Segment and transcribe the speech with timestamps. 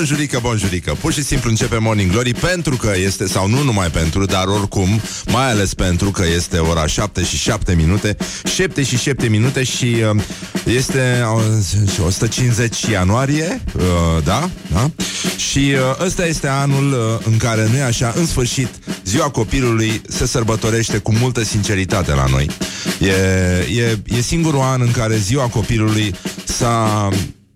[0.00, 0.96] Bonjurică, bonjurică.
[1.00, 5.00] Pur și simplu începe Morning Glory Pentru că este, sau nu numai pentru Dar oricum,
[5.26, 8.16] mai ales pentru că este ora 7 și 7 minute
[8.54, 10.22] 7 și 7 minute și uh,
[10.64, 11.22] Este
[11.98, 13.82] uh, 150 ianuarie uh,
[14.24, 14.90] Da, da?
[15.36, 18.68] Și uh, ăsta este anul uh, în care Nu e așa, în sfârșit
[19.04, 22.50] Ziua copilului se sărbătorește cu multă sinceritate la noi.
[23.00, 23.10] E,
[23.80, 26.14] e, e singurul an în care ziua copilului
[26.44, 27.08] s-a,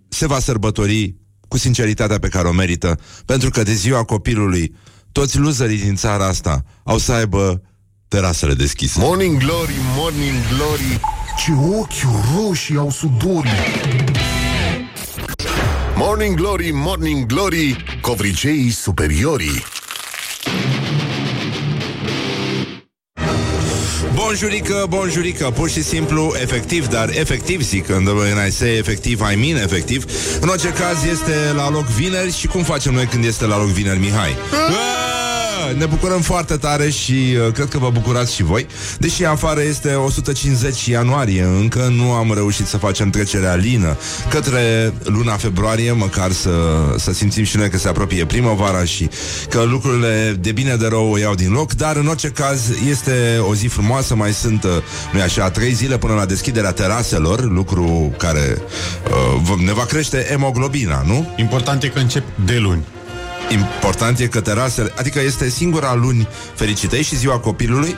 [0.09, 1.15] se va sărbători
[1.55, 4.75] cu sinceritatea pe care o merită, pentru că de ziua copilului
[5.13, 7.63] toți loserii din țara asta au să aibă
[8.09, 8.99] terasele deschise.
[9.01, 11.01] Morning Glory, Morning Glory.
[11.39, 13.51] Ce ochi roșii au sudorii
[15.97, 17.85] Morning Glory, Morning Glory.
[18.01, 19.63] Covriceii superiorii.
[24.25, 29.37] Bonjurică, bonjurică, pur și simplu, efectiv, dar efectiv zic, când when I say efectiv, I
[29.37, 30.05] mean efectiv.
[30.41, 33.67] În orice caz este la loc vineri și cum facem noi când este la loc
[33.67, 34.37] vineri, Mihai?
[34.53, 35.34] Ah!
[35.73, 38.67] Ne bucurăm foarte tare și uh, cred că vă bucurați și voi.
[38.99, 43.97] Deși afară este 150 ianuarie, încă nu am reușit să facem trecerea lină
[44.29, 46.51] către luna februarie, măcar să,
[46.97, 49.09] să simțim și noi că se apropie primăvara și
[49.49, 53.39] că lucrurile de bine de rău o iau din loc, dar în orice caz este
[53.49, 54.71] o zi frumoasă, mai sunt, uh,
[55.13, 58.63] nu așa, trei zile până la deschiderea teraselor, lucru care
[59.43, 61.35] uh, ne va crește hemoglobina, nu?
[61.37, 62.85] Important e că încep de luni.
[63.53, 67.97] Important e că terasele, adică este singura luni fericită, e și ziua copilului,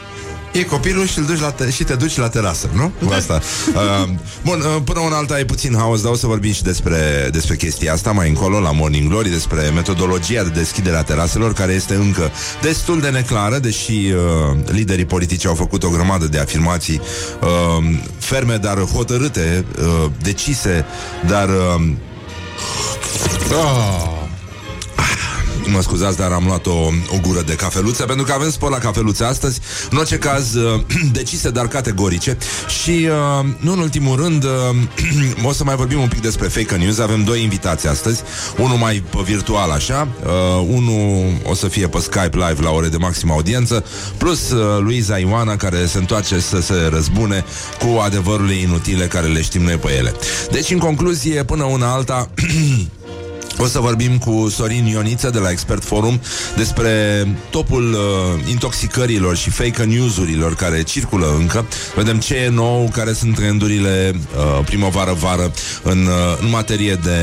[0.53, 2.93] E copilul și, îl duci la te- și te duci la terasă, nu?
[3.07, 3.41] Cu asta.
[3.75, 4.09] Uh,
[4.45, 7.57] bun, uh, până una alta e puțin haos, dar o să vorbim și despre, despre
[7.57, 11.95] chestia asta mai încolo la Morning Glory, despre metodologia de deschidere a teraselor, care este
[11.95, 12.31] încă
[12.63, 17.01] destul de neclară, deși uh, liderii politici au făcut o grămadă de afirmații
[17.41, 17.85] uh,
[18.19, 20.85] ferme, dar hotărâte, uh, decise,
[21.27, 21.49] dar...
[21.49, 21.91] Uh,
[23.53, 24.26] Oh.
[25.73, 28.79] Mă scuzați, dar am luat o, o gură de cafeluță Pentru că avem spor la
[28.79, 29.61] cafeluțe astăzi.
[29.91, 30.81] În orice caz, uh,
[31.13, 32.37] decise, dar categorice.
[32.83, 36.77] Și, uh, nu în ultimul rând uh, O să mai vorbim un pic despre fake
[36.77, 36.99] news.
[36.99, 38.23] Avem doi invitați astăzi
[38.59, 42.89] Unul mai pe virtual, așa uh, Unul o să fie pe Skype live La ore
[42.89, 43.85] de maximă audiență
[44.17, 47.45] Plus uh, Luiza Ioana, care se întoarce să se răzbune
[47.79, 50.15] Cu adevărurile inutile Care le știm noi pe ele.
[50.51, 52.31] Deci, în concluzie, până una alta
[53.59, 56.21] O să vorbim cu Sorin Ioniță de la Expert Forum
[56.57, 56.91] despre
[57.51, 61.67] topul uh, intoxicărilor și fake news-urilor care circulă încă.
[61.95, 65.53] Vedem ce e nou, care sunt trendurile uh, primăvară-vară
[65.83, 67.19] în, uh, în materie de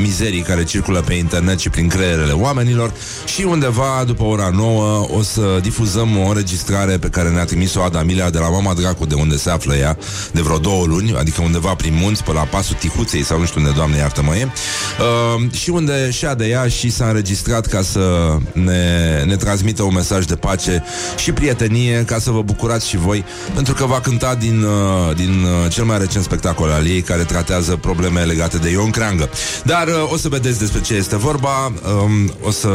[0.00, 2.92] mizerii care circulă pe internet și prin creierele oamenilor
[3.26, 8.30] și undeva după ora 9 o să difuzăm o înregistrare pe care ne-a trimis-o Adamilea
[8.30, 9.98] de la Mama Dracu de unde se află ea
[10.32, 13.60] de vreo două luni, adică undeva prin munți, pe la pasul Tihuței sau nu știu
[13.60, 14.48] unde, Doamne iartă-mă e.
[14.48, 19.94] Uh, și unde și-a de ea și s-a înregistrat ca să ne, ne transmită un
[19.94, 20.84] mesaj de pace
[21.16, 23.24] și prietenie, ca să vă bucurați și voi,
[23.54, 27.22] pentru că va cânta din, uh, din uh, cel mai recent spectacol al ei, care
[27.22, 29.28] tratează probleme legate de Ion Creangă.
[29.64, 32.68] Dar uh, o să vedeți despre ce este vorba, um, o, să,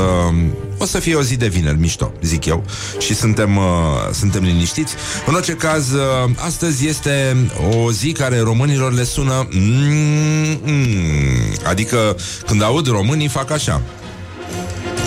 [0.77, 2.63] o să fie o zi de vineri, mișto, zic eu,
[2.99, 3.63] și suntem, uh,
[4.11, 4.93] suntem liniștiți.
[5.25, 7.37] În orice caz, uh, astăzi este
[7.71, 13.81] o zi care românilor le sună mm, mm, adică când aud românii fac așa.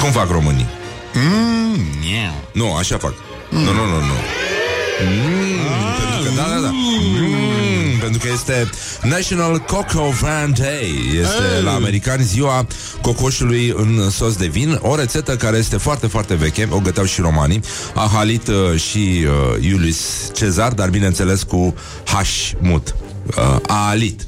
[0.01, 0.67] Cum fac românii?
[1.15, 1.77] Mm,
[2.13, 2.33] yeah.
[2.53, 3.15] Nu, așa fac.
[3.51, 3.59] Mm.
[3.59, 4.17] Nu, nu, nu, nu.
[5.05, 5.57] Mm,
[5.99, 6.71] pentru că, da, da, da.
[6.73, 7.56] Mm,
[8.11, 8.71] pentru că este
[9.03, 11.19] National Cocoa Van Day.
[11.21, 12.67] Este la americani ziua
[13.01, 14.79] cocoșului în sos de vin.
[14.83, 16.69] O rețetă care este foarte, foarte veche.
[16.71, 17.61] O găteau și romanii.
[17.95, 21.75] A halit uh, și uh, Iulius Cezar, dar bineînțeles cu
[22.05, 22.95] H mut.
[23.27, 24.27] Uh, a alit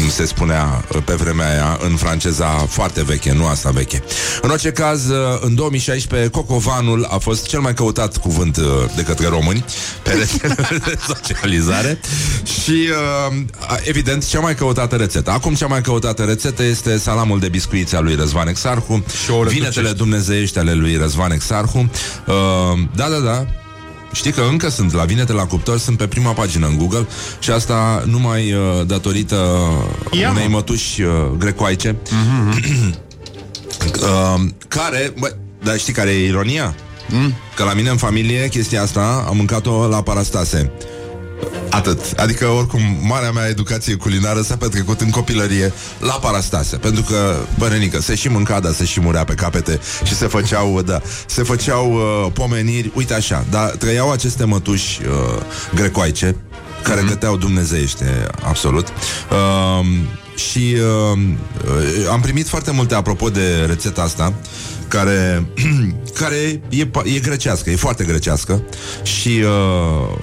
[0.00, 4.02] cum se spunea uh, pe vremea aia în franceza foarte veche, nu asta veche.
[4.42, 8.64] În orice caz, uh, în 2016, cocovanul a fost cel mai căutat cuvânt uh,
[8.96, 9.64] de către români
[10.02, 12.00] pe rețelele de socializare
[12.62, 12.88] și,
[13.82, 15.30] evident, cea mai căutată rețetă.
[15.30, 19.48] Acum cea mai căutată rețetă este salamul de biscuiți al lui Răzvan Exarhu, Și ouăle
[19.50, 19.96] vinetele turcești.
[19.96, 21.90] dumnezeiești ale lui Răzvan Exarhu.
[22.94, 23.46] Da, da, da.
[24.14, 27.06] Știi că încă sunt la vinete la cuptor, sunt pe prima pagină în Google
[27.38, 29.36] și asta numai uh, datorită
[30.10, 30.56] Ia, unei mă.
[30.56, 31.96] mătuși uh, grecoaice
[34.02, 36.74] uh, care, bă, dar știi care e ironia?
[37.08, 37.34] Mm?
[37.56, 40.72] Că la mine în familie chestia asta am mâncat-o la parastase.
[41.70, 42.00] Atât.
[42.16, 46.76] Adică, oricum, marea mea educație culinară s-a petrecut în copilărie la Parastase.
[46.76, 50.82] Pentru că, bănenică, se și mânca, dar se și murea pe capete și se făceau,
[50.82, 55.42] da, se făceau uh, pomeniri, uite așa, dar trăiau aceste mătuși uh,
[55.74, 56.36] grecoaice,
[56.82, 57.08] care mm-hmm.
[57.08, 58.88] găteau dumnezeiește, absolut.
[59.30, 59.86] Uh,
[60.36, 60.76] și
[61.12, 61.18] uh,
[61.64, 64.32] uh, am primit foarte multe apropo de rețeta asta
[64.88, 65.46] care,
[66.20, 68.62] care e, pa- e grecească, e foarte grecească
[69.02, 70.16] și uh,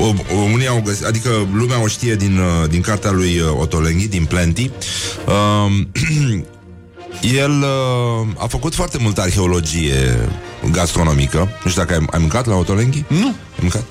[0.00, 3.60] o, o, unii au găsit, adică lumea o știe din, uh, din cartea lui uh,
[3.60, 4.70] Otolenghi, din Plenty.
[5.26, 5.86] Uh,
[7.42, 10.28] el uh, a făcut foarte multă arheologie
[10.70, 11.38] gastronomică.
[11.64, 13.04] Nu știu dacă ai, ai mâncat la Otolenghi?
[13.08, 13.34] Nu.
[13.54, 13.84] Ai mâncat?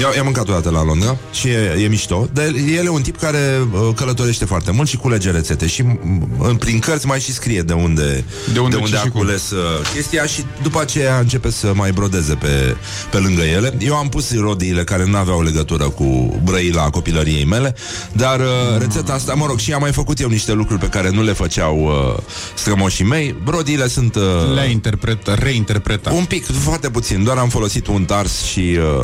[0.00, 2.28] Eu, i-am mâncat o dată la Londra și e, e mișto.
[2.32, 2.44] Dar
[2.76, 6.78] el e un tip care uh, călătorește foarte mult și culege rețete și m- prin
[6.78, 9.20] cărți mai și scrie de unde, De unde de unde ce a și cum.
[9.20, 9.58] cules uh,
[9.94, 12.76] chestia și după aceea începe să mai brodeze pe,
[13.10, 13.74] pe lângă ele.
[13.78, 17.74] Eu am pus rodiile care nu aveau legătură cu brăila copilăriei mele,
[18.12, 18.46] dar uh,
[18.78, 21.32] rețeta asta, mă rog, și am mai făcut eu niște lucruri pe care nu le
[21.32, 21.78] făceau
[22.16, 22.22] uh,
[22.54, 23.34] strămoșii mei.
[23.44, 24.14] Brodiile sunt...
[24.14, 24.22] Uh,
[24.54, 26.12] Le-a interpret, reinterpretat.
[26.12, 28.78] un pic, foarte puțin, doar am folosit un tars și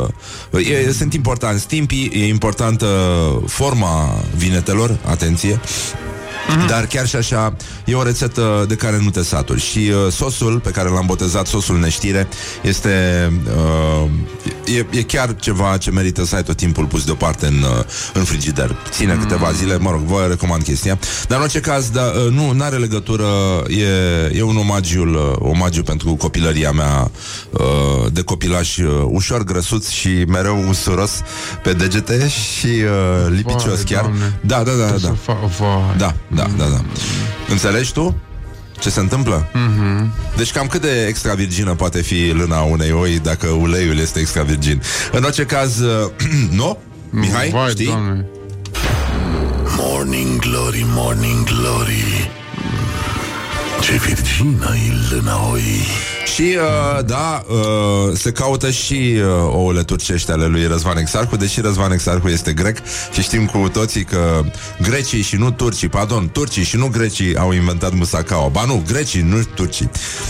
[0.51, 2.87] e, sunt importanți timpii, e importantă
[3.47, 5.59] forma vinetelor, atenție.
[6.49, 6.67] Mm-hmm.
[6.67, 7.55] Dar chiar și așa
[7.85, 11.47] E o rețetă de care nu te saturi Și uh, sosul pe care l-am botezat
[11.47, 12.27] Sosul neștire
[12.61, 12.91] Este
[14.03, 14.09] uh,
[14.75, 17.83] e, e chiar ceva ce merită să ai tot timpul pus deoparte în, uh,
[18.13, 19.19] în frigider Ține mm.
[19.19, 22.75] câteva zile, mă rog, vă recomand chestia Dar în orice caz, da, uh, nu are
[22.75, 23.25] legătură
[23.67, 27.11] E, e un omagiul uh, Omagiu pentru copilăria mea
[27.49, 31.11] uh, De copilaș uh, ușor grăsuț Și mereu usuros
[31.63, 34.39] pe degete Și uh, lipicios Vai, chiar Doamne.
[34.41, 35.95] Da, da, da, Să da fa- vai.
[35.97, 36.81] da, da, da, da.
[37.49, 38.15] Înțelegi tu?
[38.79, 39.47] Ce se întâmplă?
[39.47, 40.35] Mm-hmm.
[40.37, 44.43] Deci cam cât de extra virgină poate fi lâna unei oi dacă uleiul este extra
[44.43, 44.81] virgin.
[45.11, 46.11] În orice caz, uh,
[46.59, 46.77] nu?
[47.09, 47.85] Mihai, Vai, știi?
[47.85, 48.25] Doamne.
[49.77, 52.31] Morning Glory, Morning Glory
[53.81, 55.61] Ce virgină e lâna oi
[56.33, 61.61] Și, uh, da, uh, se caută și uh, ouăle turcești ale lui Răzvan Exarcu, deși
[61.61, 62.77] Răzvan Exarcu este grec
[63.11, 64.43] și știm cu toții că
[64.81, 68.49] grecii și nu turcii, pardon, turcii și nu grecii au inventat musacao.
[68.49, 69.89] Ba nu, grecii, nu turcii.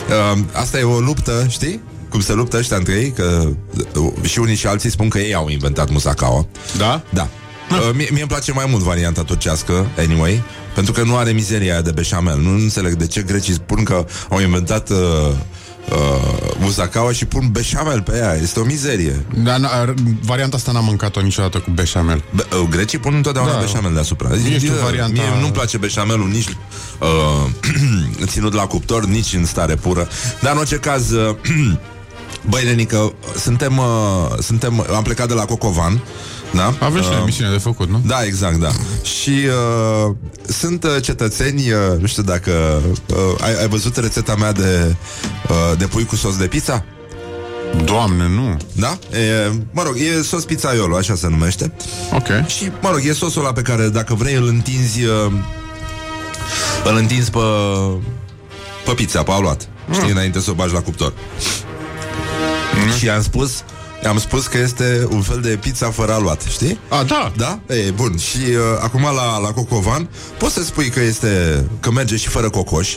[0.09, 1.81] Uh, asta e o luptă, știi?
[2.09, 3.48] Cum se luptă ăștia între ei, că
[3.95, 6.48] uh, și unii și alții spun că ei au inventat musacao.
[6.77, 7.01] Da?
[7.09, 7.27] Da.
[7.71, 10.44] Uh, mie, mie îmi place mai mult varianta turcească, anyway,
[10.75, 12.38] pentru că nu are mizeria aia de beșamel.
[12.39, 14.97] Nu înțeleg de ce grecii spun că au inventat uh,
[15.89, 15.97] uh,
[16.59, 18.35] musacaua și pun beșamel pe ea.
[18.41, 19.25] Este o mizerie.
[19.44, 22.23] Dar n- varianta asta n-am mâncat-o niciodată cu beșamel.
[22.35, 23.59] Be- uh, grecii pun întotdeauna Da.
[23.59, 24.27] beșamel deasupra.
[24.29, 26.47] Nu știu Uh, varianta- Mie nu-mi place beșamelul nici
[27.00, 27.50] uh,
[28.31, 30.07] ținut la cuptor, nici în stare pură.
[30.41, 31.12] Dar în orice caz...
[31.12, 31.35] Uh,
[32.50, 33.85] Băi, Lenică, suntem, uh,
[34.39, 36.01] suntem, am plecat de la Cocovan,
[36.56, 36.74] da?
[36.80, 38.01] Avem și Uh, emisiune de făcut, nu?
[38.06, 38.69] Da, exact, da.
[39.03, 40.15] Și uh,
[40.48, 44.95] sunt uh, cetățeni, uh, nu știu dacă uh, ai, ai văzut rețeta mea de,
[45.50, 46.83] uh, de pui cu sos de pizza?
[47.83, 48.57] Doamne, nu.
[48.74, 48.98] Da?
[49.18, 51.74] E, mă rog, e sos pizzaiolo, așa se numește.
[52.13, 52.27] Ok.
[52.48, 55.31] Și, mă rog, e sosul ăla pe care, dacă vrei, îl întinzi uh,
[56.86, 57.39] îl întinzi pe,
[58.86, 59.68] pe pizza, pe aluat.
[59.92, 60.12] Știi, Mm.
[60.12, 61.13] înainte să o bagi la cuptor.
[62.98, 63.63] Și am spus
[64.07, 66.80] am spus că este un fel de pizza fără aluat, știi?
[66.89, 67.31] A, da.
[67.38, 67.59] Da?
[67.75, 68.18] E, bun.
[68.18, 72.50] Și uh, acum la, la Cocovan poți să spui că este că merge și fără
[72.50, 72.95] cocoș.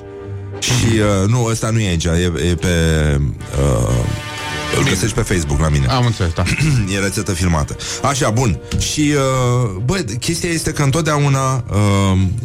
[0.58, 2.68] Și uh, nu, ăsta nu e aici, e, e pe
[3.60, 3.94] uh,
[4.78, 5.86] îl găsești pe Facebook la mine.
[5.86, 6.42] Am înțeles, da.
[6.94, 7.76] e rețetă filmată.
[8.02, 8.58] Așa, bun.
[8.78, 11.76] Și, uh, bă, chestia este că întotdeauna uh,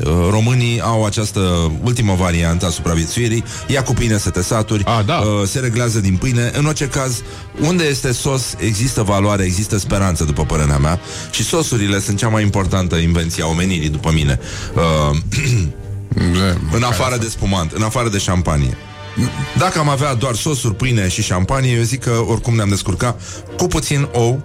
[0.06, 3.44] uh, românii au această ultimă variantă a supraviețuirii.
[3.68, 5.18] Ia cu pâine să te saturi, A, da.
[5.18, 6.52] uh, se reglează din pâine.
[6.58, 7.22] În orice caz,
[7.60, 11.00] unde este sos, există valoare, există speranță, după părerea mea.
[11.32, 14.40] Și sosurile sunt cea mai importantă invenție a omenirii, după mine.
[14.76, 15.18] Uh,
[16.78, 18.78] în afară de spumant, în afară de șampanie.
[19.58, 23.22] Dacă am avea doar sosuri, pâine și șampanie, eu zic că oricum ne-am descurcat
[23.58, 24.44] cu puțin ou,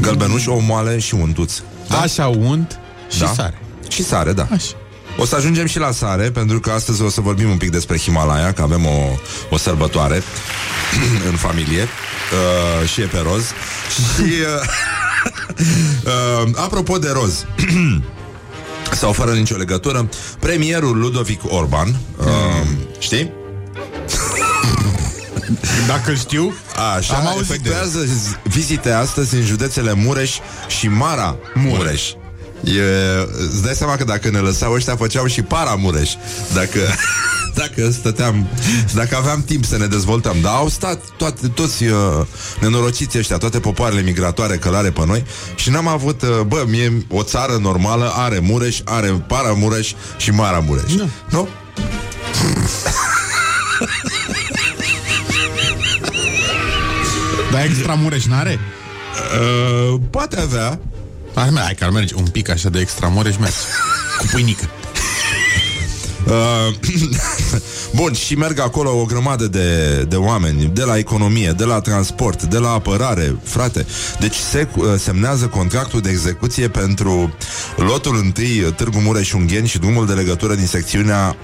[0.00, 1.52] gălbenuș, ou moale și untuț.
[1.88, 1.98] Da?
[2.00, 2.78] Așa unt
[3.10, 3.26] și Da.
[3.26, 3.58] sare.
[3.88, 4.46] Și sare, da.
[4.50, 4.72] Așa.
[5.18, 7.98] O să ajungem și la sare, pentru că astăzi o să vorbim un pic despre
[7.98, 9.16] Himalaya, că avem o,
[9.50, 10.22] o sărbătoare
[11.30, 13.42] în familie uh, și e pe roz.
[14.14, 14.62] și, uh,
[16.44, 17.44] uh, apropo de roz,
[19.00, 20.08] sau fără nicio legătură,
[20.38, 22.66] premierul Ludovic Orban, uh,
[22.98, 23.32] știi?
[25.86, 26.54] Dacă știu,
[26.96, 28.06] Așa, Am auzit efectuează
[28.42, 30.36] vizite astăzi în județele Mureș
[30.68, 32.10] și Mara Mureș.
[32.64, 32.82] E,
[33.50, 36.10] îți dai seama că dacă ne lăsau ăștia făceau și para Mureș
[36.54, 36.78] Dacă
[37.54, 38.48] dacă stăteam,
[38.94, 40.36] dacă aveam timp să ne dezvoltăm.
[40.42, 42.26] Dar au stat toate, toți uh,
[42.60, 47.22] nenorociții ăștia, toate popoarele migratoare călare pe noi și n-am avut, uh, bă, mie o
[47.22, 50.94] țară normală are Mureș, are Paramureș și Mara Mureș.
[50.94, 51.04] Da.
[51.30, 51.48] Nu?
[57.52, 58.58] Dar extra mureș n-are?
[59.40, 60.80] Uh, poate avea.
[61.34, 63.56] Hai, mă, hai că ar merge un pic așa de extra mureș merge.
[64.18, 64.70] Cu pâinică.
[66.26, 66.74] Uh,
[67.94, 72.42] Bun, și merg acolo o grămadă de, de oameni, de la economie, de la transport,
[72.42, 73.86] de la apărare, frate.
[74.20, 77.34] Deci se uh, semnează contractul de execuție pentru
[77.76, 81.36] lotul întâi Târgu Mureș-Ungheni și drumul de legătură din secțiunea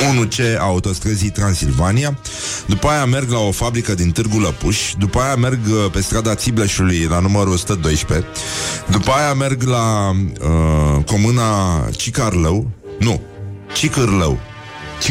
[0.00, 2.18] 1C a autostrăzii Transilvania
[2.66, 6.34] După aia merg la o fabrică din Târgu Lăpuș După aia merg uh, pe strada
[6.34, 8.26] Țibleșului La numărul 112
[8.90, 13.20] După aia merg la uh, Comuna Cicarlău Nu,
[13.74, 14.38] Cicârlău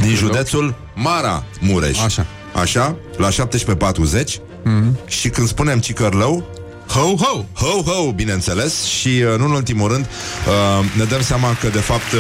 [0.02, 2.26] Din județul Mara Mureș Așa.
[2.62, 5.08] Așa, la 17.40 mm-hmm.
[5.08, 6.44] Și când spunem Cicărlău
[6.88, 7.46] Ho, ho!
[7.54, 11.80] Ho, ho, bineînțeles Și uh, nu în ultimul rând uh, Ne dăm seama că de
[11.80, 12.20] fapt uh,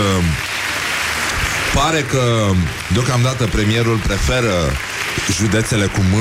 [1.75, 2.51] Pare că
[2.93, 4.53] deocamdată premierul preferă
[5.31, 6.13] județele cu M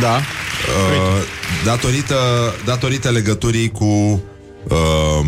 [0.00, 0.14] Da.
[0.16, 1.22] uh,
[1.64, 2.16] datorită,
[2.64, 4.22] datorită legăturii cu
[4.68, 5.26] uh,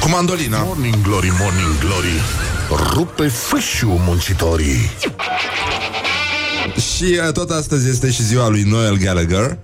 [0.00, 0.62] cu mandolina.
[0.62, 2.20] Morning Glory, Morning Glory
[2.92, 4.90] Rupe fâșiu muncitorii
[6.96, 9.58] Și uh, tot astăzi este și ziua lui Noel Gallagher.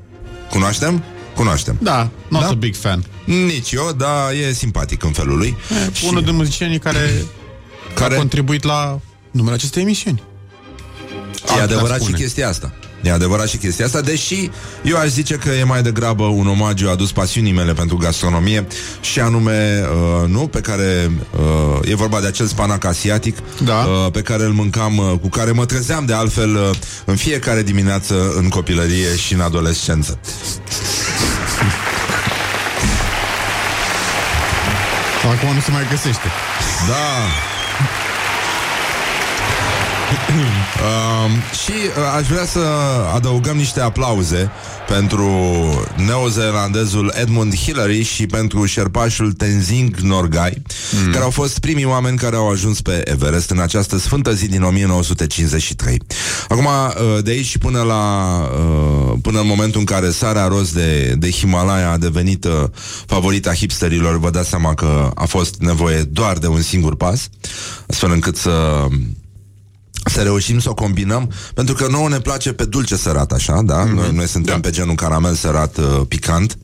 [0.51, 1.03] Cunoaștem?
[1.35, 1.77] Cunoaștem.
[1.81, 2.49] Da, not Da?
[2.49, 3.05] a big fan.
[3.25, 5.57] Nici eu, dar e simpatic în felul lui.
[5.93, 6.05] Și...
[6.09, 7.25] Unul din muzicienii care, care
[7.95, 9.01] care a contribuit la
[9.31, 10.23] numele acestei emisiuni.
[11.49, 12.19] E Am adevărat putea și spune.
[12.19, 12.73] chestia asta.
[13.03, 14.51] E adevărat și chestia asta, deși
[14.83, 18.67] eu aș zice că e mai degrabă un omagiu adus pasiunii mele pentru gastronomie
[19.01, 19.83] și anume,
[20.23, 23.75] uh, nu, pe care uh, e vorba de acel spanac asiatic Da.
[23.75, 26.71] uh, pe care îl mâncam, uh, cu care mă trezeam de altfel uh,
[27.05, 30.19] în fiecare dimineață în copilărie și în adolescență.
[35.35, 36.29] Acum nu se mai găsește.
[36.89, 37.29] Da.
[40.31, 41.31] Um,
[41.65, 42.61] și uh, aș vrea să
[43.15, 44.51] adăugăm niște aplauze
[44.89, 45.29] pentru
[46.07, 50.63] neozeelandezul Edmund Hillary și pentru șerpașul Tenzing Norgay,
[51.05, 51.13] mm.
[51.13, 54.63] care au fost primii oameni care au ajuns pe Everest în această sfântă zi din
[54.63, 56.01] 1953.
[56.49, 58.05] Acum, uh, de aici și până la
[58.43, 62.53] uh, până în momentul în care sarea roz de, de Himalaya a devenit uh,
[63.07, 67.29] favorita hipsterilor, vă dați seama că a fost nevoie doar de un singur pas,
[67.87, 68.87] astfel încât să
[70.05, 73.87] să reușim să o combinăm, pentru că nouă ne place pe dulce sărat, așa, da?
[73.87, 73.95] Mm-hmm.
[73.95, 74.61] Noi, noi suntem da.
[74.61, 76.59] pe genul caramel sărat uh, picant,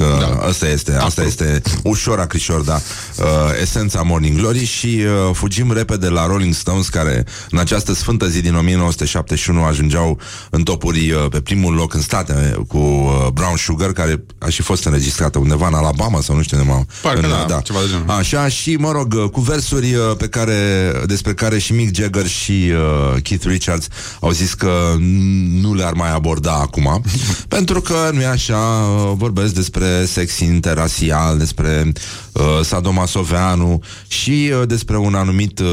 [0.00, 0.46] că da.
[0.46, 2.74] asta este, asta este ușor acrișor, da,
[3.16, 3.24] uh,
[3.62, 8.40] esența Morning Glory și uh, fugim repede la Rolling Stones, care în această sfântă zi
[8.40, 10.18] din 1971 ajungeau
[10.50, 14.62] în topuri uh, pe primul loc în state cu uh, Brown Sugar, care a și
[14.62, 18.04] fost înregistrată undeva în Alabama sau nu știu unde, Parcă în, da, ceva de genul.
[18.18, 22.26] Așa, și mă rog, uh, cu versuri uh, pe care, despre care și Mick Jagger
[22.26, 23.86] și uh, Keith Richards
[24.20, 27.02] au zis că n- nu le-ar mai aborda acum,
[27.56, 31.92] pentru că nu e așa, uh, vorbesc despre sex interrasial, despre
[32.32, 35.66] uh, sadomasoveanu și uh, despre un anumit, uh,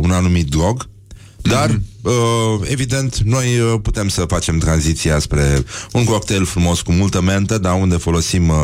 [0.00, 0.88] un anumit drog,
[1.42, 2.12] dar, uh,
[2.62, 7.80] evident, noi uh, putem să facem tranziția spre un cocktail frumos cu multă mentă, dar
[7.80, 8.56] unde folosim uh,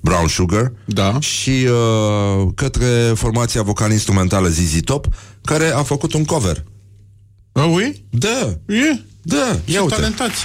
[0.00, 1.20] brown sugar Da.
[1.20, 5.06] și uh, către formația vocal-instrumentală ZZ Top,
[5.44, 6.64] care a făcut un cover.
[7.52, 8.04] Oh, oui?
[8.10, 9.00] Da, E?
[9.22, 9.94] da, Ce ia uite.
[9.94, 10.44] talentați.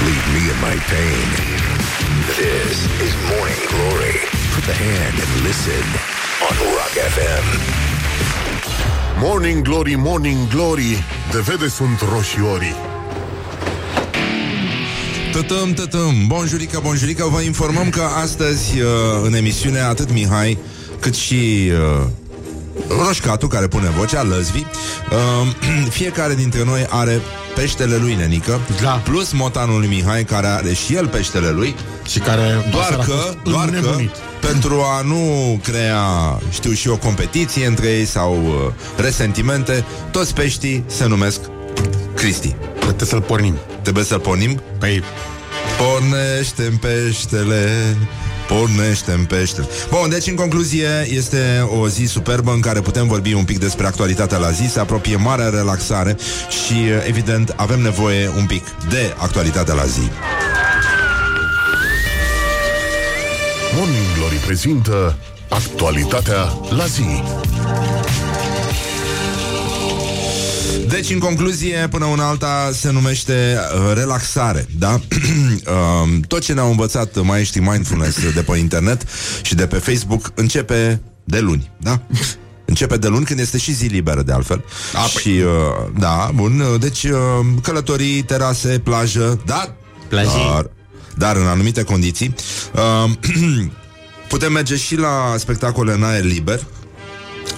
[0.00, 1.26] Leave me in my pain.
[2.40, 4.16] This is Morning Glory.
[4.54, 5.84] Put the hand and listen
[6.46, 7.46] on Rock FM.
[9.20, 12.74] Morning Glory, Morning Glory De vede sunt roșiorii
[15.32, 18.88] Tătăm, tătăm, bonjurică, bonjurică Vă informăm că astăzi uh,
[19.22, 20.58] în emisiune Atât Mihai
[21.00, 21.70] cât și
[22.00, 22.06] uh,
[23.06, 25.48] Roșcatu care pune vocea, Lăzvi uh,
[25.98, 27.20] Fiecare dintre noi are
[27.54, 28.90] peștele lui, nenică Da.
[28.90, 31.74] Plus motanul lui Mihai care are și el peștele lui
[32.08, 34.10] Și care Doar aseară a că, fost doar că înnebunit.
[34.40, 36.02] pentru a nu crea,
[36.50, 41.40] știu și o competiție între ei sau uh, resentimente, toți peștii se numesc
[42.14, 42.54] Cristi.
[42.78, 43.56] Trebuie să-l pornim.
[43.82, 44.60] Trebuie să-l pornim?
[44.78, 45.02] Păi,
[45.78, 47.96] Pornește-mi peștele
[48.58, 53.44] Pornește-mi peștele Bun, deci în concluzie este o zi superbă în care putem vorbi un
[53.44, 56.16] pic despre actualitatea la zi Se apropie marea relaxare
[56.48, 56.74] și
[57.06, 60.10] evident avem nevoie un pic de actualitatea la zi.
[63.76, 65.16] Morning Glory prezintă
[65.48, 67.22] Actualitatea la zi
[70.92, 74.90] Deci, în concluzie, până una alta se numește uh, relaxare, da?
[75.00, 79.06] uh, tot ce ne-au învățat maestrii mindfulness de pe internet
[79.42, 82.00] și de pe Facebook începe de luni, da?
[82.64, 85.22] Începe de luni când este și zi liberă de altfel A, păi.
[85.22, 87.18] Și, uh, da, bun uh, Deci, uh,
[87.62, 89.74] călătorii, terase, plajă Da,
[90.08, 90.50] Plajii.
[90.52, 90.70] dar,
[91.16, 92.34] dar în anumite condiții
[92.74, 93.10] uh,
[94.28, 96.60] Putem merge și la spectacole în aer liber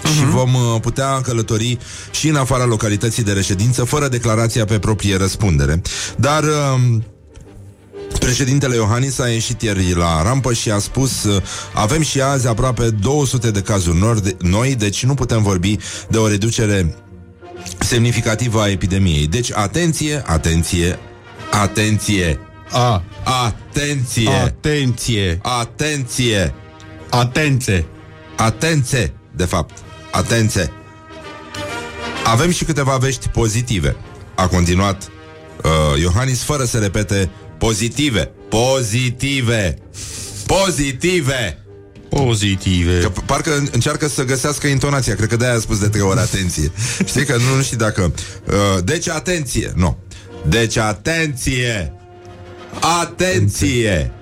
[0.05, 1.79] și vom uh, putea călători
[2.11, 5.83] și în afara localității de reședință fără declarația pe proprie răspundere.
[6.17, 6.97] Dar uh,
[8.19, 11.43] Președintele Iohannis a ieșit ieri la rampă și a spus uh,
[11.75, 15.77] avem și azi aproape 200 de cazuri nor- noi, deci nu putem vorbi
[16.09, 16.95] de o reducere
[17.79, 19.27] semnificativă a epidemiei.
[19.27, 20.99] Deci atenție, atenție,
[21.51, 26.55] atenție, A, atenție, atenție, atenție,
[27.11, 27.87] atenție.
[28.37, 29.79] atenție, de fapt,
[30.15, 30.71] atenție.
[32.25, 33.97] Avem și câteva vești pozitive.
[34.35, 35.11] A continuat
[35.63, 38.31] uh, Iohannis fără să repete pozitive.
[38.49, 39.79] Pozitive.
[40.47, 41.59] Pozitive.
[42.09, 42.99] Pozitive.
[43.01, 45.15] Că p- parcă încearcă să găsească intonația.
[45.15, 46.73] Cred că de-aia a spus de trei ori atenție.
[47.05, 48.13] Știi că nu, nu știi dacă...
[48.47, 49.73] Uh, deci atenție.
[49.75, 49.99] Nu.
[50.49, 51.93] Deci atenție.
[53.01, 54.13] Atenție.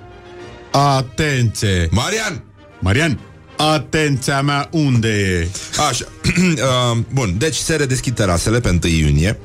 [0.71, 1.89] Atenție.
[1.91, 2.45] Marian,
[2.81, 3.21] Marian,
[3.57, 5.49] atenția mea unde e?
[5.89, 6.05] Așa.
[6.53, 9.39] Uh, Bun, deci se redeschid terasele pe 1 iunie.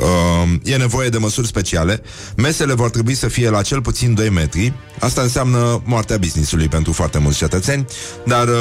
[0.00, 2.02] Uh, e nevoie de măsuri speciale.
[2.36, 4.72] Mesele vor trebui să fie la cel puțin 2 metri.
[4.98, 7.84] Asta înseamnă moartea businessului pentru foarte mulți cetățeni.
[8.26, 8.54] Dar uh,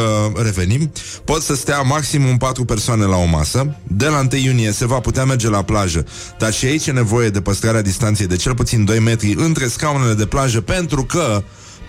[0.43, 0.91] revenim.
[1.24, 3.75] Pot să stea maximum 4 persoane la o masă.
[3.88, 6.05] De la 1 iunie se va putea merge la plajă,
[6.38, 10.13] dar și aici e nevoie de păstrarea distanței de cel puțin 2 metri între scaunele
[10.13, 11.43] de plajă pentru că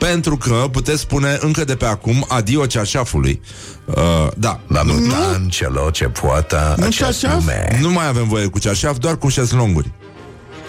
[0.09, 3.41] pentru că puteți spune încă de pe acum adio ceașafului.
[3.85, 7.39] Uh, da, La mutan celor ce poată Nu acest ceașaf?
[7.39, 7.79] lume.
[7.81, 9.91] nu mai avem voie cu ceașaf, doar cu șezlonguri.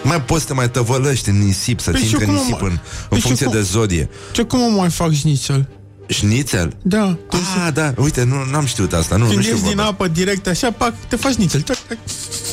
[0.02, 2.60] Mai poți să te mai tăvălăști în nisip, să Păi ți și intre cum nisip
[2.60, 4.08] mă- în, în Păi și funcție cum- de zodie.
[4.32, 5.68] Ce cum o mai fac șnițel?
[6.12, 6.76] Șnițel?
[6.82, 7.16] Da.
[7.30, 9.90] Ah, da, uite, nu n-am știut asta, nu, nu Când știu ieși din vorba.
[9.90, 11.60] apă direct, așa, pac, te faci nițel.
[11.60, 11.98] Tac, tac.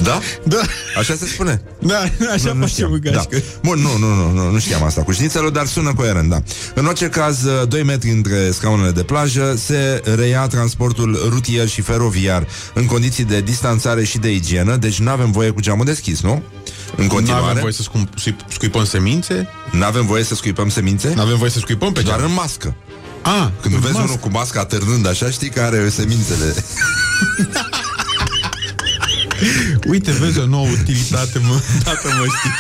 [0.03, 0.19] Da?
[0.43, 0.57] Da,
[0.99, 1.61] Așa se spune?
[1.79, 1.97] da,
[2.33, 2.99] așa Nu, nu face știam.
[3.03, 3.11] Da.
[3.11, 3.37] gașcă.
[3.63, 6.41] Bun, nu, nu, nu, nu, nu știam asta cu șnițelul, dar sună coerent, da.
[6.75, 12.47] În orice caz, 2 metri între scaunele de plajă se reia transportul rutier și feroviar
[12.73, 16.43] în condiții de distanțare și de igienă, deci nu avem voie cu geamul deschis, nu?
[16.95, 19.47] În Nu continuare, avem voie să scum- scuip- scuipăm semințe?
[19.71, 22.29] nu avem voie să scuipăm semințe, Nu avem voie să scuipăm pe doar geam?
[22.29, 22.75] în mască.
[23.21, 24.08] A, Când în vezi mască.
[24.08, 26.53] unul cu masca târnând așa, știi că are semințele.
[29.89, 31.62] Uite, vezi o nouă utilitate, mă.
[31.84, 32.51] Tată, mă știi.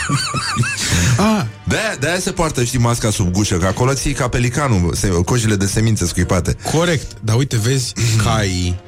[1.25, 5.07] A, De-aia, de-aia se poartă, știi, masca sub gușă, că acolo ții ca pelicanul, se,
[5.09, 6.55] cojile de semințe scuipate.
[6.71, 7.11] corect.
[7.21, 7.93] Dar uite, vezi,
[8.23, 8.79] caii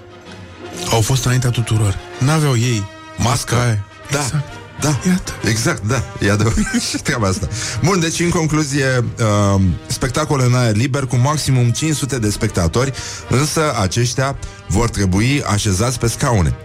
[0.91, 1.97] au fost înaintea tuturor.
[2.19, 2.85] N-aveau ei
[3.17, 3.55] Mască?
[3.55, 3.85] aia.
[4.11, 4.19] Da.
[4.19, 4.43] Exact.
[4.81, 5.31] Da, Iată.
[5.47, 6.57] exact, da, e adevărat
[6.89, 7.47] și treaba asta.
[7.83, 8.85] Bun, deci în concluzie,
[9.55, 12.93] uh, spectacole în aer liber cu maximum 500 de spectatori,
[13.29, 16.55] însă aceștia vor trebui așezați pe scaune.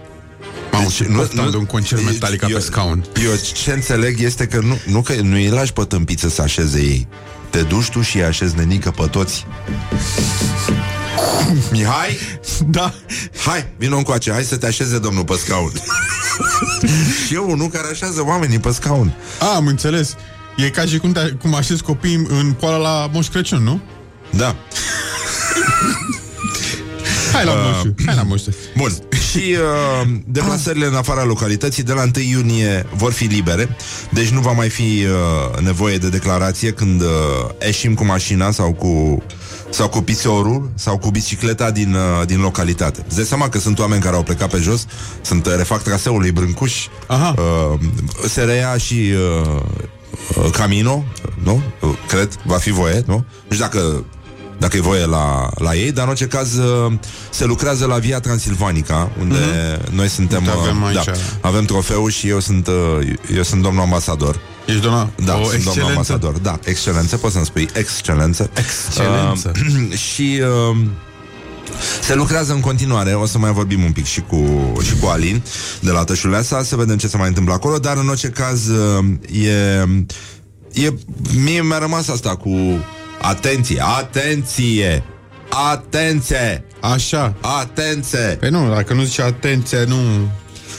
[0.71, 3.05] Mamă, ce poftam de un concert Metallica pe scaun.
[3.23, 6.79] Eu ce înțeleg este că nu, nu, că nu îi lași pe tâmpiță să așeze
[6.79, 7.07] ei.
[7.49, 9.45] Te duci tu și îi așezi nenică pe toți.
[11.71, 12.17] Mihai,
[12.67, 12.93] Da.
[13.45, 15.71] hai, vină încoace, hai să te așeze domnul pe scaun.
[17.25, 19.13] și eu unul care așează oamenii pe scaun.
[19.39, 20.15] A, am înțeles.
[20.57, 23.81] E ca și cum, te, cum așezi copiii în poala la Moș Crăciun, nu?
[24.29, 24.55] Da.
[27.37, 28.49] Hai la moșu, hai la moșu.
[28.77, 28.91] Bun.
[29.31, 29.55] Și
[30.01, 33.75] uh, deplasările în afara localității de la 1 iunie vor fi libere,
[34.09, 37.07] deci nu va mai fi uh, nevoie de declarație când uh,
[37.65, 39.23] ieșim cu mașina sau cu
[39.69, 43.03] sau cu piciorul sau cu bicicleta din, uh, din localitate.
[43.07, 44.85] Îți dai seama că sunt oameni care au plecat pe jos,
[45.21, 47.35] sunt uh, refac traseul lui Brâncuș, Aha.
[47.37, 47.79] uh,
[48.27, 49.11] se reia și
[49.43, 49.61] uh,
[50.35, 51.03] uh, Camino,
[51.43, 51.61] nu?
[51.81, 53.25] Uh, Cred, va fi voie, nu?
[53.47, 54.05] Nu știu dacă
[54.57, 56.93] dacă e voie la, la ei, dar în orice caz uh,
[57.29, 59.89] se lucrează la Via Transilvanica, unde mm-hmm.
[59.91, 60.45] noi suntem...
[60.45, 62.73] Uite, avem uh, aici- da, avem trofeu și eu sunt, uh,
[63.35, 64.39] eu sunt domnul ambasador.
[64.65, 65.09] Ești doamna?
[65.25, 65.91] Da, o sunt domnul excelență.
[65.91, 66.37] ambasador.
[66.37, 68.49] Da, excelență, poți să-mi spui excelență.
[68.53, 69.51] Excelență.
[69.55, 70.41] Uh, și
[70.71, 70.77] uh,
[72.01, 74.45] se lucrează în continuare, o să mai vorbim un pic și cu,
[74.83, 75.43] și cu Alin
[75.79, 79.05] de la Tășuleasa, să vedem ce se mai întâmplă acolo, dar în orice caz uh,
[79.31, 79.87] e,
[80.73, 80.93] e,
[81.43, 82.49] mie mi-a rămas asta cu
[83.21, 85.03] atenție, atenție,
[85.49, 87.33] atenție, Așa.
[87.41, 88.37] atenție.
[88.39, 89.97] Păi nu, dacă nu zice atenție, nu...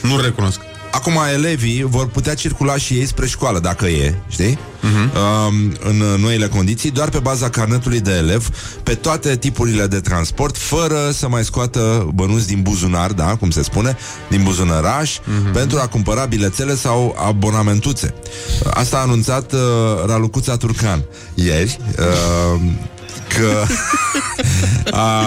[0.01, 0.59] Nu recunosc.
[0.91, 4.57] Acum elevii vor putea circula și ei spre școală, dacă e, știi?
[4.57, 5.13] Uh-huh.
[5.13, 8.49] Uh, în noile condiții, doar pe baza carnetului de elev,
[8.83, 13.63] pe toate tipurile de transport, fără să mai scoată bănuți din buzunar, da, cum se
[13.63, 13.97] spune,
[14.29, 15.53] din buzunăraș, uh-huh.
[15.53, 18.13] pentru a cumpăra bilețele sau abonamentuțe.
[18.73, 19.59] Asta a anunțat uh,
[20.05, 22.61] Ralucuța Turcan ieri, uh,
[23.37, 23.63] că
[24.97, 25.23] a,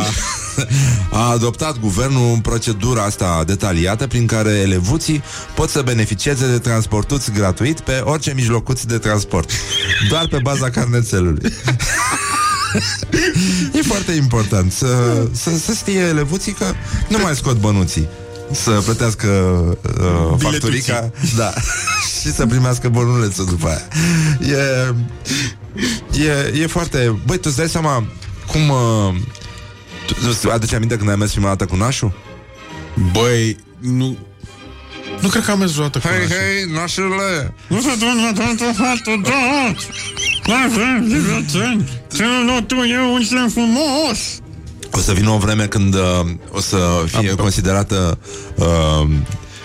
[1.11, 5.23] a adoptat guvernul procedura asta detaliată prin care elevuții
[5.55, 9.51] pot să beneficieze de transportuți gratuit pe orice mijlocuț de transport,
[10.09, 11.53] doar pe baza carnețelului.
[13.75, 16.65] e foarte important să, să, să știe elevuții că
[17.09, 18.09] nu mai scot bănuții
[18.53, 19.29] să plătească
[20.01, 21.53] uh, facturica da,
[22.21, 23.83] și să primească bonulețul după aia.
[24.57, 24.95] E,
[26.23, 27.21] e, e foarte...
[27.27, 28.07] Băi, tu îți dai seama
[28.47, 28.69] cum...
[28.69, 29.15] Uh,
[30.13, 32.13] tu, tu aduce aminte când ai mers prima dată cu nașul?
[33.13, 34.17] Băi, nu...
[35.21, 36.37] Nu cred că am mers vreodată cu Hei, nașul.
[36.37, 37.55] hei, nașule!
[42.67, 44.19] Tu e un slen frumos!
[44.93, 46.01] O să vină o vreme când uh,
[46.51, 48.19] o să fie Am- considerată
[48.55, 49.09] uh,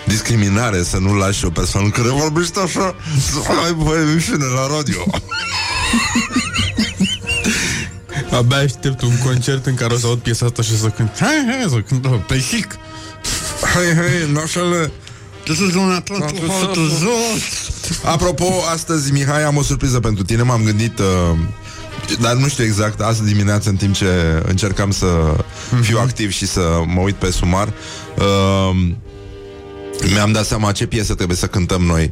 [0.06, 2.96] discriminare să nu lași o persoană care vorbește așa
[3.32, 5.04] să ai voie emisiune la radio.
[8.32, 11.46] Abia aștept un concert în care o să aud piesa asta și să cânt Hai,
[11.48, 12.78] hai, să cânt pe chic
[13.74, 14.92] Hei, hei, nașule!
[15.44, 16.44] This is un Atlantic
[18.04, 20.42] Apropo, astăzi, Mihai, am o surpriză pentru tine.
[20.42, 21.38] M-am gândit, uh,
[22.22, 25.36] dar nu știu exact, azi dimineață, în timp ce încercam să
[25.82, 27.74] fiu activ și să mă uit pe sumar,
[28.18, 28.94] uh,
[30.14, 32.12] mi-am dat seama ce piesă trebuie să cântăm noi.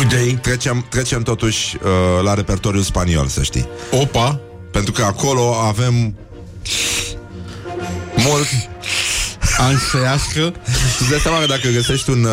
[0.00, 3.68] Today Trecem, trecem totuși uh, la repertoriul spaniol, să știi.
[3.90, 6.14] Opa Pentru că acolo avem
[8.16, 8.46] mult
[9.58, 12.24] Ansească Tu îți dai seama că dacă găsești un...
[12.24, 12.30] Uh...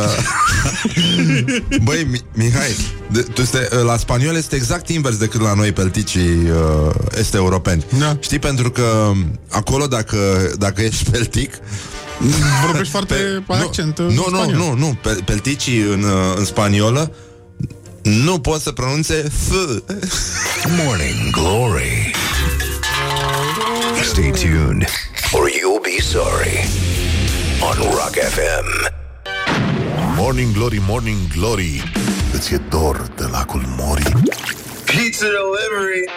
[1.83, 2.75] Băi, Mi- Mihai,
[3.11, 7.37] de, tu este, uh, la spaniol este exact invers decât la noi pelticii uh, este
[7.37, 7.85] europeni.
[7.99, 8.17] Da.
[8.19, 9.11] Știi, pentru că
[9.49, 11.53] acolo dacă, dacă ești peltic...
[12.65, 17.11] Vorbești foarte pe accent nu, nu, nu, nu, nu, pe, pelticii în, uh, în spaniolă
[18.07, 19.51] nu pot să pronunțe F.
[20.85, 22.11] Morning Glory.
[24.03, 24.85] Stay tuned
[25.31, 26.57] or you'll be sorry
[27.61, 28.93] on Rock FM.
[30.15, 31.83] Morning Glory, Morning Glory
[32.33, 34.11] Îți e dor de lacul Mori
[34.85, 36.09] Pizza delivery.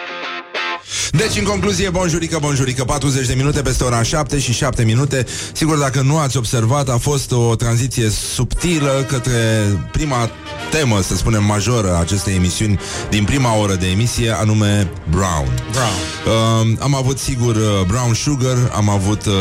[1.11, 5.77] Deci, în concluzie, bonjurică, bonjurică 40 de minute peste ora 7 și 7 minute Sigur,
[5.77, 10.29] dacă nu ați observat A fost o tranziție subtilă Către prima
[10.71, 15.99] temă, să spunem, majoră a acestei emisiuni Din prima oră de emisie, anume Brown Brown.
[16.25, 19.33] Uh, am avut, sigur, uh, Brown Sugar, am avut, uh,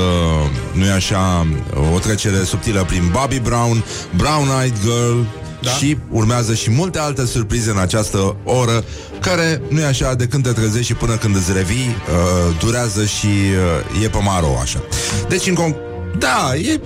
[0.73, 1.47] nu-i așa,
[1.95, 3.85] o trecere subtilă prin Bobby Brown,
[4.17, 5.19] Brown Eyed Girl
[5.63, 5.71] Da.
[5.71, 8.85] și urmează și multe alte surprize în această oră,
[9.21, 13.27] care, nu-i așa, de când te trezești și până când îți revii, uh, durează și
[13.97, 14.83] uh, e pe maro, așa.
[15.29, 15.77] Deci, în con-
[16.19, 16.81] da, e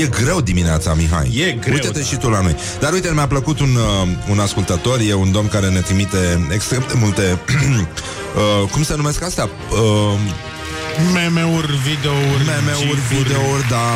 [0.00, 1.32] E greu dimineața, Mihai.
[1.46, 2.04] E greu, Uite-te da.
[2.04, 2.56] și tu la noi.
[2.80, 6.84] Dar uite, mi-a plăcut un, uh, un ascultător, e un domn care ne trimite extrem
[6.88, 7.22] de multe...
[8.62, 9.48] uh, cum se numesc astea?
[9.72, 10.18] Uh,
[11.12, 13.22] Meme-uri, videouri meme-uri, gifuri.
[13.22, 13.88] videouri, da.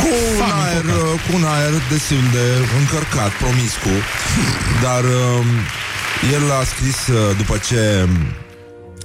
[0.00, 1.14] Cu un, Fan aer, înfocat.
[1.14, 2.44] uh, cu un aer destul de
[2.80, 3.94] încărcat, promiscu.
[4.82, 5.46] Dar uh,
[6.34, 8.08] el a scris uh, după ce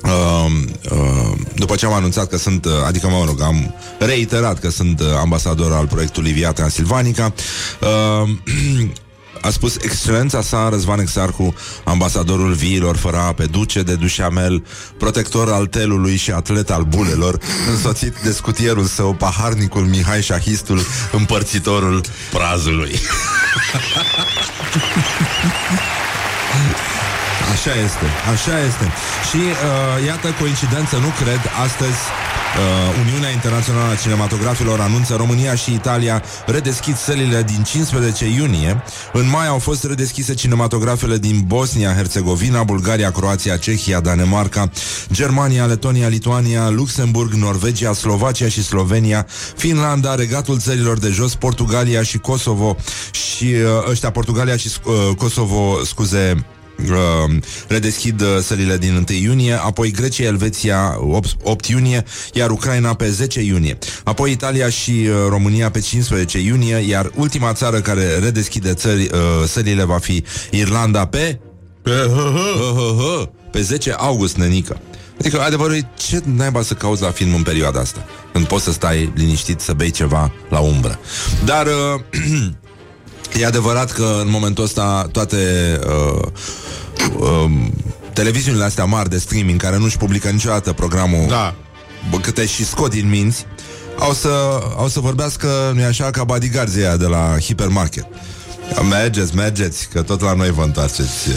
[0.04, 0.52] Uh,
[0.92, 5.00] uh, după ce am anunțat că sunt, uh, adică mă rog, am reiterat că sunt
[5.00, 7.34] uh, ambasador al proiectului Via Transilvanica,
[7.82, 8.30] uh,
[9.42, 14.66] a spus excelența sa Răzvan Exarcu, ambasadorul viilor fără ape, duce de dușamel,
[14.98, 17.38] protector al telului și atlet al bulelor,
[17.70, 23.00] însoțit de scutierul său, paharnicul Mihai Șahistul, împărțitorul prazului.
[27.54, 28.86] Așa este, așa este.
[29.30, 32.00] Și uh, iată coincidență, nu cred, astăzi
[32.58, 38.84] uh, Uniunea Internațională a Cinematografilor anunță România și Italia redeschid sălile din 15 iunie.
[39.14, 44.72] În mai au fost redeschise cinematografele din Bosnia, Herțegovina, Bulgaria, Croația, Cehia, Danemarca,
[45.12, 52.18] Germania, Letonia, Lituania, Luxemburg, Norvegia, Slovacia și Slovenia, Finlanda, Regatul Țărilor de Jos, Portugalia și
[52.18, 52.76] Kosovo
[53.12, 56.46] și uh, ăștia Portugalia și uh, Kosovo, scuze,
[56.90, 57.36] uh,
[57.68, 63.10] redeschid uh, sălile din 1 iunie, apoi Grecia, Elveția 8, 8 iunie, iar Ucraina pe
[63.10, 63.78] 10 iunie.
[64.04, 69.20] Apoi Italia și uh, România pe 15 iunie, iar ultima țară care redeschide țări, uh,
[69.48, 71.40] sălile va fi Irlanda pe
[71.82, 72.60] Pe, hă, hă.
[72.60, 74.82] Hă, hă, hă, pe 10 august, nenică.
[75.20, 78.72] Adică adevărul e ce naiba să cauți la film în perioada asta Când poți să
[78.72, 81.00] stai liniștit să bei ceva la umbră
[81.46, 82.02] Dar uh,
[83.34, 85.38] e adevărat că în momentul ăsta toate
[85.88, 86.22] uh,
[87.20, 87.52] uh,
[88.14, 91.56] televiziunile astea mari de streaming Care nu-și publică niciodată programul Da.
[92.10, 93.46] bă, câte și scot din minți
[94.00, 98.06] au să, au să vorbească, nu-i așa, ca bodyguards ăia de la hipermarket.
[98.90, 101.10] Mergeți, mergeți, că tot la noi vă întoarceți,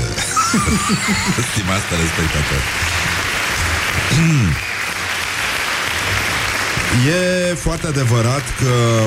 [1.53, 2.63] stimați telespectatori.
[7.51, 9.03] E foarte adevărat că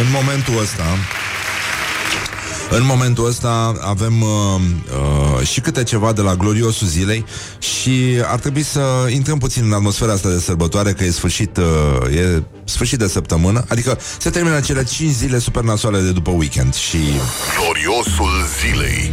[0.00, 0.84] în momentul ăsta
[2.70, 4.28] în momentul ăsta avem uh,
[5.38, 7.24] uh, și câte ceva de la gloriosul zilei
[7.58, 12.16] și ar trebui să intrăm puțin în atmosfera asta de sărbătoare, că e sfârșit, uh,
[12.16, 16.74] e sfârșit de săptămână, adică se termină cele 5 zile super nasoale de după weekend
[16.74, 16.98] și
[17.58, 19.10] Gloriosul zilei.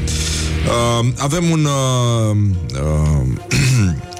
[1.00, 2.36] uh, avem un uh,
[2.82, 3.28] uh,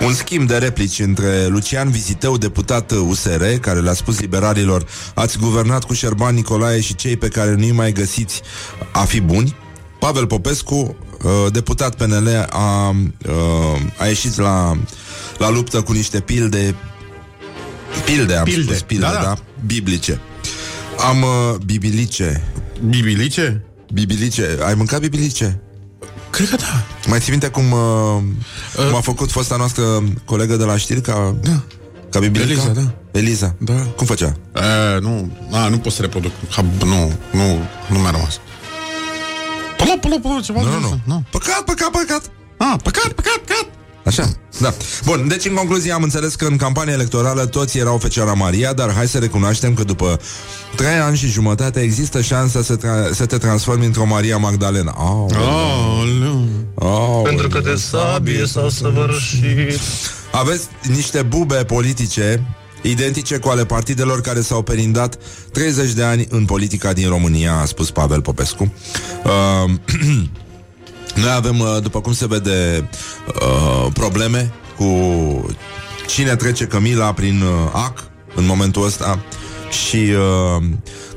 [0.00, 5.84] un schimb de replici între Lucian Viziteu, deputat USR, care le-a spus liberalilor ați guvernat
[5.84, 8.42] cu Șerban Nicolae și cei pe care nu-i mai găsiți
[8.92, 9.56] a fi buni.
[9.98, 10.74] Pavel Popescu,
[11.22, 12.88] uh, deputat PNL, a,
[13.28, 14.78] uh, a ieșit la,
[15.38, 16.74] la luptă cu niște pilde
[18.04, 18.62] pilde, am Pilde.
[18.62, 19.22] spus, pilde, Da, da, da.
[19.22, 20.20] da, biblice.
[21.08, 22.42] Am uh, bibilice.
[22.88, 23.64] Bibilice?
[23.92, 24.58] Bibilice.
[24.64, 25.60] Ai mâncat bibilice?
[26.36, 26.84] Cred că da.
[27.08, 28.22] Mai ții minte cum, uh,
[28.74, 29.82] cum a făcut fosta noastră
[30.24, 31.62] colegă de la știri ca, Da.
[32.10, 32.62] ca bibilica?
[32.62, 32.94] Eliza, da.
[33.18, 33.54] Eliza.
[33.58, 33.72] Da.
[33.96, 34.36] Cum făcea?
[34.54, 36.32] E, nu, a, nu pot să reproduc.
[36.50, 37.44] Ha, nu, nu,
[37.88, 38.40] nu mi-a rămas.
[39.76, 40.84] Polo, polo, polo, ceva Nu, de nu, nu.
[40.86, 41.24] ăsta, nu.
[41.30, 42.22] Păcat, păcat, păcat.
[42.56, 43.66] Ah, păcat, păcat, păcat.
[44.06, 44.74] Așa, da.
[45.04, 48.92] Bun, deci în concluzie am înțeles că în campania electorală toți erau Fecioara Maria, dar
[48.94, 50.20] hai să recunoaștem că după
[50.76, 54.94] trei ani și jumătate există șansa să, tra- să te transformi într-o Maria Magdalena.
[54.98, 56.44] Oh, Aoleu.
[56.74, 59.80] oh, Pentru că de sabie s-a săvârșit
[60.32, 62.46] Aveți niște bube politice
[62.82, 65.18] identice cu ale partidelor care s-au perindat
[65.52, 68.72] 30 de ani în politica din România, a spus Pavel Popescu.
[69.24, 69.70] Uh,
[71.16, 72.88] noi avem, uh, după cum se vede,
[73.26, 74.86] uh, probleme cu
[76.06, 79.24] cine trece Camila prin uh, AC în momentul ăsta
[79.86, 80.62] și uh,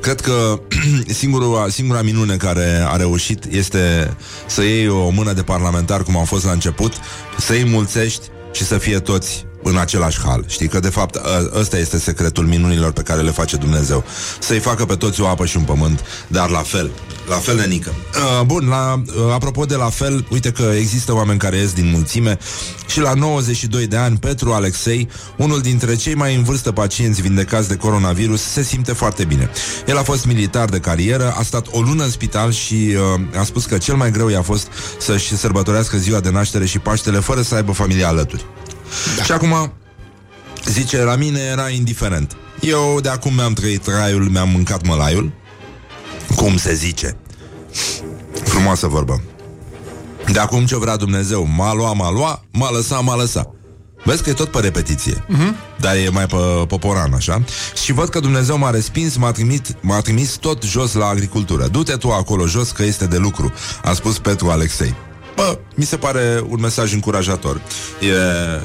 [0.02, 0.62] cred că
[1.20, 4.16] singura, singura minune care a reușit este
[4.48, 6.94] să iei o mână de parlamentar cum a fost la început,
[7.38, 10.44] să îi mulțești și să fie toți în același hal.
[10.48, 14.04] Știi că, de fapt, ă- ăsta este secretul minunilor pe care le face Dumnezeu.
[14.40, 16.92] Să-i facă pe toți o apă și un pământ, dar la fel.
[17.30, 17.94] La fel, nenică.
[18.16, 21.90] Uh, bun, la, uh, apropo de la fel, uite că există oameni care ies din
[21.90, 22.38] mulțime
[22.88, 27.68] și la 92 de ani, Petru Alexei, unul dintre cei mai în vârstă pacienți vindecați
[27.68, 29.50] de coronavirus, se simte foarte bine.
[29.88, 33.44] El a fost militar de carieră, a stat o lună în spital și uh, a
[33.44, 34.68] spus că cel mai greu i-a fost
[35.00, 38.46] să-și sărbătorească ziua de naștere și Paștele fără să aibă familia alături.
[39.18, 39.24] Da.
[39.24, 39.74] Și acum,
[40.66, 42.38] zice, la mine era indiferent.
[42.60, 45.32] Eu de acum mi-am trăit raiul, mi-am mâncat mălaiul,
[46.36, 47.18] cum se zice.
[48.44, 49.22] Frumoasă vorbă.
[50.32, 53.54] De acum ce vrea Dumnezeu, m-a luat, m-a luat, m-a lăsat, m-a lăsat.
[54.04, 55.78] Vezi că e tot pe repetiție uh-huh.
[55.80, 56.36] Dar e mai pe
[56.68, 57.44] poporan, așa
[57.84, 61.94] Și văd că Dumnezeu m-a respins M-a trimis, m-a trimis tot jos la agricultură Du-te
[61.94, 64.96] tu acolo jos că este de lucru A spus Petru Alexei
[65.36, 67.62] Bă, mi se pare un mesaj încurajator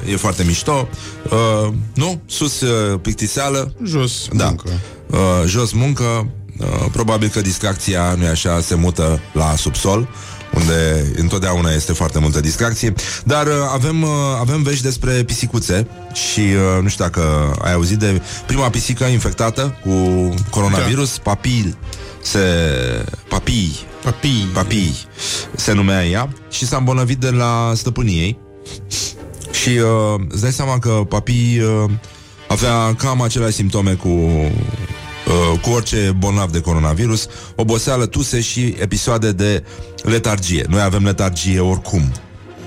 [0.07, 0.89] E, e foarte mișto
[1.31, 2.21] uh, Nu?
[2.27, 4.45] Sus uh, plictiseală Jos, da.
[4.45, 4.71] muncă.
[5.11, 10.09] Uh, jos muncă, uh, probabil că distracția, nu așa, se mută la subsol,
[10.55, 12.93] unde întotdeauna este foarte multă distracție.
[13.25, 14.09] Dar uh, avem, uh,
[14.41, 19.79] avem vești despre pisicuțe și uh, nu știu dacă ai auzit de prima pisică infectată
[19.83, 19.91] cu
[20.51, 21.23] coronavirus, da.
[21.23, 21.77] papil.
[22.23, 22.41] Se...
[23.29, 23.87] Papii.
[24.05, 24.49] Papii.
[24.53, 24.95] Papii
[25.57, 28.39] se numea ea și s-a îmbolnăvit de la stăpânii ei.
[29.53, 31.91] Și uh, îți dai seama că papii uh,
[32.49, 39.33] avea cam aceleași simptome cu, uh, cu orice bolnav de coronavirus, oboseală, tuse și episoade
[39.33, 39.65] de
[40.03, 40.65] letargie.
[40.69, 42.13] Noi avem letargie oricum.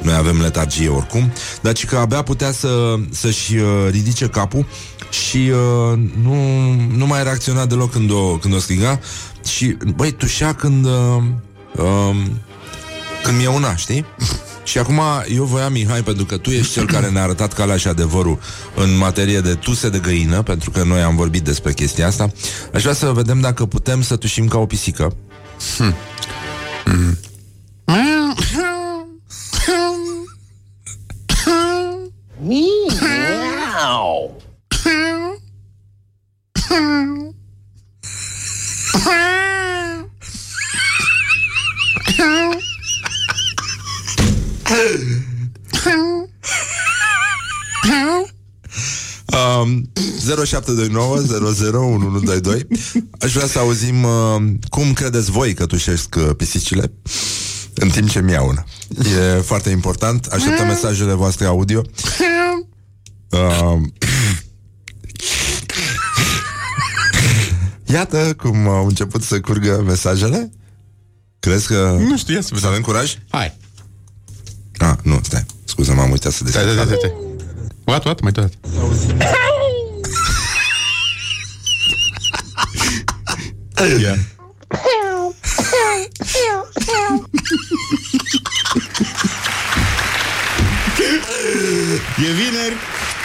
[0.01, 4.65] Noi avem letargie oricum, dar ci că abia putea să, să-și uh, ridice capul
[5.09, 6.35] și uh, nu,
[6.95, 8.99] nu mai reacționa deloc când o, când o striga
[9.47, 10.85] și, băi, tușea când...
[10.85, 11.23] Uh,
[11.75, 12.15] uh,
[13.23, 14.05] când mi-e una, știi?
[14.63, 15.01] Și acum
[15.35, 18.39] eu voiam, Mihai, pentru că tu ești cel care ne-a arătat calea și adevărul
[18.75, 22.31] în materie de tuse de găină, pentru că noi am vorbit despre chestia asta,
[22.73, 25.15] aș vrea să vedem dacă putem să tușim ca o pisică.
[25.77, 25.95] Hmm.
[50.45, 52.67] 0729 001122
[53.19, 54.35] Aș vrea să auzim uh,
[54.69, 56.91] cum credeți voi că tușesc uh, pisicile
[57.73, 58.63] în timp ce miaună.
[59.35, 60.25] E foarte important.
[60.25, 61.81] Așteptăm mesajele voastre audio.
[63.29, 63.81] Uh,
[67.85, 70.51] Iată cum au început să curgă mesajele.
[71.39, 71.97] Crezi că...
[72.07, 72.69] Nu știu, ia să Să vedem.
[72.69, 73.17] avem curaj?
[73.29, 73.57] Hai.
[74.77, 75.45] Ah, nu, stai.
[75.63, 76.61] Scuze, m-am uitat să deschid.
[76.61, 77.13] Stai, stai, stai, stai.
[77.85, 78.21] What, what?
[78.21, 78.49] Mai tot.
[83.79, 84.17] Yeah.
[92.17, 92.75] E vineri.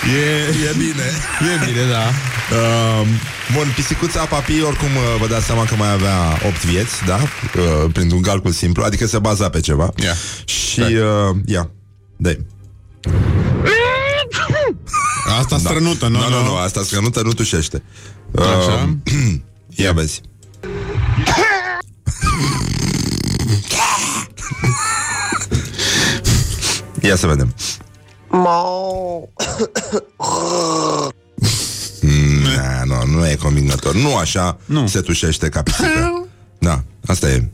[0.05, 1.09] E, E bine.
[1.53, 2.05] e bine, da.
[2.57, 3.07] Uh,
[3.55, 7.19] bun, pisicuța papi, oricum uh, vă dați seama că mai avea 8 vieți, da?
[7.23, 9.93] Uh, printr-un calcul simplu, adică se baza pe ceva.
[9.97, 10.15] Ia.
[10.45, 10.97] Și, Stai.
[10.97, 11.71] uh, ia,
[12.17, 12.47] dai.
[15.39, 17.83] Asta strănută, nu, nu, nu, nu, asta scănută nu tușește.
[18.31, 18.99] Uh, Așa.
[19.85, 20.21] ia vezi.
[27.01, 27.55] Ia să vedem.
[32.01, 33.95] Mm, na, nu, nu e convingător.
[33.95, 34.87] Nu așa Nu.
[34.87, 36.27] se tușește ca pisică.
[36.59, 37.49] Da, asta e.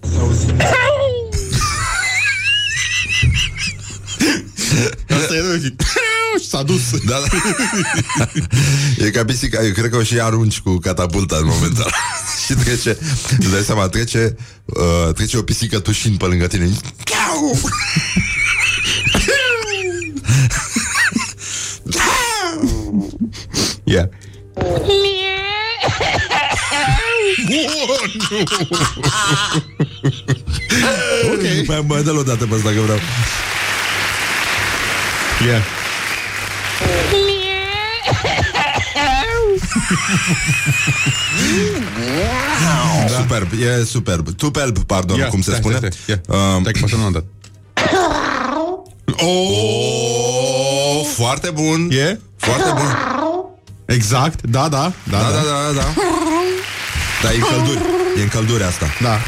[5.09, 5.53] Asta e rău.
[6.41, 6.83] Și s-a dus.
[7.07, 7.17] Da,
[8.19, 8.29] da.
[9.05, 11.91] E ca pisica, eu cred că o și arunci cu catapulta în momentul ăla.
[12.49, 12.99] Și trece,
[13.39, 16.71] îți dai seama, trece, uh, trece o pisică tușind pe lângă tine.
[17.05, 17.59] Chiau!
[23.85, 24.09] Ia.
[31.33, 31.67] Ok.
[31.67, 32.99] Mai, mai dă-l o dată pe ăsta că vreau.
[35.47, 35.63] Ia.
[43.07, 43.09] Da.
[43.09, 44.29] Superb, e superb.
[44.37, 45.77] Tupelb, pardon, Ia, cum se stai, spune.
[45.77, 46.37] Stai, stai, ia.
[46.37, 47.25] Um, Stai că poate nu am dat.
[49.17, 51.89] oh, foarte bun.
[51.91, 52.19] E?
[52.37, 52.97] Foarte bun.
[53.85, 54.93] Exact, da, da.
[55.03, 55.95] Da, Da, da, da, da.
[57.23, 57.81] Da, e în călduri.
[58.19, 58.87] E în călduri asta.
[59.01, 59.19] da.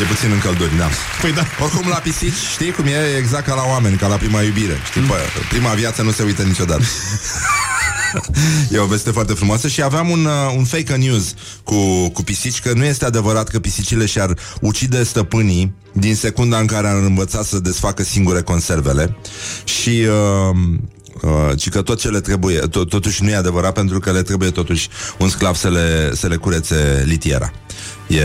[0.00, 0.88] E puțin în călduri, da.
[1.20, 1.44] Păi da.
[1.62, 2.90] Oricum la pisici, știi cum e?
[2.90, 4.76] E exact ca la oameni, ca la prima iubire.
[4.84, 5.12] Știi, mm.
[5.48, 6.82] prima viață nu se uită niciodată.
[8.72, 12.60] e o veste foarte frumoasă și aveam un, uh, un fake news cu, cu pisici,
[12.60, 17.42] că nu este adevărat că pisicile și-ar ucide stăpânii din secunda în care ar învăța
[17.42, 19.16] să desfacă singure conservele
[19.64, 20.06] și...
[20.50, 20.56] Uh,
[21.22, 24.22] Uh, ci că tot ce le trebuie, to- totuși nu e adevărat pentru că le
[24.22, 27.52] trebuie totuși un sclav să le, să le curețe litiera.
[28.08, 28.22] E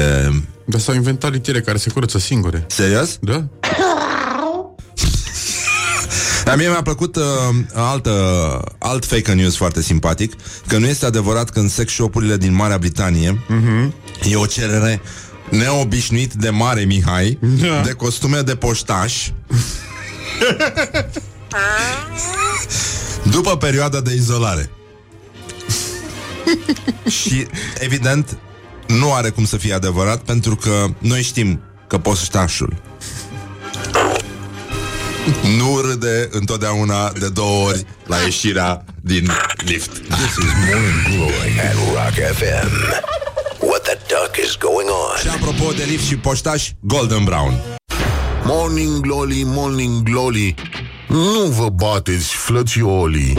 [0.65, 2.65] Dar s-au inventat litiere care se curăță singure.
[2.69, 3.17] serios?
[3.21, 3.45] Da?
[6.45, 7.23] Dar mie mi-a plăcut uh,
[7.73, 8.11] altă,
[8.77, 10.33] alt fake news foarte simpatic,
[10.67, 13.91] că nu este adevărat că în sex shop-urile din Marea Britanie uh-huh.
[14.31, 15.01] e o cerere
[15.49, 17.81] neobișnuit de mare Mihai Da.
[17.81, 19.13] de costume de poștaș
[23.35, 24.69] după perioada de izolare.
[27.21, 27.47] Și,
[27.79, 28.37] evident,
[28.87, 32.81] nu are cum să fie adevărat pentru că noi știm că poștașul
[35.57, 39.31] nu râde întotdeauna de două ori la ieșirea din
[39.65, 39.91] lift.
[39.91, 42.69] This is Morning Glory at Rock FM.
[43.59, 44.89] What the duck is going
[45.21, 45.33] Și on?
[45.33, 47.53] apropo de lift și poștaș, Golden Brown.
[48.43, 50.53] Morning Glory, Morning Glory
[51.07, 53.37] Nu vă bateți, flățiolii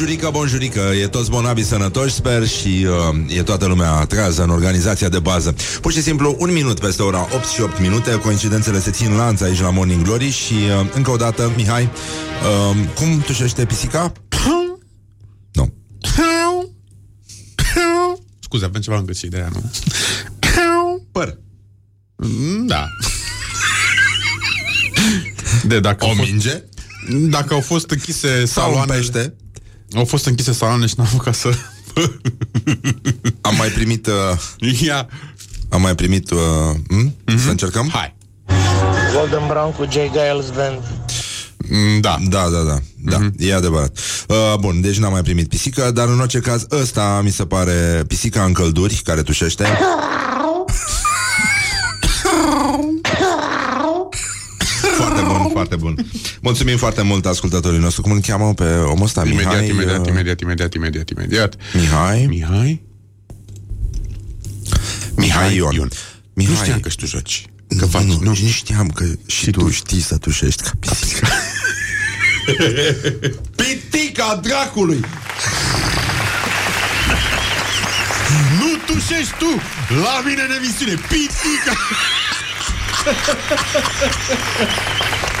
[0.00, 2.86] Bonjurică, bonjurică, e toți bonabii sănătoși, sper, și
[3.28, 5.54] uh, e toată lumea trează în organizația de bază.
[5.80, 9.40] Pur și simplu, un minut peste ora 8 și 8 minute, coincidențele se țin lanț
[9.40, 14.12] aici la Morning Glory și uh, încă o dată, Mihai, uh, cum tușește pisica?
[15.52, 15.74] Nu.
[18.44, 19.70] Scuze, avem ceva încă și de aia, nu?
[21.12, 21.38] Păr.
[22.16, 22.86] Mm, Da.
[25.64, 26.62] De dacă O au fost, minge?
[27.30, 29.34] dacă au fost închise Sau un saloanele, pește?
[29.94, 31.50] Au fost închise saloane și n-am apucat să
[33.40, 34.06] Am mai primit...
[34.06, 35.08] Uh, ia.
[35.68, 36.30] am mai primit...
[36.30, 36.38] Uh,
[36.88, 37.14] m?
[37.38, 37.88] Să încercăm?
[37.92, 38.14] Hai.
[39.14, 40.78] Golden Brown cu Jay Giles Band.
[41.68, 42.16] Mm, Da.
[42.28, 43.34] Da, da, da, da, Mhm.
[43.38, 43.98] e adevărat.
[44.28, 48.04] Uh, bun, deci n-am mai primit pisică, dar în orice caz, ăsta mi se pare
[48.06, 49.64] pisica în călduri, care tușește.
[55.60, 56.38] foarte bun, foarte bun.
[56.40, 58.02] Mulțumim foarte mult ascultătorii nostru.
[58.02, 59.22] Cum îl cheamă pe omul ăsta?
[59.26, 61.56] Imediat, Mihai, imediat, uh, imediat, imediat, imediat, imediat.
[61.74, 62.26] Mihai?
[62.26, 62.82] Mihai?
[65.16, 65.74] Mihai Ion.
[65.74, 65.88] Ion.
[66.32, 66.54] Mihai.
[66.54, 67.44] Nu știam că și tu joci.
[67.78, 71.28] Că faci, nu, nu, nu știam că și tu știi să tușești ca pisica.
[73.56, 75.00] Pitica dracului!
[78.58, 79.60] Nu tușești tu
[80.02, 81.72] la mine în emisiune, pitică!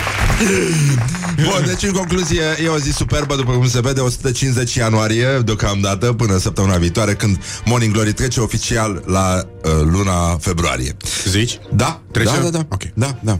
[1.44, 6.12] Bun, deci în concluzie e o zi superbă După cum se vede, 150 ianuarie Deocamdată,
[6.12, 10.96] până săptămâna viitoare Când Morning Glory trece oficial La uh, luna februarie
[11.28, 11.58] Zici?
[11.72, 12.30] Da, Trece?
[12.30, 12.66] da, da, da.
[12.68, 12.82] Ok.
[12.94, 13.38] da, da.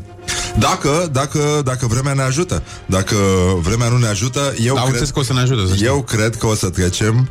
[0.58, 3.16] Dacă, dacă, dacă vremea ne ajută Dacă
[3.62, 5.86] vremea nu ne ajută Eu, Am cred, înțeles că o să ne ajute, să știi.
[5.86, 7.28] eu cred că o să trecem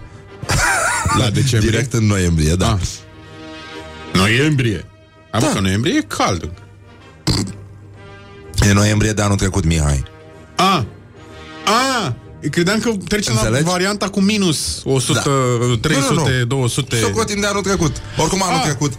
[1.17, 1.69] La decembrie?
[1.69, 2.87] Direct în noiembrie, da Ah.
[4.13, 4.85] Noiembrie.
[5.31, 5.47] Am da.
[5.53, 6.49] că noiembrie e cald.
[8.67, 10.03] E noiembrie de anul trecut, Mihai
[10.55, 10.85] A.
[11.65, 12.15] A.
[12.51, 13.63] Credeam că trecem Înțelegi?
[13.63, 15.13] la varianta cu minus 100,
[15.69, 15.77] Da.
[15.81, 16.45] 300, Nu, nu, nu.
[16.45, 16.95] 200.
[16.95, 18.63] Socotim de anul trecut Oricum anul Ah.
[18.63, 18.93] trecut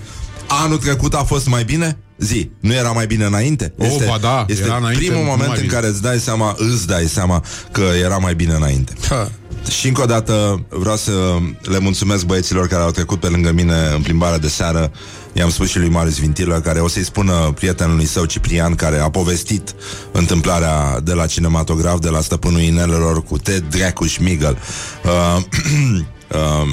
[0.64, 1.98] Anul trecut a fost mai bine?
[2.18, 3.74] Zi, nu era mai bine înainte?
[3.78, 5.74] Oh, ba da, este era înainte primul mult moment mai în bine.
[5.74, 8.92] care îți dai seama, îți dai seama că era mai bine înainte.
[9.08, 9.30] Ha.
[9.78, 11.12] Și încă o dată vreau să
[11.62, 14.92] le mulțumesc băieților care au trecut pe lângă mine în plimbarea de seară.
[15.32, 19.10] I-am spus și lui Marius Vintilă, care o să-i spună prietenului său Ciprian, care a
[19.10, 19.74] povestit
[20.12, 24.58] întâmplarea de la cinematograf, de la stăpânul inelelor cu Ted Dracu Schmigel.
[25.04, 25.36] Uh,
[26.28, 26.68] uh,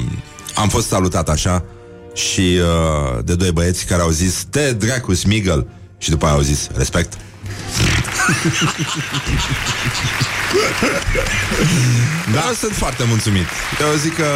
[0.54, 1.64] am fost salutat așa
[2.14, 5.66] și uh, de doi băieți care au zis Ted Dracu Schmigel
[5.98, 7.12] și după aia au zis respect.
[12.32, 13.46] Da, sunt foarte mulțumit.
[13.80, 14.26] Eu zic că,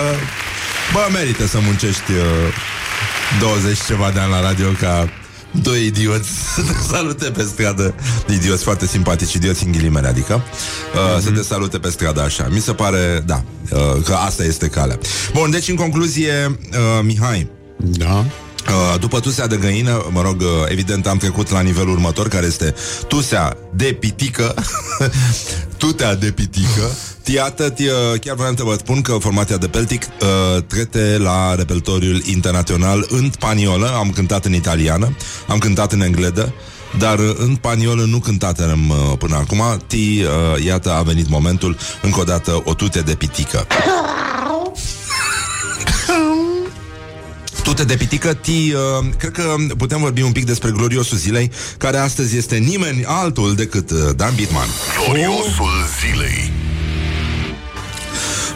[0.93, 5.09] bă, merită să muncești uh, 20 ceva de ani la radio ca
[5.63, 7.95] doi idioți să te salute pe stradă.
[8.29, 10.43] Idioți foarte simpatici, idioți în ghilimele, adică
[10.95, 12.49] uh, să te salute pe stradă așa.
[12.51, 14.99] Mi se pare, da, uh, că asta este calea.
[15.33, 18.25] Bun, deci în concluzie, uh, Mihai, Da.
[18.69, 22.47] Uh, După tusea de găină, mă rog, uh, evident am trecut la nivelul următor, care
[22.47, 22.75] este
[23.09, 24.55] tusea de pitică,
[25.79, 26.91] tutea de pitică.
[27.25, 31.55] Iată, ti, uh, chiar vreau să vă spun că formația de Peltic uh, trece la
[31.55, 36.55] repertoriul internațional în spaniolă, am cântat în italiană, am cântat în engleză,
[36.99, 39.63] dar uh, în spaniolă nu cântatem uh, până acum.
[39.87, 43.67] Ti, uh, iată, a venit momentul, încă o dată, o tute de pitică.
[47.73, 51.97] Tute de pitică, ti, uh, cred că putem vorbi un pic despre gloriosul zilei, care
[51.97, 54.67] astăzi este nimeni altul decât uh, Dan Bitman.
[55.05, 55.71] Gloriosul
[56.01, 56.53] zilei.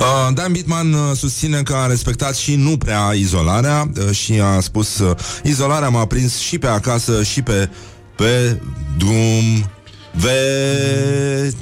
[0.01, 4.61] Uh, Dan Bitman uh, susține că a respectat și nu prea izolarea uh, și a
[4.61, 7.71] spus uh, izolarea m-a prins și pe acasă și pe
[8.17, 8.61] pe
[8.97, 9.71] drum
[10.13, 11.53] vetnic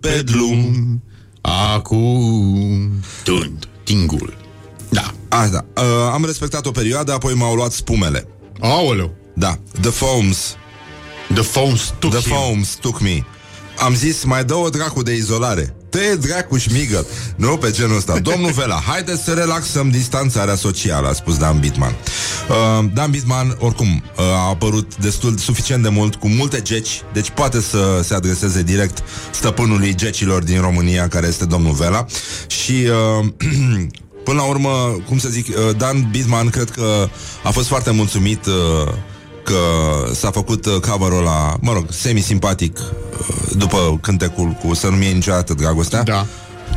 [0.00, 1.02] pe drum
[1.40, 2.90] Acum.
[3.24, 3.68] Tund.
[3.84, 4.36] Tingul.
[4.88, 5.14] Da.
[5.28, 5.66] Asta.
[5.76, 8.26] Uh, am respectat o perioadă, apoi m-au luat spumele.
[8.60, 9.14] Aoleu.
[9.34, 10.56] Da, The Foams
[11.34, 12.36] The phones took The him.
[12.36, 13.24] Foams took me
[13.78, 18.18] Am zis, mai dă o dracu de izolare Te dracu șmigăl Nu pe genul ăsta.
[18.18, 21.94] Domnul Vela, haideți să relaxăm distanțarea socială A spus Dan Bitman.
[22.48, 27.30] Uh, Dan Bitman, oricum uh, A apărut destul, suficient de mult Cu multe geci, deci
[27.30, 32.06] poate să se adreseze Direct stăpânului gecilor din România Care este domnul Vela.
[32.46, 32.86] Și
[33.20, 33.26] uh,
[34.24, 37.08] Până la urmă, cum să zic, uh, Dan Bitman cred că
[37.42, 38.92] a fost foarte mulțumit uh,
[39.50, 43.26] că s-a făcut uh, cover-ul ăla, mă rog, semi-simpatic uh,
[43.56, 46.02] după cântecul cu Să nu mie niciodată dragostea.
[46.02, 46.26] Da.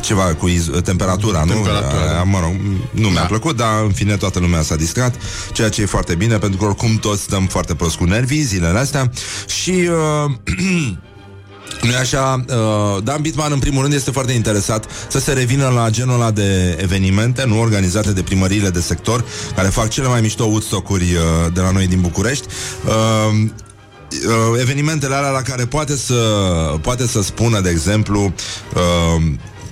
[0.02, 1.52] Ceva cu iz- temperatura, nu?
[1.52, 2.22] Temperatura, Aia, da.
[2.22, 2.52] Mă rog,
[2.90, 3.26] nu mi-a Da.
[3.26, 5.14] plăcut, dar în fine toată lumea s-a distrat,
[5.52, 8.78] ceea ce e foarte bine, pentru că oricum toți stăm foarte prost cu nervii zilele
[8.78, 9.10] astea
[9.46, 9.70] și...
[9.70, 10.32] Uh,
[11.82, 12.44] nu e așa?
[12.48, 16.30] Uh, Dan Bitman, în primul rând, este foarte interesat să se revină la genul ăla
[16.30, 19.24] de evenimente, nu organizate de primăriile de sector,
[19.56, 22.46] care fac cele mai mișto Woodstock-uri uh, de la noi din București.
[22.86, 22.92] Uh,
[24.10, 26.14] uh, evenimentele alea la care poate să,
[26.80, 28.32] poate să spună, de exemplu,
[28.74, 29.22] uh,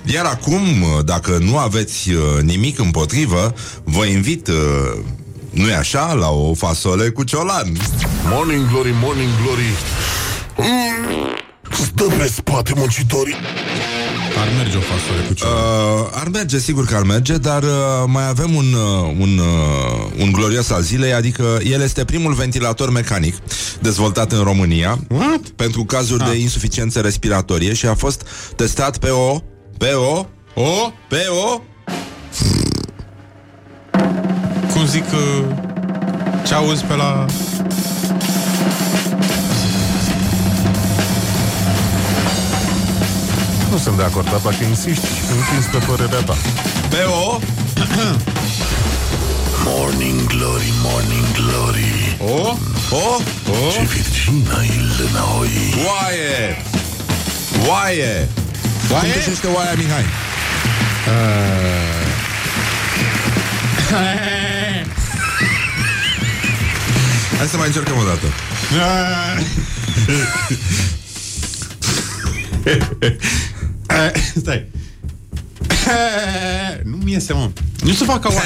[0.05, 4.55] iar acum, uh, dacă nu aveți uh, nimic împotrivă, vă invit, uh,
[5.49, 7.77] nu e așa, la o fasole cu ciolan.
[8.29, 9.73] Morning Glory, Morning Glory.
[10.57, 11.37] Mm,
[11.73, 13.35] Stă pe spate muncitorii.
[14.41, 15.51] Ar merge o fasole cu ceva.
[15.51, 17.69] Uh, ar merge, sigur că ar merge, dar uh,
[18.05, 22.89] mai avem un, uh, un, uh, un glorios al zilei, adică el este primul ventilator
[22.91, 23.35] mecanic
[23.79, 25.39] dezvoltat în România What?
[25.55, 29.37] pentru cazuri de insuficiență respiratorie și a fost testat pe o
[29.77, 30.91] pe o O?
[31.07, 31.61] pe o
[34.73, 35.45] Cum zic uh,
[36.45, 37.25] ce auzi pe la...
[43.73, 46.35] Nu sunt de acord, dar dacă insisti, împins pe părerea ta.
[46.89, 47.39] pe o
[49.67, 52.57] Morning Glory, Morning Glory O,
[52.89, 53.21] O,
[53.51, 56.63] o, Ce virgină îl înoi oaie!
[57.67, 58.29] Oaie!
[58.87, 59.13] Cum Oaie?
[59.13, 60.05] găsește oaia, Mihai?
[67.37, 68.25] Hai să mai încercăm o dată.
[74.41, 74.65] Stai.
[76.83, 77.49] Nu mi iese, mă.
[77.83, 78.39] Nu se facă oaie.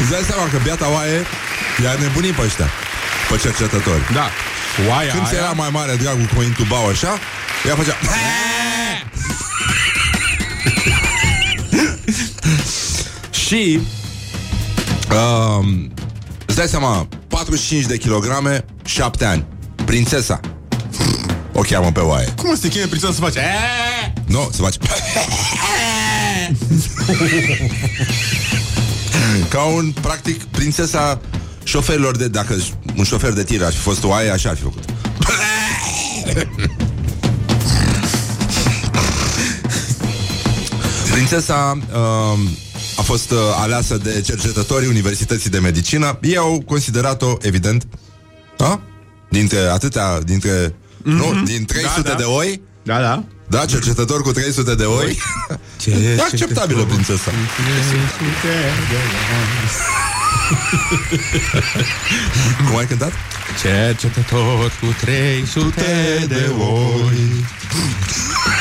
[0.00, 1.26] Îți dai seama că biata oaie
[1.82, 2.70] i-a nebunit pe ăștia,
[3.30, 4.12] pe cercetători.
[4.12, 4.30] Da.
[4.88, 5.38] Oaia Când aia...
[5.38, 7.18] era mai mare dragul cu intubau așa,
[7.66, 7.96] ea făcea...
[13.46, 13.80] Și
[15.10, 15.92] um,
[16.46, 19.46] Îți dai seama 45 de kilograme 7 ani
[19.84, 20.40] Prințesa
[21.52, 23.38] O cheamă pe oaie Cum se cheme prințesa să face?
[23.38, 24.12] Eee!
[24.26, 24.78] Nu, se face
[29.48, 31.20] Ca un, practic, prințesa
[31.64, 32.28] șoferilor de...
[32.28, 32.56] Dacă
[32.96, 34.84] un șofer de tir ar fi fost oaie, așa ar fi făcut
[41.12, 42.38] Prințesa uh,
[42.96, 46.18] a fost uh, aleasă de cercetătorii Universității de Medicină.
[46.22, 47.86] Ei au considerat-o, evident,
[48.58, 48.80] a?
[49.28, 51.02] dintre atâtea, dintre, mm-hmm.
[51.02, 52.14] nu, din 300 Da, da.
[52.14, 53.24] de oi, Da, da.
[53.48, 55.18] da, cercetător cu 300 de oi,
[56.16, 57.30] e acceptabilă prințesa.
[62.66, 63.12] Cum ai cântat?
[63.62, 67.44] Cercetător cu 300 de oi.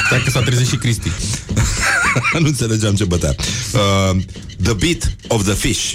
[0.05, 1.11] Stai că s-a trezit și Cristi.
[2.39, 3.35] nu înțelegeam ce bătea.
[3.73, 4.17] Uh,
[4.63, 5.93] the beat of the fish.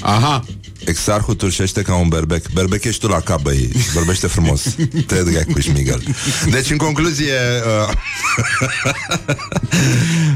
[0.00, 0.44] Aha.
[0.84, 4.62] Exarhul turșește ca un berbec Berbec ești tu la cap, băi Vorbește frumos
[5.06, 6.02] Te drag cu șmigăl
[6.50, 7.32] Deci, în concluzie
[7.66, 7.94] uh,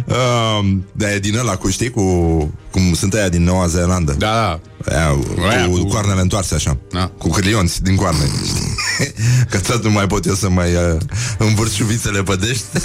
[0.07, 2.03] uh, De din ăla cu, știi, cu
[2.71, 4.97] Cum sunt aia din Noua Zeelandă Da, da.
[4.97, 7.11] Aia, cu, Aia cu cu- coarnele întoarse așa Da.
[7.19, 8.25] Cu câlionți din coarne
[9.51, 10.97] Că tot nu mai pot eu să mai uh,
[11.39, 12.65] învârt șuvițele pe dești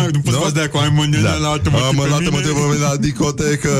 [0.00, 0.42] Ai, după Nu?
[0.44, 1.34] să de cu ai mândre Da.
[1.34, 3.70] la altă Am luat mă pe mine la discotecă.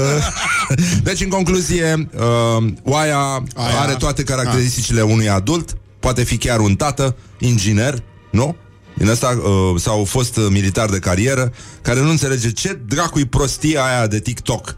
[1.03, 3.19] deci, în concluzie, uh, oaia
[3.55, 3.81] Aia.
[3.81, 8.57] are toate caracteristicile unui adult, poate fi chiar un tată, inginer, nu?
[8.95, 11.53] Din asta, uh, sau fost uh, militar de carieră,
[11.83, 14.77] care nu înțelege ce dracu-i prostia aia de TikTok.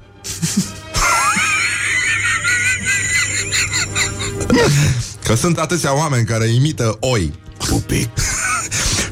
[5.25, 7.33] Că sunt atâția oameni care imită oi.
[7.69, 8.09] Pupic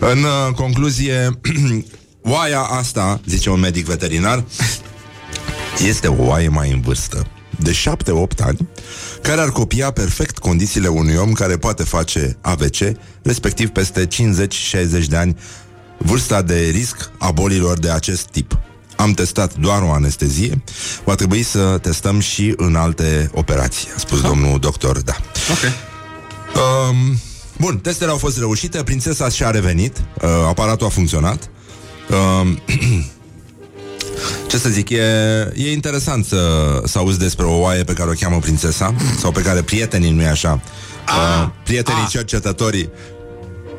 [0.01, 1.41] În uh, concluzie,
[2.23, 4.45] oaia asta, zice un medic veterinar,
[5.87, 7.27] este o oaie mai în vârstă,
[7.59, 8.69] de 7-8 ani,
[9.23, 12.77] care ar copia perfect condițiile unui om care poate face AVC,
[13.23, 15.37] respectiv peste 50-60 de ani,
[15.99, 18.59] vârsta de risc a bolilor de acest tip.
[18.97, 20.63] Am testat doar o anestezie,
[21.05, 25.17] va trebui să testăm și în alte operații, a spus domnul doctor, da.
[25.51, 25.90] Ok.
[26.55, 27.19] Um,
[27.59, 31.51] bun, testele au fost reușite, prințesa și-a revenit, uh, aparatul a funcționat.
[32.41, 32.61] Um,
[34.49, 35.03] ce să zic, e,
[35.55, 36.39] e interesant să,
[36.85, 40.27] să auzi despre o oaie pe care o cheamă prințesa, sau pe care prietenii, nu-i
[40.27, 40.61] așa,
[41.09, 42.91] uh, prietenii cercetătorii,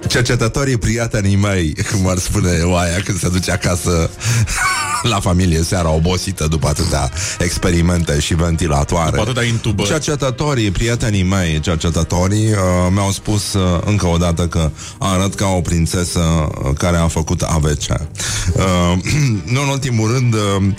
[0.08, 4.10] cercetătorii prietenii mei, cum ar spune oaia când se duce acasă
[5.14, 9.10] la familie seara obosită după atâtea experimente și ventilatoare.
[9.10, 9.90] După atâtea intubări.
[9.90, 12.58] Cercetătorii, prietenii mei, cercetătorii, uh,
[12.94, 17.42] mi-au spus uh, încă o dată că arăt ca o prințesă uh, care a făcut
[17.42, 17.90] AVC.
[17.90, 18.98] Uh,
[19.54, 20.74] nu în ultimul rând, uh,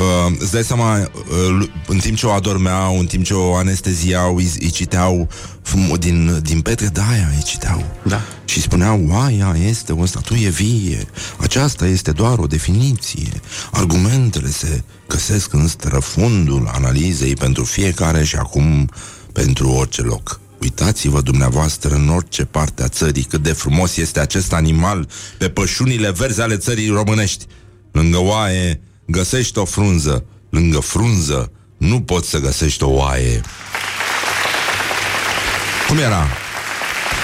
[0.00, 4.36] Uh, îți dai seama, uh, în timp ce o adormeau, în timp ce o anesteziau,
[4.36, 5.28] îi, îi citeau
[5.62, 7.84] fum, din, din petre de aia, îi citeau.
[8.02, 8.20] Da.
[8.44, 11.06] Și spuneau, oaia este o statuie vie,
[11.38, 13.40] aceasta este doar o definiție.
[13.70, 18.90] Argumentele se găsesc în străfundul analizei pentru fiecare și acum
[19.32, 20.40] pentru orice loc.
[20.60, 26.10] Uitați-vă dumneavoastră în orice parte a țării cât de frumos este acest animal pe pășunile
[26.10, 27.44] verzi ale țării românești.
[27.92, 28.80] Lângă oaie
[29.10, 33.40] găsești o frunză, lângă frunză nu poți să găsești o oaie.
[35.88, 36.26] Cum era?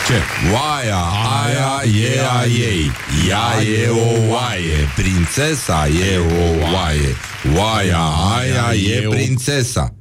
[0.07, 0.21] Ce?
[0.53, 0.99] Oaia,
[1.45, 2.91] aia e a ei
[3.29, 7.15] Ea e o oaie Prințesa e o oaie
[7.57, 7.99] Oaia,
[8.39, 9.95] aia e prințesa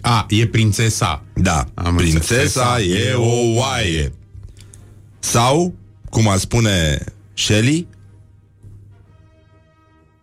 [0.00, 1.24] A, e prințesa.
[1.34, 2.98] Da, Am prințesa înțeles.
[3.10, 4.12] e o oaie
[5.18, 5.74] Sau,
[6.10, 7.04] cum ar spune
[7.34, 7.86] Shelley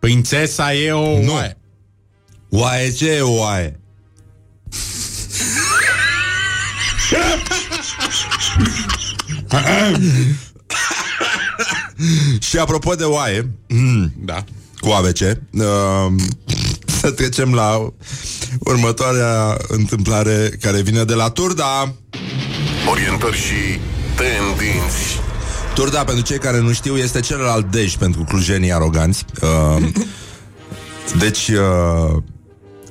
[0.02, 1.32] Prințesa e o Nu.
[1.32, 1.56] oaie.
[2.50, 3.80] Oaie ce e o oaie?
[12.40, 13.50] și apropo de oaie,
[14.16, 14.44] Da.
[14.80, 15.62] cu AVC, uh,
[17.00, 17.92] să trecem la
[18.58, 21.94] următoarea întâmplare care vine de la Turda.
[22.90, 23.78] Orientări și
[24.16, 25.20] tendinți.
[25.74, 29.24] Turda, pentru cei care nu știu, este celălalt dej pentru clujenii aroganți.
[29.42, 29.88] Uh,
[31.22, 32.16] deci, uh,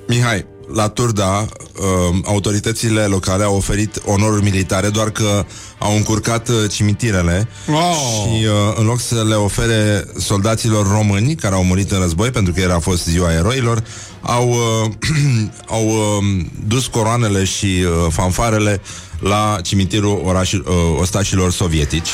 [0.07, 5.45] Mihai, la Turda, uh, autoritățile locale au oferit onoruri militare, doar că
[5.77, 7.95] au încurcat uh, cimitirele Oh.
[7.95, 12.53] și uh, în loc să le ofere soldaților români care au murit în război, pentru
[12.53, 13.83] că era fost ziua eroilor,
[14.21, 14.91] au, uh,
[15.77, 18.81] au uh, dus coroanele și uh, fanfarele
[19.19, 20.63] la cimitirul oraș, uh,
[20.99, 22.09] ostașilor sovietici.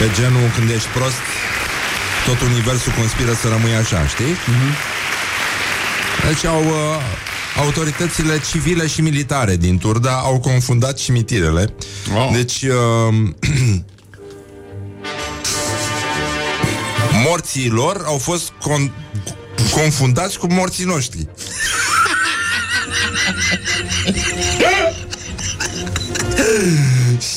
[0.00, 1.16] Pe genul când ești prost
[2.26, 4.34] Tot universul conspiră să rămâi așa, știi?
[6.28, 6.74] Deci au uh,
[7.56, 11.74] Autoritățile civile și militare din Turda Au confundat cimitirele
[12.16, 12.30] Oh.
[12.32, 13.14] Deci uh,
[17.26, 18.92] Morții lor au fost con-
[19.72, 21.28] confundați cu morții noștri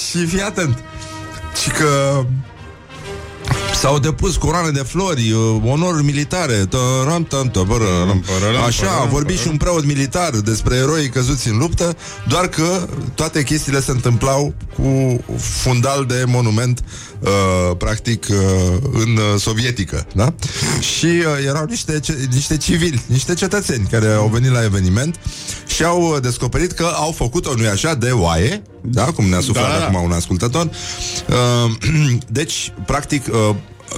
[0.09, 0.84] Și fii atent
[1.64, 2.24] Și că
[3.84, 8.23] S-au depus coroane de flori, uh, onoruri militare tăram, tam, tăbărăram.
[8.65, 11.95] Așa, a vorbit și un preot militar despre eroi căzuți în luptă
[12.27, 16.84] Doar că toate chestiile se întâmplau cu fundal de monument
[17.19, 17.29] uh,
[17.77, 18.38] Practic uh,
[18.91, 20.34] în uh, sovietică da?
[20.79, 25.19] Și uh, erau niște, ce- niște civili, niște cetățeni Care au venit la eveniment
[25.65, 29.03] Și au uh, descoperit că au făcut-o, nu așa, de oaie da?
[29.03, 29.86] Cum ne-a suflat Da, da.
[29.86, 30.69] acum un ascultător
[31.27, 31.71] uh,
[32.27, 33.55] Deci, practic uh,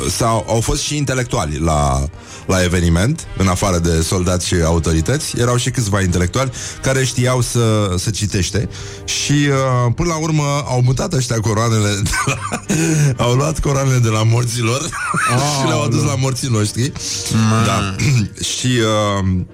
[0.10, 2.08] sau, au fost și intelectuali la,
[2.46, 7.94] la eveniment, în afară de soldați și autorități, erau și câțiva intelectuali care știau să,
[7.98, 8.70] să citește
[9.06, 12.38] și uh, până la urmă au mutat ăștia coroanele de la,
[13.26, 14.82] au luat coroanele de la morților
[15.60, 16.92] și le-au adus la morții noștri.
[17.66, 17.96] Da.
[18.58, 19.46] și uh,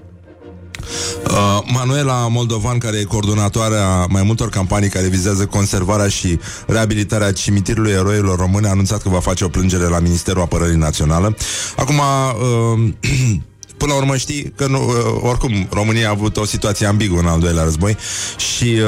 [1.28, 7.92] Uh, Manuela Moldovan, care e coordonatoarea mai multor campanii care vizează conservarea și reabilitarea cimitirului
[7.92, 11.36] eroilor români, a anunțat că va face o plângere la Ministerul Apărării Națională.
[11.76, 12.90] Acum, uh,
[13.78, 17.28] până la urmă știi că nu, uh, oricum România a avut o situație ambiguă în
[17.28, 17.98] al doilea război
[18.38, 18.80] și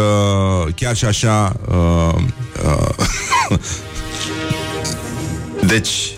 [0.65, 2.21] uh, chiar și așa uh,
[2.65, 3.59] uh,
[5.73, 6.13] deci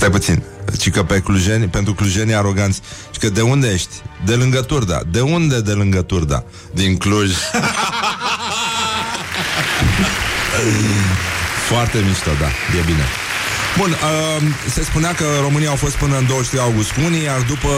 [0.00, 0.49] Stai puțin.
[0.78, 2.80] Ci că pe clujeni, pentru clujenii aroganți.
[3.10, 3.94] Și că de unde ești?
[4.24, 5.00] De lângă Turda.
[5.10, 6.44] De unde de lângă Turda?
[6.72, 7.32] Din Cluj.
[11.68, 12.46] Foarte mișto, da,
[12.78, 13.04] e bine
[13.78, 17.40] Bun, uh, se spunea că România au fost până în 23 august cu unii Iar
[17.40, 17.68] după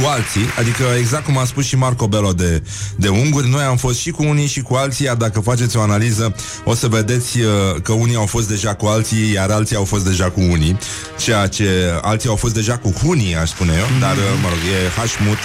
[0.00, 2.62] cu alții, adică exact cum a spus și Marco Bello de,
[2.96, 5.80] de unguri, noi am fost și cu unii și cu alții, iar dacă faceți o
[5.80, 6.34] analiză,
[6.64, 7.50] o să vedeți uh,
[7.82, 10.78] că unii au fost deja cu alții, iar alții au fost deja cu unii,
[11.18, 14.58] ceea ce alții au fost deja cu hunii, aș spune eu, dar, uh, mă rog,
[14.58, 15.38] e hașmut.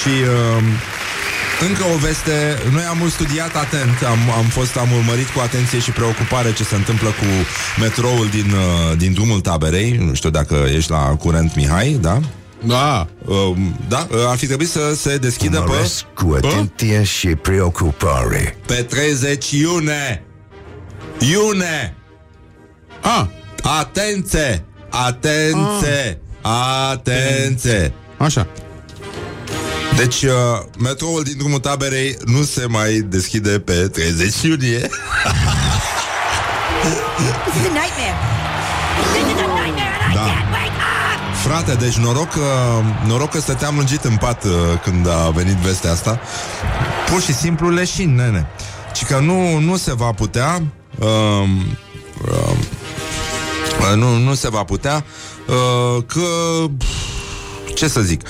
[0.00, 0.62] Și uh,
[1.66, 5.90] încă o veste, noi am studiat atent, am, am fost, am urmărit cu atenție și
[5.90, 7.24] preocupare ce se întâmplă cu
[7.80, 12.20] metroul din, uh, din drumul taberei, nu știu dacă ești la curent, Mihai, da?
[12.64, 13.06] Da.
[13.24, 13.56] Uh,
[13.88, 18.56] da, uh, ar fi trebuit să se deschidă pe, Urmăresc cu atenție și preocupare.
[18.66, 20.22] pe 30 iunie.
[21.18, 21.94] Iune!
[23.00, 23.26] Ah,
[23.62, 24.64] Atenție!
[24.88, 26.20] Atenție!
[26.90, 27.92] Atenție!
[28.16, 28.46] așa.
[29.98, 30.30] Deci, uh,
[30.78, 34.78] metroul din drumul taberei nu se mai deschide pe 30 iunie.
[34.78, 34.90] This
[37.56, 38.16] is a nightmare.
[39.12, 40.20] This is a nightmare and I Da.
[40.20, 40.78] can't wake
[41.30, 41.36] up!
[41.46, 44.50] Frate, deci noroc că, noroc că stăteam lungit în pat uh,
[44.82, 46.20] când a venit vestea asta.
[47.10, 48.46] Pur și simplu leșin, nene.
[48.94, 50.62] Și că nu, nu se va putea
[50.98, 52.58] um, um,
[53.90, 55.04] uh, nu, nu se va putea
[55.46, 56.20] uh, că
[57.74, 58.22] ce să zic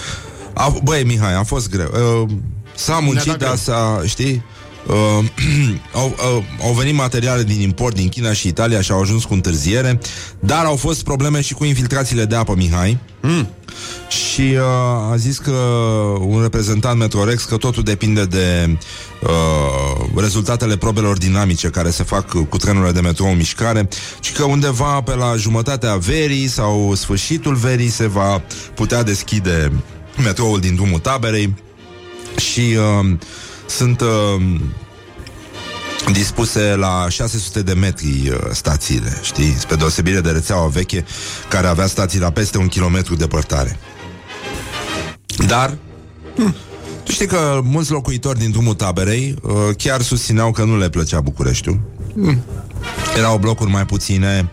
[0.58, 1.90] a, băi Mihai, a fost greu
[2.22, 2.28] uh,
[2.74, 3.56] s-a muncit, dat dar greu.
[3.56, 4.42] s-a, știi
[4.88, 5.24] Uh,
[6.00, 9.34] au, uh, au venit materiale din import din China și Italia și au ajuns cu
[9.34, 9.98] întârziere,
[10.38, 12.98] dar au fost probleme și cu infiltrațiile de apă, Mihai.
[13.20, 13.48] Mm.
[14.08, 15.50] Și uh, a zis că
[16.20, 18.76] un reprezentant Metrorex că totul depinde de
[19.22, 23.88] uh, rezultatele probelor dinamice care se fac cu trenurile de metrou în mișcare
[24.20, 28.42] și că undeva pe la jumătatea verii sau sfârșitul verii se va
[28.74, 29.72] putea deschide
[30.22, 31.54] metroul din drumul taberei
[32.36, 33.16] și uh,
[33.66, 34.42] sunt uh,
[36.12, 39.54] dispuse la 600 de metri uh, stațiile, știi?
[39.58, 41.04] Spre deosebire de rețeaua veche
[41.48, 43.78] care avea stații la peste un kilometru departare.
[45.46, 45.76] Dar
[46.36, 46.54] hm,
[47.04, 51.20] Tu știi că mulți locuitori din drumul taberei uh, chiar susțineau că nu le plăcea
[51.20, 51.80] Bucureștiul.
[52.14, 52.42] Mm.
[53.16, 54.50] Erau blocuri mai puține,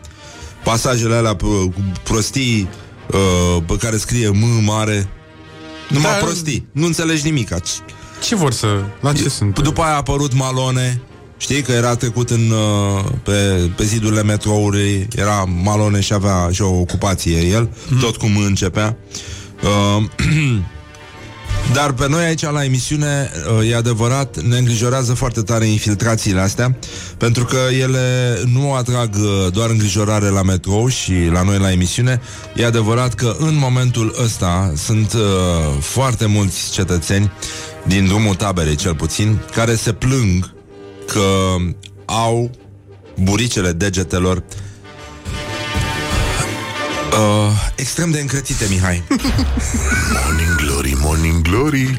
[0.64, 2.70] pasajele alea p- cu prostii
[3.12, 5.10] uh, pe care scrie M mare,
[5.90, 6.26] numai Da.
[6.26, 7.50] prostii, nu înțelegi nimic.
[8.24, 8.68] Ce vor să...
[9.00, 9.60] La ce sunt?
[9.60, 11.02] După aia a apărut Malone,
[11.38, 16.62] știi că era trecut în, uh, pe, pe zidurile metroului, era Malone și avea și
[16.62, 18.00] o ocupație el, mm.
[18.00, 18.98] tot cum începea.
[19.64, 20.04] Uh,
[21.74, 26.78] Dar pe noi aici la emisiune, uh, e adevărat, ne îngrijorează foarte tare infiltrațiile astea,
[27.18, 32.22] pentru că ele nu atrag uh, doar îngrijorare la metrou și la noi la emisiune.
[32.56, 35.22] E adevărat că în momentul ăsta sunt uh,
[35.80, 37.32] foarte mulți cetățeni
[37.88, 40.54] din drumul taberei, cel puțin, care se plâng
[41.08, 41.56] că
[42.06, 42.52] au
[43.20, 44.44] buricele degetelor
[47.20, 49.04] uh, extrem de încretite, Mihai.
[50.24, 51.98] Morning Glory, Morning Glory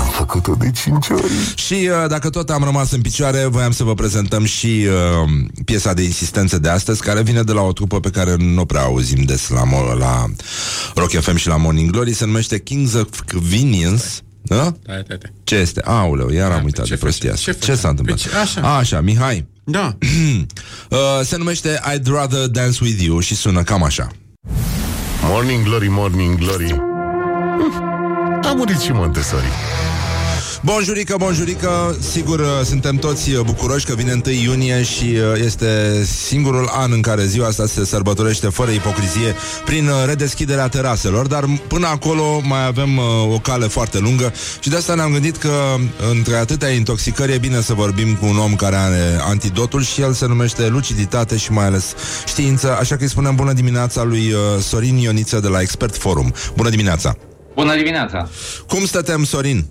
[0.00, 1.22] Am făcut-o de 5 ori
[1.54, 5.30] Și uh, dacă tot am rămas în picioare, voiam să vă prezentăm și uh,
[5.64, 8.82] piesa de insistență de astăzi, care vine de la o trupă pe care nu prea
[8.82, 10.24] auzim des la, mo- la
[10.94, 14.04] Rock FM și la Morning Glory, se numește Kings of Convenience.
[14.42, 14.74] Da?
[14.82, 15.28] Da, da, da.
[15.44, 15.80] Ce este?
[15.84, 17.40] Aoleu, iar am Da, uitat ce de prostia face?
[17.50, 17.52] asta.
[17.52, 17.80] Ce Ce, face?
[17.80, 18.18] s-a întâmplat?
[18.20, 18.76] Păi ce- așa.
[18.76, 19.46] așa, Mihai.
[19.68, 19.96] Da.
[20.90, 24.08] uh, se numește I'd Rather Dance With You și sună cam așa.
[25.22, 26.72] Morning Glory, Morning Glory
[27.66, 27.74] Uf,
[28.42, 29.46] A murit și Montessori
[30.66, 36.02] Bonjurică, bonjurică, sigur uh, suntem toți uh, bucuroși că vine 1 iunie și uh, este
[36.04, 41.44] singurul an în care ziua asta se sărbătorește fără ipocrizie prin uh, redeschiderea teraselor, dar
[41.44, 43.04] m- până acolo mai avem uh,
[43.34, 47.38] o cale foarte lungă și de asta ne-am gândit că uh, între atâtea intoxicări e
[47.38, 51.52] bine să vorbim cu un om care are antidotul și el se numește luciditate și
[51.52, 51.94] mai ales
[52.26, 56.32] știință, așa că îi spunem bună dimineața lui uh, Sorin Ioniță de la Expert Forum.
[56.56, 57.16] Bună dimineața!
[57.54, 58.28] Bună dimineața!
[58.68, 59.66] Cum stătem, Sorin?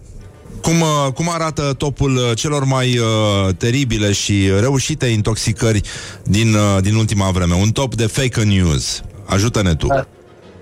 [0.65, 5.81] Cum, uh, cum arată topul uh, celor mai uh, teribile și reușite intoxicări
[6.23, 7.53] din, uh, din ultima vreme?
[7.53, 9.03] Un top de fake news.
[9.25, 9.87] Ajută-ne tu.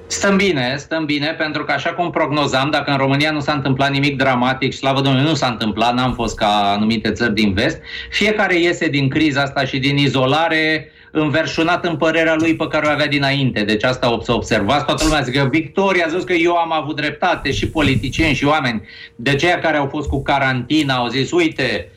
[0.08, 3.92] Stăm bine, stăm bine, pentru că așa cum prognozam, dacă în România nu s-a întâmplat
[3.92, 7.78] nimic dramatic, slavă Domnului, nu s-a întâmplat, n-am fost ca anumite țări din vest,
[8.10, 12.90] fiecare iese din criza asta și din izolare înverșunat în părerea lui pe care o
[12.90, 13.64] avea dinainte.
[13.64, 14.86] Deci asta o să observați.
[14.86, 18.46] Toată lumea zice că Victoria a zis că eu am avut dreptate și politicieni și
[18.46, 18.88] oameni.
[19.16, 21.92] De ceea care au fost cu carantina au zis, uite,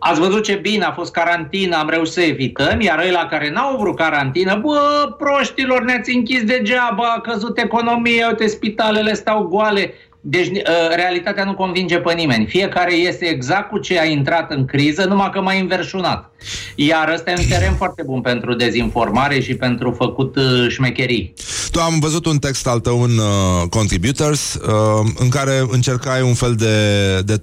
[0.00, 3.76] Ați văzut ce bine a fost carantina, am reușit să evităm, iar ăia care n-au
[3.76, 9.94] vrut carantină, bă, proștilor, ne-ați închis degeaba, a căzut economia, uite, spitalele stau goale.
[10.20, 10.62] Deci uh,
[10.94, 12.46] realitatea nu convinge pe nimeni.
[12.46, 16.32] Fiecare este exact cu ce a intrat în criză, numai că mai înverșunat.
[16.74, 21.34] Iar ăsta e un teren foarte bun pentru dezinformare și pentru făcut uh, șmecherii.
[21.70, 26.34] Tu am văzut un text al tău în uh, Contributors uh, în care încercai un
[26.34, 26.74] fel de,
[27.20, 27.40] de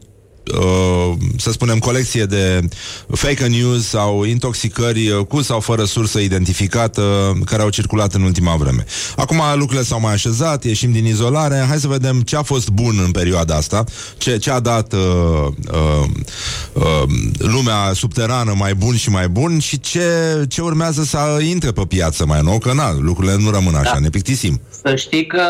[0.54, 2.60] uh, să spunem, colecție de
[3.12, 8.56] fake news sau intoxicări uh, cu sau fără sursă identificată care au circulat în ultima
[8.56, 8.86] vreme.
[9.16, 13.00] Acum lucrurile s-au mai așezat, ieșim din izolare, hai să vedem ce a fost bun
[13.06, 13.84] în perioada asta,
[14.18, 15.00] ce, ce a dat uh,
[15.72, 16.08] uh,
[16.74, 17.04] uh,
[17.38, 20.10] lumea subterană mai bun și mai bun și ce,
[20.50, 24.00] ce urmează să intre pe piață mai nou, că na, lucrurile nu rămân așa, Da.
[24.00, 24.62] ne plictisim.
[24.86, 25.44] Să știi că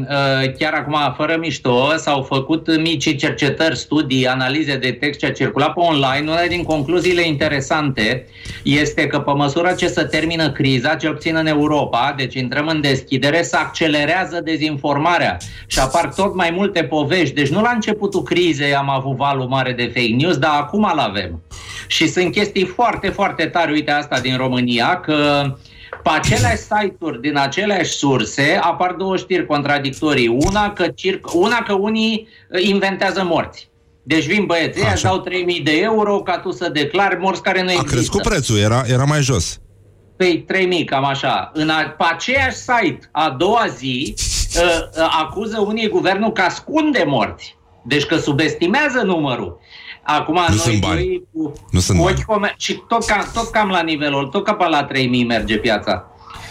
[0.00, 5.32] uh, chiar acum, fără mișto, s-au făcut mici cercetări, studii, analize de text ce a
[5.32, 6.30] circulat pe online.
[6.30, 8.26] Una din concluziile interesante
[8.62, 12.80] este că pe măsură ce se termină criza, cel puțin în Europa, deci intrăm în
[12.80, 17.34] deschidere, se accelerează dezinformarea și apar tot mai multe povești.
[17.34, 20.98] Deci nu la începutul crizei am avut valul mare de fake news, dar acum îl
[20.98, 21.42] avem.
[21.86, 25.42] Și sunt chestii foarte, foarte tari, uite asta din România, că
[26.02, 30.28] pe aceleași site-uri, din aceleași surse, apar două știri contradictorii.
[30.28, 33.68] Una că, circ, una că unii uh, inventează morți.
[34.06, 35.08] Deci vin băieții, își Așa.
[35.08, 37.94] dau 3000 de euro ca tu să declari morți care nu A există.
[37.94, 39.58] crescut prețul, era, era mai jos.
[40.16, 41.50] Păi 3000, cam așa.
[41.54, 44.14] În a, pe aceeași site, a doua zi,
[44.56, 44.62] uh,
[45.02, 47.56] uh, acuză unii guvernul că ascunde morți.
[47.84, 49.58] Deci că subestimează numărul.
[50.02, 50.94] Acum Nu noi sunt bani.
[50.94, 52.16] doi cu, Nu sunt cu bani.
[52.18, 55.56] ochi comer- și tot cam, tot cam la nivelul, tot cam pe la 3000 merge
[55.58, 56.04] piața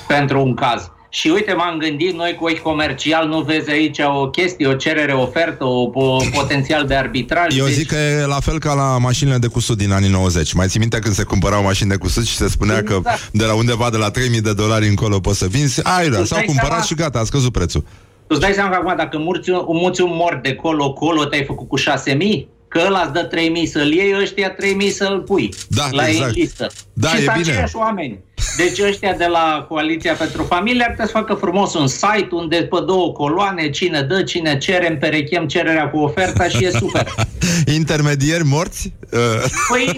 [0.07, 0.91] pentru un caz.
[1.17, 5.11] Și uite, m-am gândit, noi cu ochi comercial nu vezi aici o chestie, o cerere,
[5.13, 7.57] ofertă, o, o potențial de arbitraj.
[7.57, 10.53] Eu Deci- zic că e la fel ca la mașinile de cusut din anii 90.
[10.53, 13.29] Mai ții minte când se cumpărau mașini de cusut și se spunea că Exact.
[13.31, 15.83] de la undeva de la 3000 de dolari încolo poți să vinzi?
[15.83, 16.85] Ai, da, Îți s-au dai cumpărat seama?
[16.85, 17.81] și gata, a scăzut prețul.
[17.81, 17.87] Tu
[18.27, 21.67] îți dai seama că acum dacă murți un, muți un mort de colo-colo, te-ai făcut
[21.67, 22.45] cu 6.000?
[22.75, 26.15] Că ăla îți dă 3000 să-l iei, ăștia 3000 să-l pui Da, la ei în
[26.15, 26.35] exact.
[26.35, 26.71] listă.
[26.93, 27.51] Da, și e sunt bine.
[27.51, 28.19] aceiași oameni.
[28.57, 32.55] Deci ăștia de la Coaliția pentru Familie ar putea să facă frumos un site unde
[32.55, 37.13] pe două coloane, cine dă, cine cere, împerechem cererea cu oferta și e super.
[37.79, 38.93] Intermediari morți?
[39.11, 39.19] Uh,
[39.69, 39.95] Păi,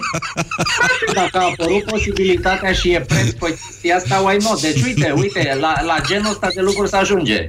[0.54, 4.60] frate, dacă a apărut posibilitatea și e preț pe chestia asta, why not?
[4.60, 7.48] Deci uite, uite, la, la genul ăsta de lucruri să ajunge.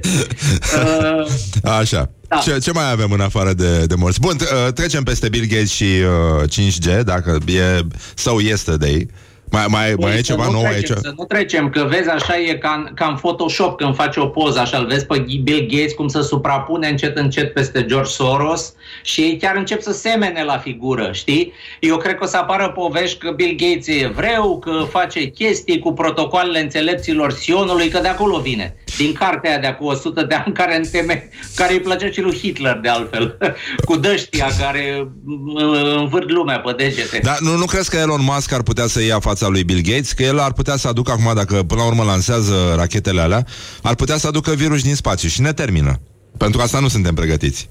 [0.76, 1.26] Uh,
[1.62, 2.10] Așa.
[2.30, 2.36] Da.
[2.36, 4.20] Ce, ce mai avem în afară de, de morți?
[4.20, 8.88] Bun, t- uh, trecem peste Bill Gates și uh, 5G, dacă e sau este de
[8.88, 9.08] ei.
[9.50, 11.04] Mai, mai, mai e Să ceva nu nou trecem, aici?
[11.04, 14.26] Să nu trecem, că vezi așa e ca în, ca în Photoshop când faci o
[14.26, 18.72] poză, așa îl vezi pe Bill Gates cum să suprapune încet încet peste George Soros
[19.02, 21.52] și ei chiar încep să semene la figură, știi?
[21.80, 25.78] Eu cred că o să apară povești că Bill Gates e evreu, că face chestii
[25.78, 28.76] cu protocoalele înțelepților Sionului, că de acolo vine.
[28.96, 32.20] Din cartea aia de acum 100 de ani care, în teme, care îi plăcea și
[32.20, 33.38] lui Hitler de altfel,
[33.88, 35.08] cu dăștia care
[35.54, 37.20] uh, învârt lumea pe degete.
[37.22, 40.12] Dar nu, nu crezi că Elon Musk ar putea să ia fața lui Bill Gates?
[40.12, 43.44] Că el ar putea să aducă acum, dacă până la urmă lansează rachetele alea,
[43.82, 46.00] ar putea să aducă virus din spațiu și ne termină.
[46.36, 47.68] Pentru asta nu suntem pregătiți.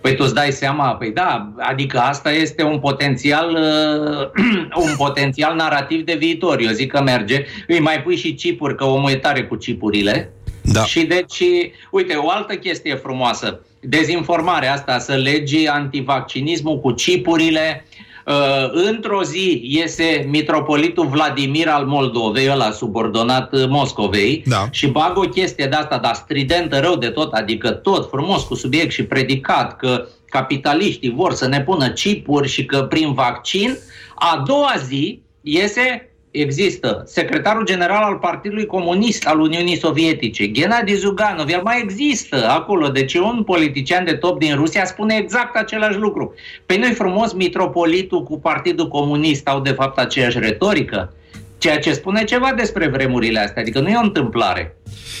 [0.00, 5.54] Păi tu îți dai seama, păi da, adică asta este un potențial, uh, un potențial
[5.56, 6.60] narrativ de viitor.
[6.60, 7.44] Eu zic că merge.
[7.66, 10.32] Îi mai pui și chipuri, că omul e tare cu chipurile.
[10.62, 10.84] Da.
[10.84, 11.42] Și deci,
[11.90, 13.60] uite, o altă chestie frumoasă.
[13.80, 17.84] Dezinformarea asta, să legi antivaccinismul cu chipurile.
[18.30, 24.68] Uh, într-o zi iese mitropolitul Vladimir al Moldovei, ăla subordonat uh, Moscovei, Da.
[24.70, 28.54] și bag o chestie de asta, dar stridentă rău de tot, adică tot frumos cu
[28.54, 33.78] subiect și predicat că capitaliștii vor să ne pună chipuri și că prin vaccin,
[34.14, 41.48] a doua zi iese Există secretarul general al Partidului Comunist al Uniunii Sovietice, Gennady Zuganov,
[41.48, 46.34] el mai există acolo, deci un politician de top din Rusia spune exact același lucru.
[46.66, 51.12] Păi nu frumos, mitropolitul cu Partidul Comunist au de fapt aceeași retorică?
[51.58, 54.76] Ceea ce spune ceva despre vremurile astea, adică nu e o întâmplare.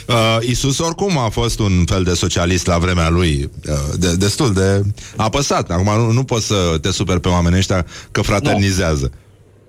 [0.08, 4.52] Uh, Isus oricum a fost un fel de socialist la vremea lui, uh, de, destul
[4.52, 4.82] de
[5.16, 5.70] apăsat.
[5.70, 9.12] Acum nu, nu poți să te super pe oamenii ăștia că fraternizează.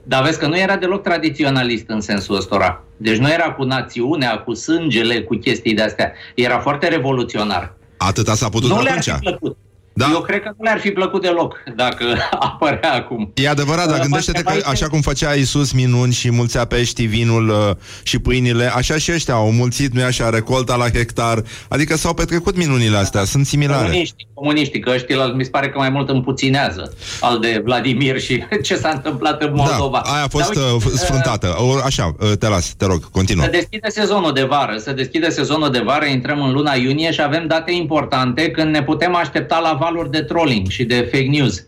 [0.03, 2.83] Dar vezi că nu era deloc tradiționalist în sensul ăstora.
[2.97, 6.13] Deci nu era cu națiunea, cu sângele, cu chestii de-astea.
[6.35, 7.73] Era foarte revoluționar.
[7.97, 9.15] Atâta s-a putut nu le-ar atunci.
[9.15, 9.57] fi plăcut.
[9.93, 10.09] Da.
[10.13, 12.03] Eu cred că nu le-ar fi plăcut deloc dacă
[12.39, 13.31] apărea acum.
[13.35, 16.65] E adevărat, dar Uh, gândește-te mai că trebuie- așa cum făcea Isus minuni și mulțea
[16.65, 21.43] peștii, vinul uh, și pâinile, așa și ăștia au mulțit, nu așa, recolta la hectar.
[21.67, 23.83] Adică s-au petrecut minunile astea, sunt similare.
[23.85, 28.43] Comuniștii, comuniștii, că ăștia mi se pare că mai mult împuținează al de Vladimir și
[28.67, 30.01] ce s-a întâmplat în Moldova.
[30.05, 31.55] Da, aia a fost Dar uite, uh, sfruntată.
[31.57, 33.43] O, Așa, uh, te las, te rog, continuă.
[33.43, 37.21] Se deschide sezonul de vară, se deschide sezonul de vară, intrăm în luna iunie și
[37.21, 41.65] avem date importante când ne putem aștepta la valuri de trolling și de fake news.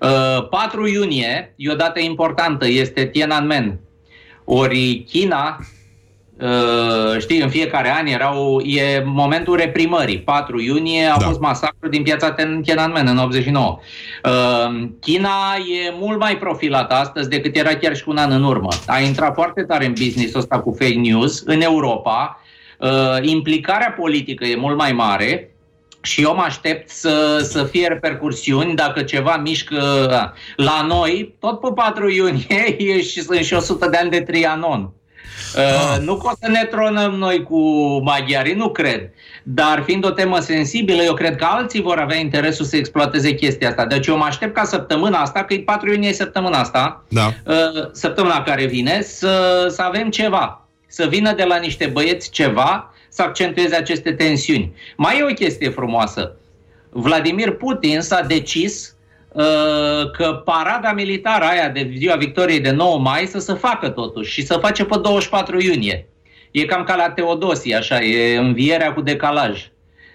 [0.00, 3.78] Uh, 4 iunie e o dată importantă, este Tiananmen.
[4.44, 5.58] Ori China,
[6.40, 10.18] uh, știi, în fiecare an erau, e momentul reprimării.
[10.18, 11.24] 4 iunie a Da.
[11.26, 13.78] fost masacru din piața Ten- Tiananmen în 89.
[14.24, 15.54] Uh, China
[15.86, 18.68] e mult mai profilată astăzi decât era chiar și cu un an în urmă.
[18.86, 22.40] A intrat foarte tare în business-ul ăsta cu fake news în Europa.
[22.78, 22.88] Uh,
[23.20, 25.50] implicarea politică e mult mai mare
[26.06, 29.82] și eu mă aștept să, să fie repercursiuni dacă ceva mișcă
[30.56, 34.90] la noi, tot pe 4 iunie e și, sunt și 100 de ani de Trianon.
[35.56, 37.58] Uh, nu că o să ne tronăm noi cu
[38.04, 39.10] maghiarii, nu cred.
[39.42, 43.68] Dar fiind o temă sensibilă, eu cred că alții vor avea interesul să exploateze chestia
[43.68, 43.86] asta.
[43.86, 47.32] Deci eu mă aștept ca săptămâna asta, că e 4 iunie e săptămâna asta, Da.
[47.44, 50.66] uh, săptămâna care vine, să, să avem ceva.
[50.86, 54.74] Să vină de la niște băieți ceva să accentueze aceste tensiuni.
[54.96, 56.36] Mai e o chestie frumoasă.
[56.90, 58.96] Vladimir Putin s-a decis
[59.32, 64.32] uh, că parada militară aia de ziua victoriei de 9 mai să se facă totuși
[64.32, 66.08] și să face pe 24 iunie.
[66.50, 69.70] E cam ca la Teodosie, așa, e învierea cu decalaj.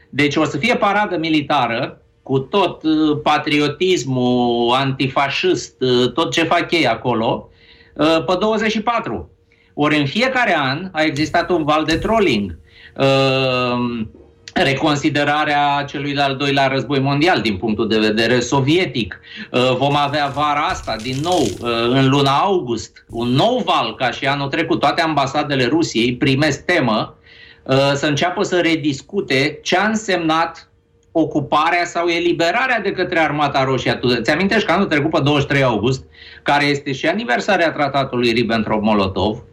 [0.10, 6.72] Deci o să fie paradă militară cu tot uh, patriotismul antifașist, uh, tot ce fac
[6.72, 7.50] ei acolo,
[7.94, 9.30] uh, pe 24.
[9.74, 12.60] Ori în fiecare an a existat un val de trolling.
[12.98, 14.06] Uh,
[14.54, 19.20] reconsiderarea celui de-al doilea război mondial din punctul de vedere sovietic.
[19.52, 24.12] Uh, Vom avea vara asta din nou, uh, în luna august, un nou val ca
[24.12, 24.80] și anul trecut.
[24.80, 27.16] Toate ambasadele Rusiei primesc temă
[27.64, 30.72] uh, să înceapă să rediscute ce a însemnat
[31.12, 33.94] ocuparea sau eliberarea de către Armata Roșie.
[33.94, 36.04] Tu îți amintești că anul trecut, pe 23 august,
[36.44, 39.44] care este și aniversarea tratatului Ribbentrop-Molotov,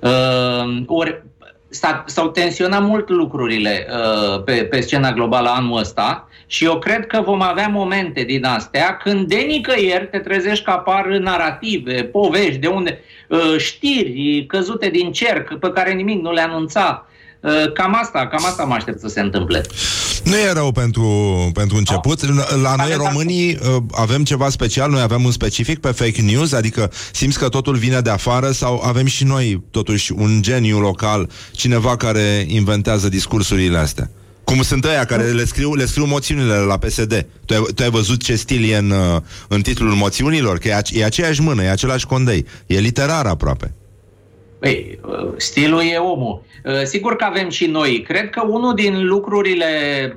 [0.00, 1.33] uh, ori s-a,
[2.06, 7.20] s-au tensionat mult lucrurile uh, pe, pe scena globală anul ăsta și eu cred că
[7.20, 12.66] vom avea momente din astea când de nicăieri te trezești că apar narrative, povești, de
[12.66, 17.06] unde uh, știri căzute din cerc pe care nimic nu le anunța.
[17.44, 19.62] Uh, cam asta, cam asta mă aștept să se întâmple.
[20.24, 21.10] Nu e rău pentru,
[21.54, 22.24] pentru început.
[22.62, 26.90] La noi, românii, uh, avem ceva special, noi avem un specific pe fake news, adică
[27.12, 31.96] simți că totul vine de afară sau avem și noi, totuși, un geniu local, cineva
[31.96, 34.10] care inventează discursurile astea?
[34.44, 37.26] Cum sunt ăia care le scriu, le scriu moțiunile la PSD.
[37.44, 40.58] Tu ai, tu ai văzut ce stil e în, uh, în titlul moțiunilor?
[40.58, 42.46] Că e, ace- e aceeași mână, e același condei.
[42.66, 43.72] E literar aproape.
[44.64, 46.42] Păi, uh, stilul e omul.
[46.64, 48.02] Uh, Sigur că avem și noi.
[48.02, 49.66] Cred că unul din lucrurile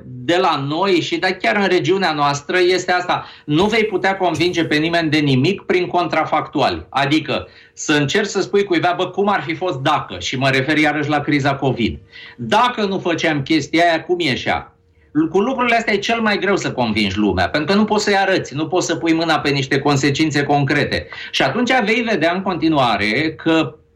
[0.04, 3.26] de la noi și de chiar în regiunea noastră este asta.
[3.44, 6.86] Nu vei putea convinge pe nimeni de nimic prin contrafactuali.
[6.88, 10.78] Adică să încerci să spui cuiva, bă, cum ar fi fost dacă, și mă refer
[10.78, 11.98] iarăși la criza COVID.
[12.36, 14.72] Dacă nu făceam chestia aia, cum ieșea?
[15.30, 18.16] Cu lucrurile astea e cel mai greu să convingi lumea, pentru că nu poți să-i
[18.16, 21.06] arăți, nu poți să pui mâna pe niște consecințe concrete.
[21.30, 23.86] Și atunci vei vedea în continuare că uh, uh,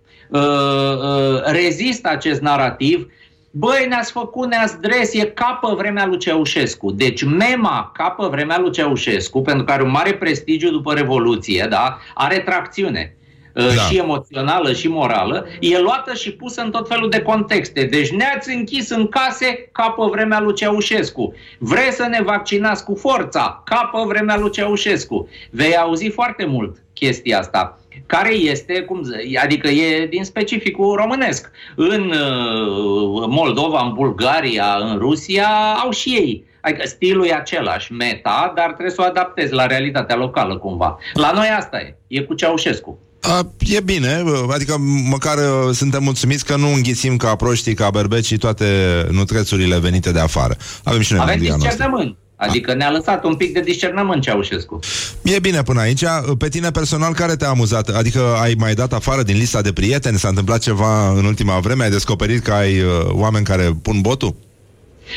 [1.52, 3.06] rezistă acest narativ
[3.54, 6.90] Băi, ne-ați făcut, ne-ați dres, e ca pe vremea lui Ceaușescu.
[6.90, 11.66] Deci mema ca pe vremea lui Ceaușescu, pentru că are un mare prestigiu după Revoluție,
[11.70, 11.98] da?
[12.14, 13.16] are tracțiune.
[13.54, 13.62] Da.
[13.62, 13.68] Da.
[13.68, 17.84] și emoțională și morală, e luată și pusă în tot felul de contexte.
[17.84, 21.34] Deci ne-ați închis în case ca pe vremea lui Ceaușescu.
[21.58, 25.28] Vreți să ne vaccinați cu forța ca pe vremea lui Ceaușescu.
[25.50, 31.50] Vei auzi foarte mult chestia asta care este, cum zi- adică e din specificul românesc.
[31.76, 35.48] În uh, Moldova, în Bulgaria, în Rusia,
[35.84, 36.44] au și ei.
[36.60, 40.98] Adică stilul e același, meta, dar trebuie să o adaptezi la realitatea locală cumva.
[41.14, 42.98] La noi asta e, e cu Ceaușescu.
[43.20, 44.22] A, e bine,
[44.52, 44.76] adică
[45.10, 48.66] măcar uh, suntem mulțumiți că nu înghițim ca proștii, ca berbecii toate
[49.10, 50.56] nutrețurile venite de afară.
[50.84, 51.76] Avem și noi Avem mândria noastră.
[51.76, 52.16] discernământ.
[52.46, 54.78] Adică ne-a lăsat un pic de discernământ Ceaușescu.
[55.22, 56.02] E bine până aici.
[56.38, 57.88] Pe tine personal, care te-a amuzat?
[57.88, 60.18] Adică ai mai dat afară din lista de prieteni?
[60.18, 61.84] S-a întâmplat ceva în ultima vreme?
[61.84, 64.34] Ai descoperit că ai uh, oameni care pun botul?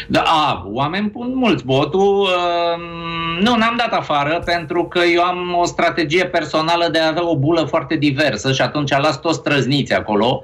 [0.07, 2.19] Da, a, oameni pun mulți botul.
[2.21, 7.29] Uh, nu, n-am dat afară pentru că eu am o strategie personală de a avea
[7.29, 10.43] o bulă foarte diversă și atunci las toți străzniți acolo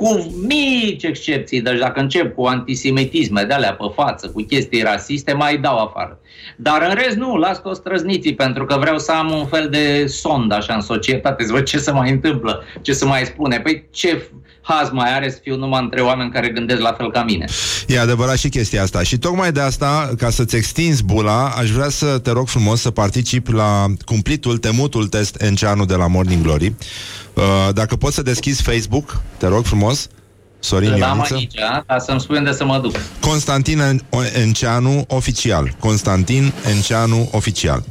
[0.00, 5.32] cu mici excepții, deci dacă încep cu antisemitisme de alea pe față, cu chestii rasiste,
[5.32, 6.20] mai dau afară.
[6.56, 10.06] Dar în rest nu, las toți străzniții, pentru că vreau să am un fel de
[10.06, 13.60] sond așa în societate, să văd ce se mai întâmplă, ce se mai spune.
[13.60, 14.28] Păi ce
[14.62, 17.44] haz mai are să fiu numai între oameni care gândesc la fel ca mine.
[17.86, 19.02] E adevărat și chestia asta.
[19.02, 22.90] Și tocmai de asta, ca să-ți extinzi bula, aș vrea să te rog frumos să
[22.90, 26.74] participi la cumplitul, temutul test Enceanu de la Morning Glory.
[27.34, 27.42] Uh,
[27.72, 30.08] dacă poți să deschizi Facebook, te rog frumos,
[30.62, 31.34] Sorin L-am Ioniță.
[31.34, 31.54] aici,
[31.86, 32.94] dar să-mi spui unde să mă duc.
[33.20, 34.00] Constantin En-
[34.40, 35.74] Enceanu oficial.
[35.78, 37.84] Constantin Enceanu oficial.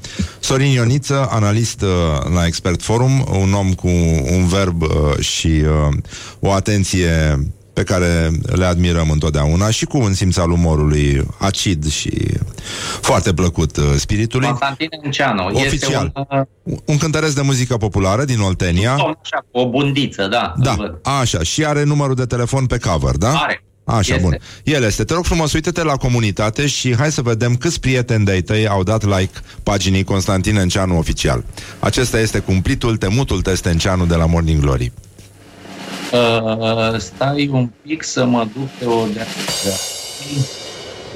[0.49, 1.89] Sorin Ioniță, analist uh,
[2.33, 3.87] la Expert Forum, un om cu
[4.31, 4.89] un verb uh,
[5.19, 5.95] și uh,
[6.39, 7.39] o atenție
[7.73, 12.11] pe care le admirăm întotdeauna și cu un simț al umorului acid și
[13.01, 14.47] foarte plăcut uh, spiritului.
[14.47, 15.49] Constantin Enceanu.
[15.49, 16.11] Este Oficial.
[16.15, 16.25] un,
[16.63, 18.95] uh, Un cântăresc de muzică populară din Oltenia.
[18.95, 20.53] domn așa, cu o bundiță, da.
[20.55, 20.99] îl Da, văd.
[21.21, 21.43] așa.
[21.43, 23.31] Și are numărul de telefon pe cover, da?
[23.31, 23.63] Are.
[23.89, 24.19] Așa, Este.
[24.21, 24.37] bun.
[24.63, 25.03] El este.
[25.03, 28.83] Te rog frumos, uite-te la comunitate și hai să vedem câți prieteni de-ai tăi au
[28.83, 31.43] dat like paginii Constantin Enceanu oficial.
[31.79, 34.91] Acesta este cumplitul, temutul test Enceanu de la Morning Glory.
[36.11, 39.25] Uh, stai un pic să mă duc pe o de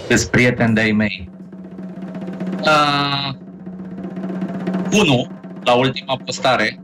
[0.07, 1.30] Câți prieteni de-ai mei.
[2.61, 3.34] Uh,
[4.91, 5.28] unu,
[5.63, 6.80] la ultima postare.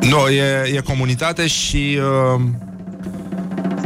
[0.00, 1.98] Nu, e, e comunitate și...
[2.34, 2.40] Uh,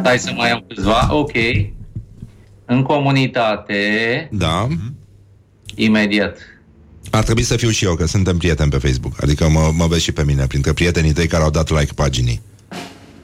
[0.02, 1.08] Stai să mai iau câțiva.
[1.14, 1.32] Ok.
[2.64, 4.68] În comunitate, da,
[5.74, 6.38] imediat.
[7.10, 9.22] ar trebui să fiu și eu, că suntem prieteni pe Facebook.
[9.22, 12.40] Adică mă, mă vezi și pe mine, printre prietenii tăi care au dat like paginii.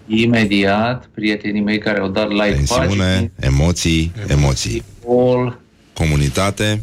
[0.06, 4.82] Imediat, prietenii mei care au dat like Tensiune, paginii, emoții, emoții.
[5.08, 5.60] all,
[5.92, 6.82] Comunitate.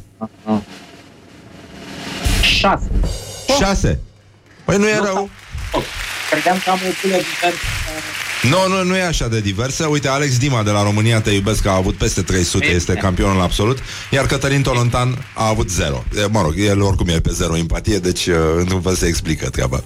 [2.42, 2.90] șase.
[3.60, 4.00] Șase.
[4.66, 5.30] Păi nu e rău.
[5.72, 5.84] Oh,
[6.30, 7.58] Credeam că am o pulă diversă.
[8.50, 9.86] Nu, nu, nu e așa de diversă.
[9.86, 12.76] Uite, Alex Dima de la România Te iubesc că a avut peste 300, Bine.
[12.76, 13.78] este campionul absolut,
[14.12, 16.04] iar Cătălin Tolontan a avut 0.
[16.18, 19.50] E, Mă rog, el oricum e pe 0 empatie, deci uh, într-un fel se explică
[19.50, 19.84] treaba.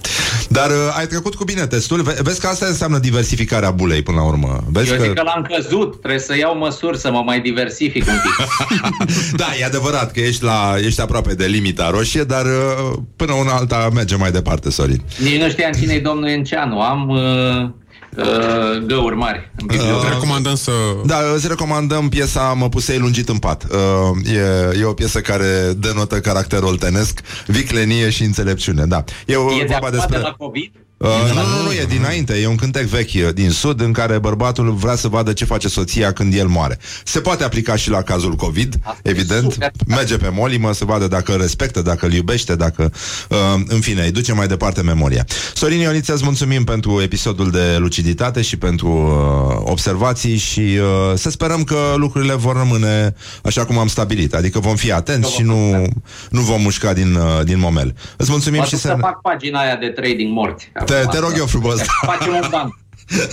[0.48, 2.02] Dar uh, ai trecut cu bine testul.
[2.02, 4.64] Ve- vezi că asta înseamnă diversificarea bulei până la urmă.
[4.68, 8.20] Vezi Eu zic că l-am căzut, trebuie să iau măsuri să mă mai diversific un
[8.22, 8.46] pic.
[9.40, 13.52] da, e adevărat că ești, la, ești aproape de limita roșie, dar uh, până una
[13.52, 15.02] alta merge mai departe, Sorin.
[15.22, 16.80] Nici nu știam cine e domnul Enceanu.
[16.80, 17.70] Am uh,
[18.16, 20.08] uh, găuri mari în bibliografie.
[20.08, 20.70] Recomandăm să...
[21.04, 23.66] Da, îți recomandăm piesa Mă pusei lungit în pat.
[23.70, 28.84] Uh, e, e o piesă care denotă caracterul oltenesc, viclenie și înțelepciune.
[28.84, 29.04] Da.
[29.26, 30.16] E, o, E de vorba acum despre...
[30.16, 30.72] de la COVID?
[31.00, 34.18] Uh, nu, nu, nu, e dinainte, e un cântec vechi uh, din sud în care
[34.18, 36.78] bărbatul vrea să vadă ce face soția când el moare.
[37.04, 39.52] Se poate aplica și la cazul COVID, Asta e evident.
[39.52, 39.70] super.
[39.86, 42.92] Merge pe molimă să vadă dacă îl respectă, dacă îl iubește, dacă...
[43.28, 43.36] Uh,
[43.66, 45.26] în fine, îi duce mai departe memoria.
[45.54, 51.30] Sorin Ioniță, îți mulțumim pentru episodul de luciditate și pentru uh, observații și uh, să
[51.30, 54.34] sperăm că lucrurile vor rămâne așa cum am stabilit.
[54.34, 55.86] Adică vom fi atenți și nu,
[56.30, 57.94] nu vom mușca din, uh, din momel.
[58.16, 58.88] Îți mulțumim Mă și duc să...
[58.88, 60.70] să fac pagina aia de trading morți.
[60.90, 61.38] Te, Acum, te rog asta.
[61.38, 61.80] eu frumos.
[62.04, 62.79] Facem un ban.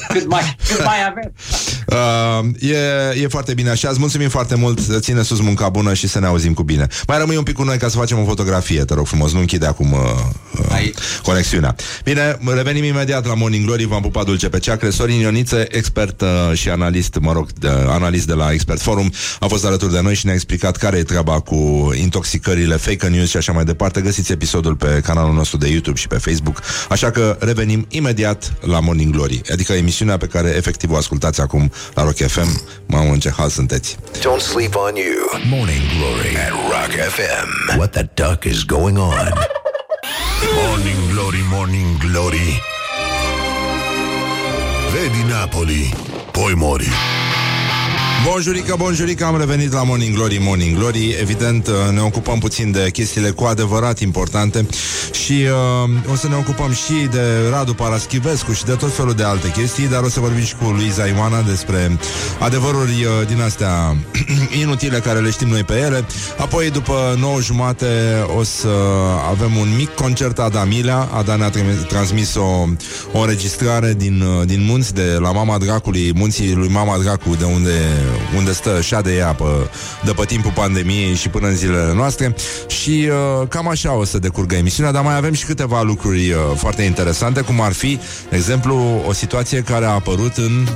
[0.07, 1.33] Cât mai, cât mai avem?
[1.87, 3.89] Uh, e, e foarte bine așa.
[3.89, 4.99] Îți mulțumim foarte mult.
[4.99, 6.87] Ține sus munca bună și să ne auzim cu bine.
[7.07, 9.31] Mai rămâi un pic cu noi ca să facem o fotografie, te rog frumos.
[9.33, 9.99] Nu închide acum uh,
[10.59, 10.97] uh, Aici.
[11.23, 11.75] conexiunea.
[12.03, 13.85] Bine, revenim imediat la Morning Glory.
[13.85, 14.89] V-am pupat dulce pe ceacre.
[14.89, 19.47] Sorin Ioniță, expert uh, și analist, mă rog, de, analist de la Expert Forum, a
[19.47, 23.37] fost alături de noi și ne-a explicat care e treaba cu intoxicările, fake news și
[23.37, 24.01] așa mai departe.
[24.01, 26.61] Găsiți episodul pe canalul nostru de YouTube și pe Facebook.
[26.89, 31.71] Așa că revenim imediat la Morning Glory, adică emisiunea pe care efectiv o ascultați acum
[31.93, 32.61] la Rock FM.
[32.85, 33.97] Mamă, în ce hal sunteți.
[34.17, 35.41] Don't sleep on you.
[35.49, 37.77] Morning Glory at Rock FM.
[37.77, 39.33] What the duck is going on?
[40.55, 42.61] Morning Glory, Morning Glory
[44.91, 45.93] Vedi Napoli,
[46.31, 46.89] poi mori
[48.31, 51.15] Bonjurică, bonjurică, am revenit la Morning Glory, Morning Glory.
[51.21, 54.65] Evident, uh, ne ocupăm puțin de chestiile cu adevărat importante
[55.11, 55.45] Și
[55.85, 57.21] uh, o să ne ocupăm și de
[57.51, 60.69] Radu Paraschivescu și de tot felul de alte chestii Dar o să vorbim și cu
[60.69, 61.97] Luiza Ioana despre
[62.39, 63.95] adevăruri uh, din astea
[64.61, 66.05] inutile care le știm noi pe ele.
[66.37, 67.85] Apoi, după 9 jumate,
[68.37, 68.69] o să
[69.29, 72.65] avem un mic concert Adamilea Ada ne-a trim- transmis o,
[73.11, 77.43] o înregistrare din, uh, din munți de la Mama Dracului, munții lui Mama Dracu, de
[77.43, 77.71] unde,
[78.35, 79.43] unde stă șa de ea pe,
[80.03, 82.35] de pe timpul pandemiei și până în zilele noastre.
[82.67, 83.09] Și
[83.41, 86.81] uh, cam așa o să decurgă emisiunea, dar mai avem și câteva lucruri uh, foarte
[86.81, 87.99] interesante, cum ar fi,
[88.29, 90.67] de exemplu, o situație care a apărut în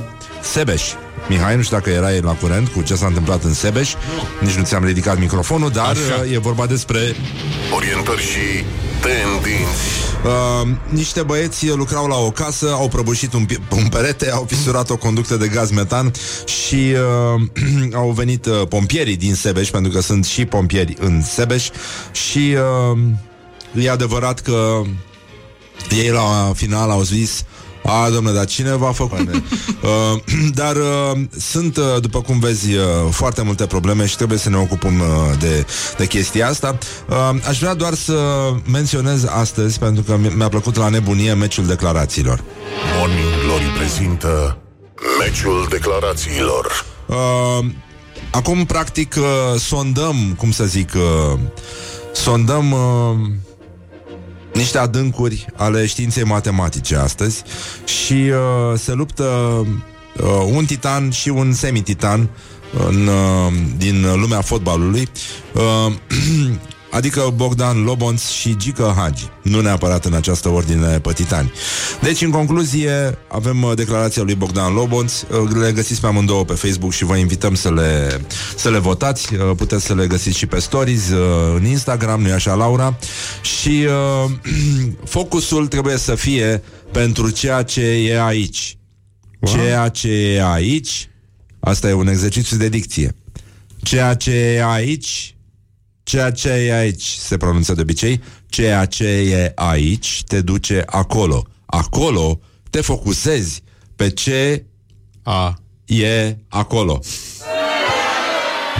[0.42, 0.82] Sebeș.
[1.28, 3.92] Mihai, nu știu dacă erai la curent cu ce s-a întâmplat în Sebeș,
[4.40, 6.22] nici nu ți-am ridicat microfonul, dar Așa.
[6.24, 6.98] uh, e vorba despre
[7.74, 8.64] Orientări și
[9.02, 10.02] tendinți.
[10.24, 14.90] Uh, niște băieți lucrau la o casă, au prăbușit un, pi- un perete, au fisurat
[14.90, 16.12] o conductă de gaz metan
[16.44, 16.94] și
[17.34, 21.68] uh, au venit uh, pompierii din Sebeș, pentru că sunt și pompieri în Sebeș
[22.12, 22.56] și
[23.74, 24.80] uh, e adevărat că
[25.90, 27.44] ei la final au zis
[27.84, 29.18] a, domnule, dar cine v-a făcut?
[29.32, 30.20] uh,
[30.60, 34.56] dar uh, sunt, uh, după cum vezi, uh, foarte multe probleme și trebuie să ne
[34.56, 35.66] ocupăm uh, de,
[35.96, 36.78] de chestia asta.
[37.08, 38.14] Uh, aș vrea doar să
[38.70, 42.42] menționez astăzi, pentru că mi- mi-a plăcut la nebunie meciul declarațiilor.
[42.98, 44.56] Morning Glory prezintă
[45.18, 47.64] Meciul declarațiilor Uh,
[48.30, 51.38] acum, practic, uh, sondăm, cum să zic, uh,
[52.12, 53.30] sondăm uh,
[54.54, 57.42] niște adâncuri ale științei matematice astăzi
[57.84, 62.28] și uh, se luptă uh, un titan și un semititan
[62.88, 65.08] în, uh, din lumea fotbalului.
[65.54, 65.92] Uh,
[66.92, 69.28] Adică Bogdan Lobonț și Gică Hagi.
[69.42, 71.52] Nu neapărat în această ordine pe titani.
[72.00, 75.20] Deci, în concluzie, avem uh, declarația lui Bogdan Lobonț.
[75.20, 78.20] Uh, Le găsiți pe amândouă pe Facebook și vă invităm să le,
[78.56, 79.34] să le votați.
[79.34, 82.98] Uh, Puteți să le găsiți și pe stories uh, În Instagram, nu-i așa, Laura?
[83.42, 83.86] Și
[84.24, 84.30] uh,
[85.04, 88.76] focusul trebuie să fie pentru ceea ce e aici.
[89.44, 91.06] Ceea ce e aici
[91.64, 93.14] Asta e un exercițiu de dicție.
[93.82, 95.31] Ceea ce e aici
[96.02, 101.46] Ceea ce e aici se pronunță de obicei Ceea ce e aici te duce acolo.
[101.66, 102.40] Acolo
[102.70, 103.62] te focusezi
[103.96, 104.64] pe ce
[105.22, 105.54] A.
[105.84, 107.00] e acolo.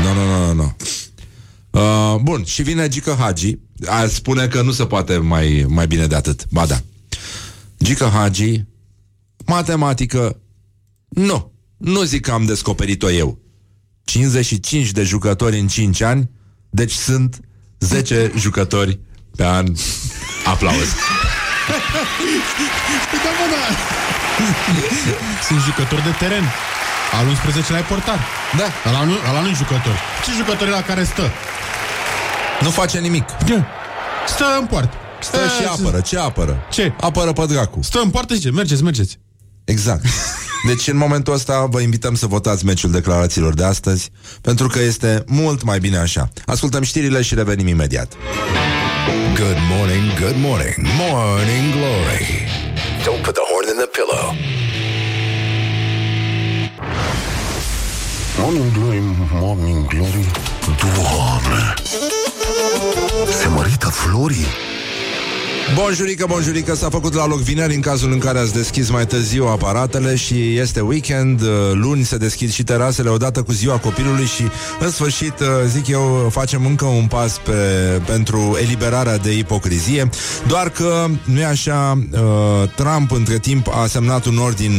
[0.03, 0.77] Nu, nu, nu, nu, nu
[1.81, 3.59] uh, Bun, și vine Gică Hagi.
[3.87, 6.47] A, Spune că nu se poate mai, mai bine de atât.
[6.51, 6.81] Ba da.
[7.83, 8.65] Gică Hagi
[9.47, 10.41] Matematică
[11.09, 13.39] Nu, nu zic că am descoperit-o eu.
[14.05, 16.31] 55 de jucători în 5 ani
[16.75, 17.41] Deci sunt
[17.79, 19.01] 10 jucători
[19.37, 19.67] pe an
[20.45, 20.89] Aplauz
[23.25, 23.63] Da, mă, da.
[25.47, 26.45] Sunt jucători de teren.
[27.19, 28.19] Al 11 ai portar.
[28.57, 29.99] Da, Ala nu, ala nu jucător.
[30.25, 31.31] Ce jucători la care stă?
[32.61, 33.25] nu face nimic
[34.27, 34.97] Stă în poartă.
[35.21, 36.67] Stă și apără, ce apără?
[36.71, 36.95] Ce?
[37.01, 39.19] Apără pe dracu Stă în poartă și zice, mergeți, mergeți.
[39.65, 40.05] Exact
[40.67, 44.11] deci în momentul ăsta vă invităm să votați meciul declarațiilor de astăzi,
[44.41, 46.29] pentru că este mult mai bine așa.
[46.47, 48.13] Ascultăm știrile și revenim imediat.
[49.35, 52.49] Good morning, good morning, morning glory.
[53.05, 54.35] Don't put the horn in the pillow.
[58.39, 59.03] Morning glory,
[59.33, 60.31] morning glory.
[60.81, 61.75] Doamne!
[63.41, 64.47] Se mărită florii?
[65.75, 69.47] Bonjurică, bonjurică, s-a făcut la loc vineri în cazul în care ați deschis mai târziu
[69.47, 74.43] aparatele și este weekend, uh, luni se deschid și terasele odată cu ziua copilului și
[74.81, 77.53] în sfârșit, uh, zic eu, facem încă un pas pe,
[78.07, 80.09] pentru eliberarea de ipocrizie,
[80.47, 82.21] doar că nu e așa, uh,
[82.75, 84.73] Trump între timp a semnat un ordin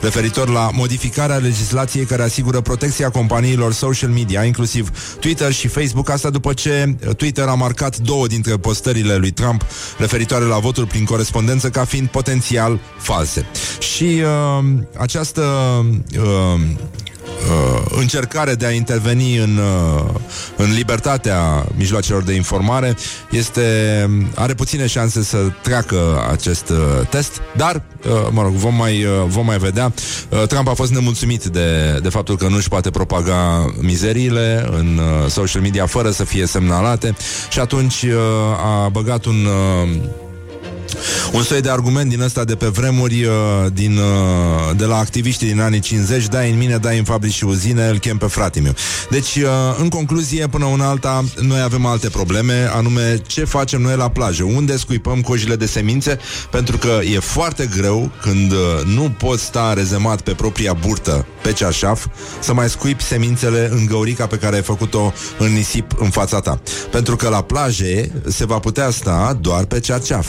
[0.00, 4.90] referitor la modificarea legislației care asigură protecția companiilor social media, inclusiv
[5.20, 9.64] Twitter și Facebook, asta după ce Twitter a marcat două dintre postările lui Trump
[10.10, 13.46] referitoare la votul prin corespondență ca fiind potențial false.
[13.78, 14.64] Și uh,
[14.98, 15.42] această
[16.18, 16.60] uh,
[17.48, 20.14] uh, încercare de a interveni în, uh,
[20.56, 22.96] în libertatea mijloacelor de informare
[23.30, 23.62] este
[24.34, 29.10] are puține șanse să treacă acest uh, test, dar, uh, mă rog, vom mai, uh,
[29.26, 29.92] vom mai vedea.
[30.28, 34.98] Uh, Trump a fost nemulțumit de, de faptul că nu își poate propaga mizeriile în
[34.98, 37.16] uh, social media fără să fie semnalate
[37.50, 39.46] și atunci uh, a băgat un...
[39.46, 40.28] Uh,
[41.32, 43.32] un soi de argument din ăsta de pe vremuri uh,
[43.72, 47.44] din, uh, de la activiștii din anii 50 Dai în mine, dai în fabrici și
[47.44, 48.74] uzine Îl chem pe fratele meu.
[49.10, 53.96] Deci, uh, în concluzie, până una alta Noi avem alte probleme Anume, ce facem noi
[53.96, 54.42] la plajă?
[54.42, 56.18] Unde scuipăm cojile de semințe?
[56.50, 58.52] Pentru că e foarte greu când
[58.94, 62.06] nu poți sta rezemat pe propria burtă Pe ceașaf
[62.40, 66.60] Să mai scuipi semințele în găurica pe care ai făcut-o în nisip în fața ta.
[66.90, 70.26] Pentru că la plaje se va putea sta doar pe ceașaf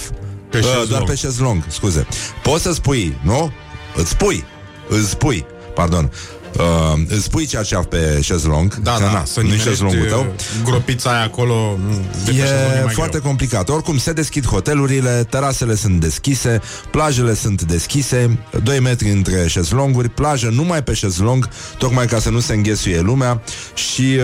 [0.52, 0.88] Pe Uh, șezlong.
[0.88, 2.08] doar pe șezlong, scuze.
[2.44, 3.52] Poți să spui, nu?
[3.96, 4.44] Îți spui,
[4.90, 5.46] îți spui,
[5.76, 6.12] pardon.
[6.58, 10.20] Uh, îți spui ceea pe șezlong Da, că da, na, să nu-i nimerești șezlongul tău
[10.20, 11.94] uh, gropița aia acolo nu,
[12.26, 13.28] de pe șezlong E mai foarte greu.
[13.30, 13.70] complicat.
[13.70, 16.62] Oricum, se deschid hotelurile, terasele sunt deschise,
[16.92, 22.40] plajele sunt deschise, 2 metri între șezlonguri, plajă numai pe șezlong, tocmai ca să nu
[22.40, 23.42] se înghesuie lumea
[23.74, 24.24] și uh,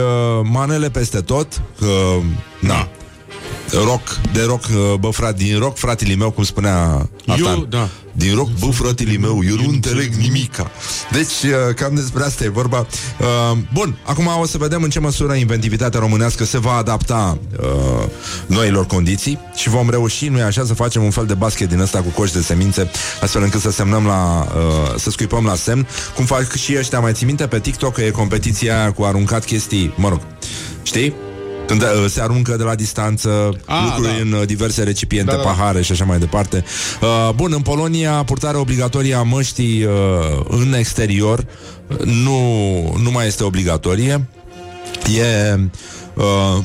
[0.51, 1.87] manele peste tot, că,
[2.59, 2.87] na,
[3.71, 7.65] rock, de rock, uh, bă, frat, din rock, fratele meu, cum spunea Artan.
[7.69, 7.89] da.
[8.11, 10.71] Din rock, bă, fratele meu, eu nu înțeleg nimica.
[11.11, 12.87] Deci, uh, cam despre asta e vorba.
[13.19, 18.05] Uh, bun, acum o să vedem în ce măsură inventivitatea românească se va adapta uh,
[18.45, 22.01] noilor condiții și vom reuși, nu așa, să facem un fel de basket din ăsta
[22.01, 22.91] cu coși de semințe,
[23.21, 27.13] astfel încât să semnăm la, uh, să scuipăm la semn, cum fac și ăștia, mai
[27.13, 30.21] ții minte pe TikTok că e competiția aia cu aruncat chestii, mă rog,
[30.83, 31.13] știi?
[31.67, 33.29] Când uh, se aruncă de la distanță
[33.65, 34.21] Ah, lucruri da.
[34.21, 35.43] în uh, diverse recipiente, Da, da.
[35.43, 36.63] pahare și așa mai departe.
[37.01, 39.91] Uh, bun, în Polonia, purtarea obligatorie a măștii uh,
[40.47, 41.45] în exterior
[41.87, 42.39] uh, nu,
[43.01, 44.27] nu mai este obligatorie.
[45.19, 45.59] E...
[46.17, 46.63] Uh,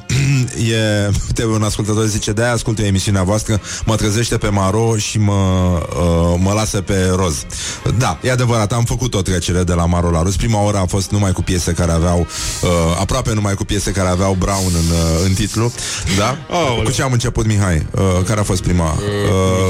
[0.72, 5.18] e, uite, un ascultător zice De-aia ascult eu emisiunea voastră Mă trezește pe maro și
[5.18, 7.44] mă, uh, mă lasă pe roz
[7.98, 10.86] Da, e adevărat, am făcut o trecere de la maro la roz Prima oră a
[10.86, 12.68] fost numai cu piese care aveau uh,
[13.00, 15.72] Aproape numai cu piese care aveau Brown în, uh, în titlu
[16.18, 16.38] Da?
[16.50, 16.84] Aoleu.
[16.84, 17.86] Cu ce am început, Mihai?
[17.90, 18.84] Uh, care a fost prima?
[18.84, 19.00] Uh,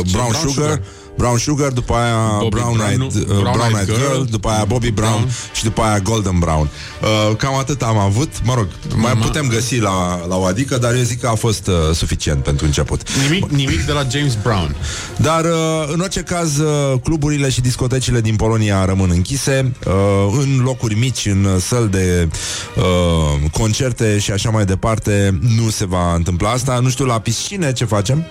[0.05, 0.13] ce?
[0.13, 0.83] brown, Brown Sugar, Sugar.
[1.17, 3.07] Brown Sugar, după aia Bobby Brown, Brown, Eyed, nu?
[3.07, 5.31] uh, Brown Brown Eyed Eyed Girl, Girl, după aia Bobby Brown, Brown.
[5.55, 6.69] și după aia Golden Brown.
[7.03, 8.31] Uh, cam atât am avut.
[8.45, 8.67] Mă rog,
[8.97, 11.75] mai Ma- putem găsi la, la o adică, dar eu zic că a fost uh,
[11.95, 13.03] suficient pentru început.
[13.29, 14.77] Nimic, nimic de la James Brown.
[15.17, 19.93] Dar, uh, în orice caz, uh, cluburile și discotecile din Polonia rămân închise, uh,
[20.39, 22.29] în locuri mici, în uh, săli de
[22.77, 26.79] uh, concerte și așa mai departe, nu se va întâmpla asta.
[26.79, 28.25] Nu știu, la piscine ce facem?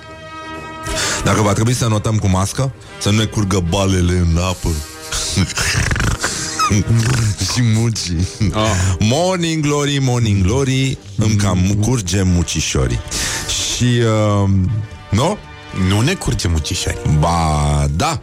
[1.23, 4.69] Dacă va trebui să notăm cu mască, să nu ne curgă balele în apă.
[7.53, 7.99] și muci.
[8.53, 8.95] Ah.
[8.99, 12.99] Morning glory, morning glory, îmi cam curge mucișorii.
[13.47, 14.49] Și, uh,
[15.09, 15.37] nu?
[15.87, 16.97] Nu ne curge mucișori.
[17.19, 18.21] Ba, da.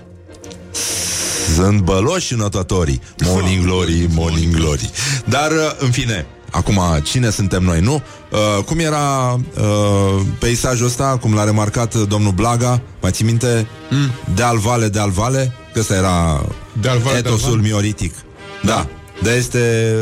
[1.55, 3.01] Sunt băloși înătătorii.
[3.24, 4.90] Morning glory, morning glory.
[5.24, 8.03] Dar, uh, în fine, acum, cine suntem noi, nu?
[8.30, 13.66] Uh, cum era uh, peisajul ăsta, cum l-a remarcat uh, domnul Blaga, mai ții minte?
[13.90, 14.34] Mm.
[14.34, 16.46] Deal vale, deal vale, că ăsta era
[16.80, 17.62] Deal vale, deal etosul vale?
[17.62, 18.14] mioritic.
[18.62, 18.86] Da,
[19.22, 19.94] da este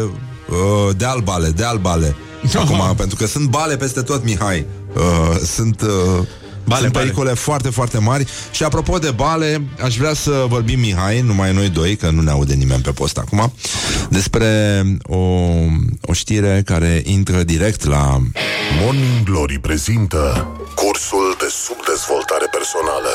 [0.48, 2.16] uh, deal bale, deal bale.
[2.62, 4.66] Acum, pentru că sunt bale peste tot, Mihai.
[4.94, 5.82] Uh, sunt...
[5.82, 6.26] Uh,
[6.66, 7.04] Bale, sunt bale.
[7.04, 11.68] pericole foarte, foarte mari Și apropo de bale, aș vrea să vorbim, Mihai Numai noi
[11.68, 13.52] doi, că nu ne aude nimeni pe post acum
[14.08, 15.18] Despre o,
[16.00, 18.20] o știre care intră direct la
[18.82, 23.12] Morning Glory prezintă cursul de subdezvoltare personală.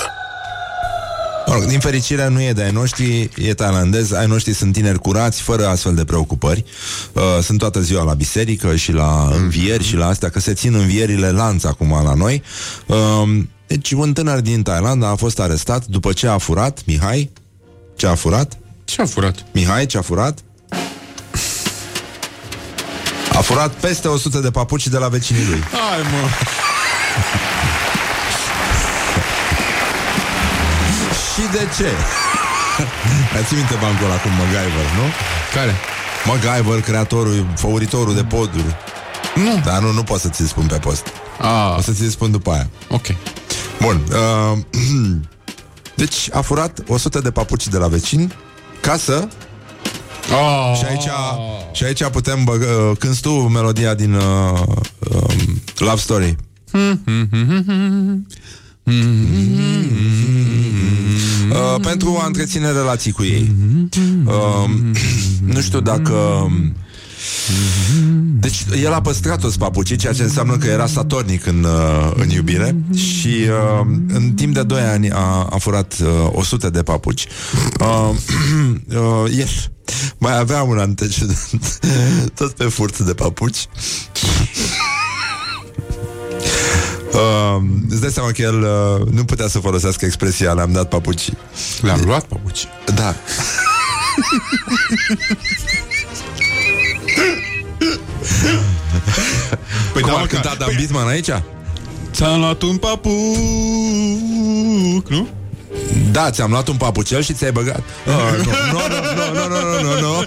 [1.52, 5.00] Mă rog, din fericire nu e de ai noștri, e tailandez, ai noștri sunt tineri
[5.00, 6.66] curați, fără astfel de preocupări.
[7.14, 10.74] Uh, sunt toată ziua la biserică și la învieri și la astea, că se țin
[10.74, 12.44] învierile lanț acum la noi.
[12.86, 12.98] Uh,
[13.68, 17.32] deci un tânăr din Thailanda a fost arestat după ce a furat, Mihai,
[17.96, 18.58] ce a furat?
[18.84, 19.46] Ce a furat?
[19.54, 20.40] Mihai, ce a furat?
[23.34, 25.60] A furat peste 100 de papuci de la vecinii lui.
[25.60, 26.28] Hai, mă.
[31.34, 31.90] Și de ce?
[33.34, 35.06] Mai ții minte bancul ăla cu MacGyver, nu?
[35.54, 35.76] Care?
[36.26, 38.76] MacGyver, creatorul, favoritorul de poduri.
[39.36, 39.62] Nu.
[39.66, 41.08] Dar nu, nu pot să ți-l spun pe post.
[41.42, 42.70] Ah, O să ți-l spun după aia.
[42.88, 43.06] ok.
[43.82, 44.02] Bun.
[44.12, 44.58] Uh,
[46.02, 48.34] deci a furat 100 de papuci de la vecini
[48.82, 49.28] ca să...
[50.32, 50.78] Oh.
[50.78, 51.08] Și aici,
[51.72, 52.66] și aici putem băgă...
[52.66, 54.60] Uh, cânti tu melodia din uh,
[55.10, 56.36] um, Love Story.
[61.52, 63.56] Uh, pentru a întreține relații cu ei.
[64.26, 64.70] Uh,
[65.54, 66.14] nu știu dacă...
[68.40, 72.30] Deci el a păstrat toți papucii, ceea ce înseamnă că era statornic în, uh, în
[72.30, 77.28] iubire și uh, în timp de 2 ani a, a furat uh, 100 de papuci.
[77.80, 78.10] Uh,
[78.98, 79.48] uh, el
[80.18, 81.80] mai avea un antecedent
[82.38, 83.68] tot pe furt de papuci.
[87.14, 91.38] Uh, îți dai seama că el uh, nu putea să folosească expresia le-am dat papucii.
[91.82, 92.68] Le-am luat papuci.
[92.96, 93.16] Da.
[99.94, 101.30] Păi Cum da, a mă, cântat că- Dan Bisman aici?
[102.14, 103.12] Ți-am luat un papuc,
[105.10, 105.28] nu?
[106.12, 108.14] Da, ți-am luat un papucel și ți-ai băgat oh,
[108.46, 110.26] Nu, nu, nu, nu, nu, nu, nu, nu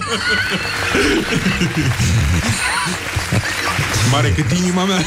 [4.11, 5.05] Mare cât inima mea.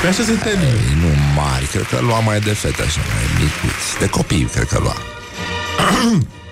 [0.00, 0.68] Păi așa se termină.
[0.68, 4.68] Ei, Nu mari, cred că lua mai de fete așa, mai micuți De copii, cred
[4.68, 4.96] că lua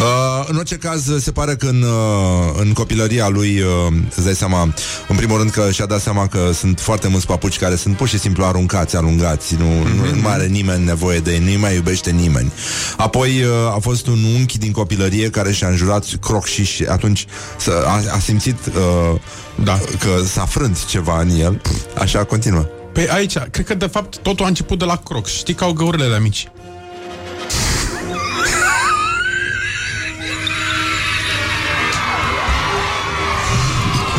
[0.00, 4.34] Uh, în orice caz, se pare că în, uh, în copilăria lui, uh, îți dai
[4.34, 4.74] seama,
[5.08, 8.08] în primul rând că și-a dat seama că sunt foarte mulți papuci care sunt pur
[8.08, 10.14] și simplu aruncați, alungați, nu, mm-hmm.
[10.14, 12.52] nu mai are nimeni nevoie de ei, nu mai iubește nimeni.
[12.96, 17.26] Apoi uh, a fost un unchi din copilărie care și-a înjurat crocși și atunci
[17.58, 19.20] să, a, a simțit uh,
[19.64, 19.78] Da.
[19.98, 21.60] că s-a frânt ceva în el.
[21.98, 22.66] Așa continuă.
[22.92, 25.32] Păi aici, cred că de fapt totul a început de la crocș.
[25.36, 26.48] Știi că au găurile alea mici.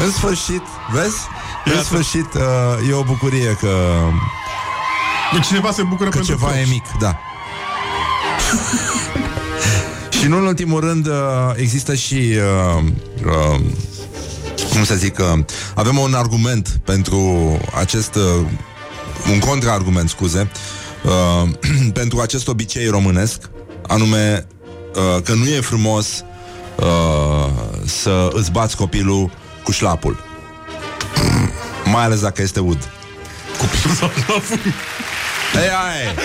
[0.05, 0.61] În sfârșit,
[0.91, 1.17] vezi?
[1.65, 3.69] În sfârșit, uh, e o bucurie că,
[5.33, 6.67] Deci cineva se bucură că pentru ceva crocs.
[6.67, 7.19] e mic, da.
[10.19, 11.13] și nu în ultimul rând uh,
[11.55, 12.83] există și uh,
[13.25, 13.59] uh,
[14.71, 15.39] cum să zic, uh,
[15.75, 17.37] avem un argument pentru
[17.75, 18.45] acest uh,
[19.31, 20.51] un contraargument, scuze,
[21.03, 21.49] uh,
[21.99, 23.49] pentru acest obicei românesc,
[23.87, 24.47] anume
[24.95, 26.23] uh, că nu e frumos
[26.75, 27.49] uh,
[27.85, 29.31] să îți bați copilul
[29.69, 30.23] cu șlapul.
[31.85, 32.77] Mai ales dacă este ud.
[35.61, 36.15] Ei, ai.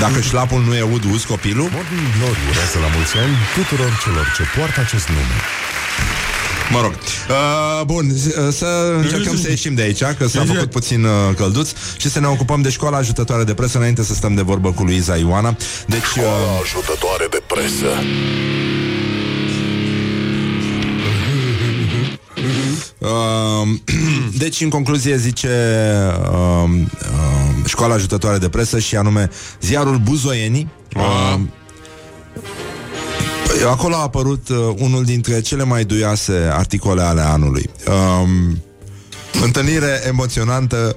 [0.00, 1.68] Dacă șlapul nu e ud, uzi copilul?
[1.72, 5.36] Morning Glory urează la mulți ani tuturor celor ce poartă acest nume.
[6.70, 6.92] Mă rog.
[6.92, 11.70] Uh, bun, uh, să încercăm să ieșim de aici, că s-a făcut puțin uh, călduț
[11.96, 14.82] și să ne ocupăm de școala ajutătoare de presă înainte să stăm de vorbă cu
[14.82, 15.56] Luiza Ioana.
[15.86, 16.24] Deci, uh,
[16.62, 17.90] Ajutătoare de presă.
[24.42, 25.48] deci, în concluzie, zice
[26.30, 29.30] uh, uh, școala ajutătoare de presă și anume
[29.60, 30.68] ziarul Buzoienii.
[30.96, 31.40] Uh,
[33.46, 37.70] păi, acolo a apărut uh, unul dintre cele mai duioase articole ale anului.
[37.86, 38.28] Uh,
[39.42, 40.96] întâlnire emoționantă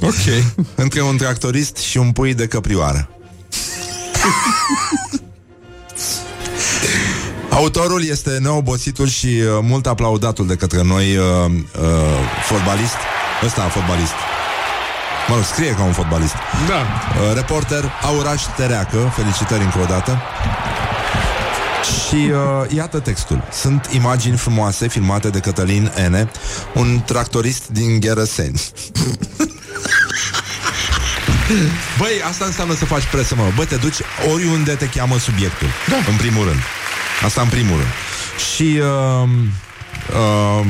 [0.00, 0.44] Ok.
[0.74, 3.08] între un tractorist și un pui de căprioară.
[7.54, 11.90] Autorul este neobositul și uh, mult aplaudatul de către noi uh, uh,
[12.44, 12.96] fotbalist.
[13.44, 14.12] Ăsta, fotbalist.
[15.28, 16.34] Mă rog, scrie ca un fotbalist.
[16.68, 16.80] Da.
[16.80, 20.22] Uh, reporter Auraș Tereacă, felicitări încă o dată.
[22.08, 23.48] Și uh, iată textul.
[23.52, 26.30] Sunt imagini frumoase filmate de Cătălin N.,
[26.74, 28.62] un tractorist din Gherăseni.
[31.98, 33.50] Băi, asta înseamnă să faci presă, mă.
[33.56, 33.96] Bă, te duci
[34.32, 35.68] oriunde te cheamă subiectul.
[35.88, 35.96] Da.
[35.96, 36.60] În primul rând.
[37.24, 37.92] Asta în primul rând.
[38.54, 38.62] Și...
[38.62, 39.28] Uh,
[40.10, 40.66] uh,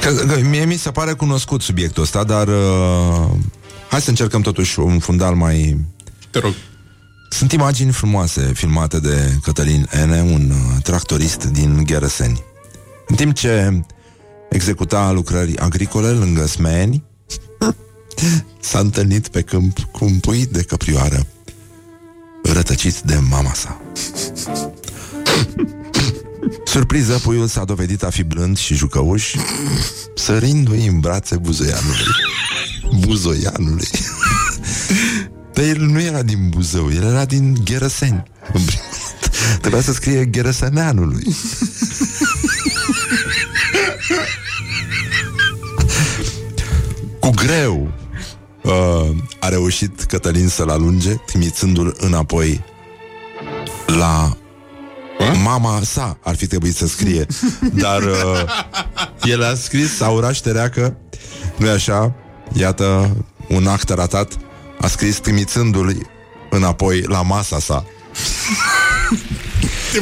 [0.00, 2.48] că, că mie mi se pare cunoscut subiectul ăsta, dar...
[2.48, 3.30] Uh,
[3.90, 5.84] hai să încercăm totuși un fundal mai...
[6.30, 6.52] Te rog.
[7.30, 12.42] Sunt imagini frumoase filmate de Cătălin N., un uh, tractorist din Gherăseni.
[13.06, 13.82] În timp ce
[14.50, 17.02] executa lucrări agricole lângă Smeni,
[18.60, 21.26] s-a întâlnit pe câmp cu un pui de căprioară
[22.52, 23.80] rătăcit de mama sa.
[26.64, 29.34] Surpriză, puiul s-a dovedit a fi blând și jucăuș,
[30.14, 32.04] sărindu-i în brațe buzoianului.
[33.00, 33.88] Buzoianului.
[35.52, 38.22] Dar el nu era din Buzău, el era din Gherăseni.
[38.52, 39.58] În primul rând.
[39.60, 41.36] Trebuia să scrie Gherăsăneanului.
[47.20, 47.92] Cu greu
[48.66, 52.64] uh, a reușit Cătălin să-l alunge, trimițându-l înapoi
[53.86, 54.36] la
[55.42, 57.26] mama sa, ar fi trebuit să scrie.
[57.84, 58.42] Dar uh,
[59.22, 60.96] el a scris Auraș Tereacă,
[61.56, 62.14] nu așa?
[62.52, 63.16] Iată,
[63.48, 64.32] un act ratat.
[64.80, 66.10] A scris trimițându-l
[66.50, 67.84] înapoi la masa sa.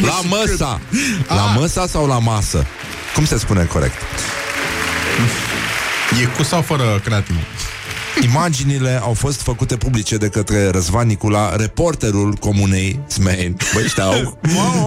[0.00, 0.80] La măsa!
[1.28, 2.66] La măsa sau la masă?
[3.14, 3.94] Cum se spune corect?
[6.22, 7.38] E cu sau fără creatină?
[8.22, 13.56] Imaginile au fost făcute publice de către Răzvan Nicula, reporterul comunei Smein.
[13.74, 14.38] Băi, ăștia au,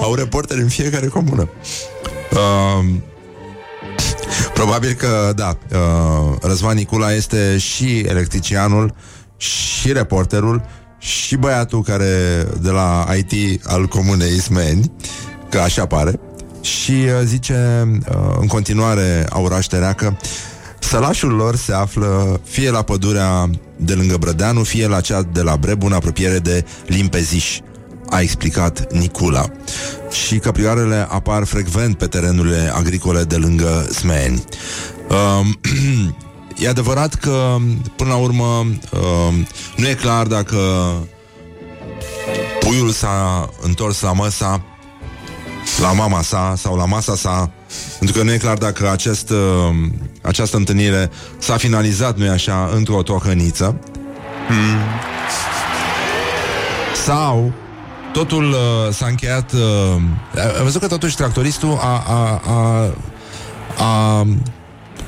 [0.02, 1.50] au reporteri în fiecare comună.
[2.32, 2.86] Uh,
[4.54, 8.96] probabil că, da, uh, Răzvan Nicula este și electricianul,
[9.38, 10.66] și reporterul,
[10.98, 14.92] și băiatul care de la IT al comunei Ismeni,
[15.50, 16.20] că așa pare,
[16.62, 20.18] și uh, zice uh, în continuare Auraș Tereacă,
[20.80, 25.56] Sălașul lor se află fie la pădurea de lângă Brădeanu, fie la cea de la
[25.56, 27.60] Brebu, în apropiere de Limpeziș,
[28.10, 29.46] a explicat Nicula.
[30.26, 34.44] Și căprioarele apar frecvent pe terenurile agricole de lângă Smeni.
[35.10, 35.60] Um,
[36.64, 37.56] e adevărat că,
[37.96, 40.58] până la urmă, um, nu e clar dacă
[42.60, 44.62] puiul s-a întors la măsa,
[45.82, 47.52] la mama sa sau la masa sa,
[48.00, 49.38] pentru că nu e clar dacă acest, uh,
[50.22, 53.80] această întâlnire s-a finalizat, nu-i așa, într-o tohăniță.
[54.48, 54.80] Hmm.
[57.06, 57.54] Sau
[58.14, 59.52] totul uh, s-a încheiat...
[59.52, 60.02] Uh,
[60.58, 62.94] ai văzut că totuși tractoristul a, a, a,
[63.78, 64.22] a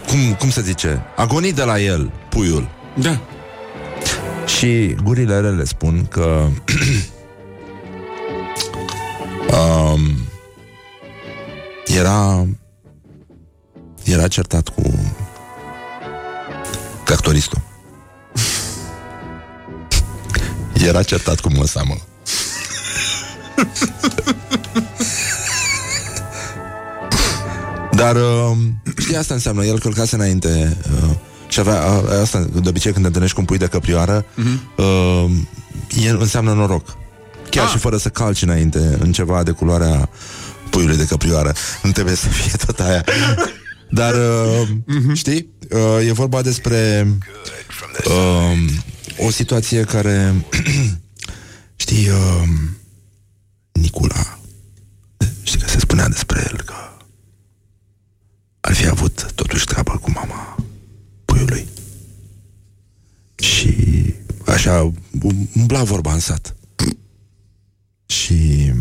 [0.08, 1.04] cum, cum se zice?
[1.16, 2.70] A gonit de la el puiul.
[2.94, 3.20] Da.
[4.46, 6.48] Și gurile rele spun că
[9.60, 10.29] um,
[11.98, 12.48] era
[14.04, 15.14] era certat cu
[17.04, 17.62] tractoristul.
[20.88, 21.96] Era certat cu măsa, mă.
[27.92, 28.58] Dar uh,
[28.98, 31.10] știi, asta înseamnă, el călcase înainte uh,
[31.48, 34.76] și avea, uh, asta, de obicei când te întâlnești cu un pui de căprioară, uh-huh.
[34.78, 35.32] uh,
[36.06, 36.98] el înseamnă noroc.
[37.50, 37.72] Chiar Ah.
[37.72, 40.10] și fără să calci înainte în ceva de culoarea
[40.70, 41.54] puiului de căprioară.
[41.84, 43.04] Nu trebuie să fie tot aia.
[43.90, 45.14] Dar, uh, uh-huh.
[45.14, 47.08] știi, uh, e vorba despre
[48.06, 48.60] uh,
[49.18, 50.46] o situație care,
[51.84, 52.48] știi, uh,
[53.72, 54.40] Nicula,
[55.44, 56.74] știi că se spunea despre el că
[58.60, 60.56] ar fi avut totuși treabă cu mama
[61.26, 61.68] puiului.
[63.36, 63.76] Și
[64.46, 64.94] așa
[65.56, 66.56] umbla vorba în sat.
[68.06, 68.72] Și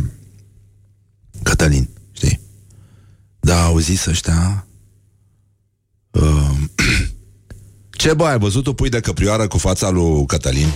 [1.42, 2.40] Cătălin, știi?
[3.40, 4.66] Da, auzit ăștia
[6.10, 6.50] uh,
[7.98, 10.72] Ce bă, ai văzut o pui de căprioară cu fața lui Cătălin?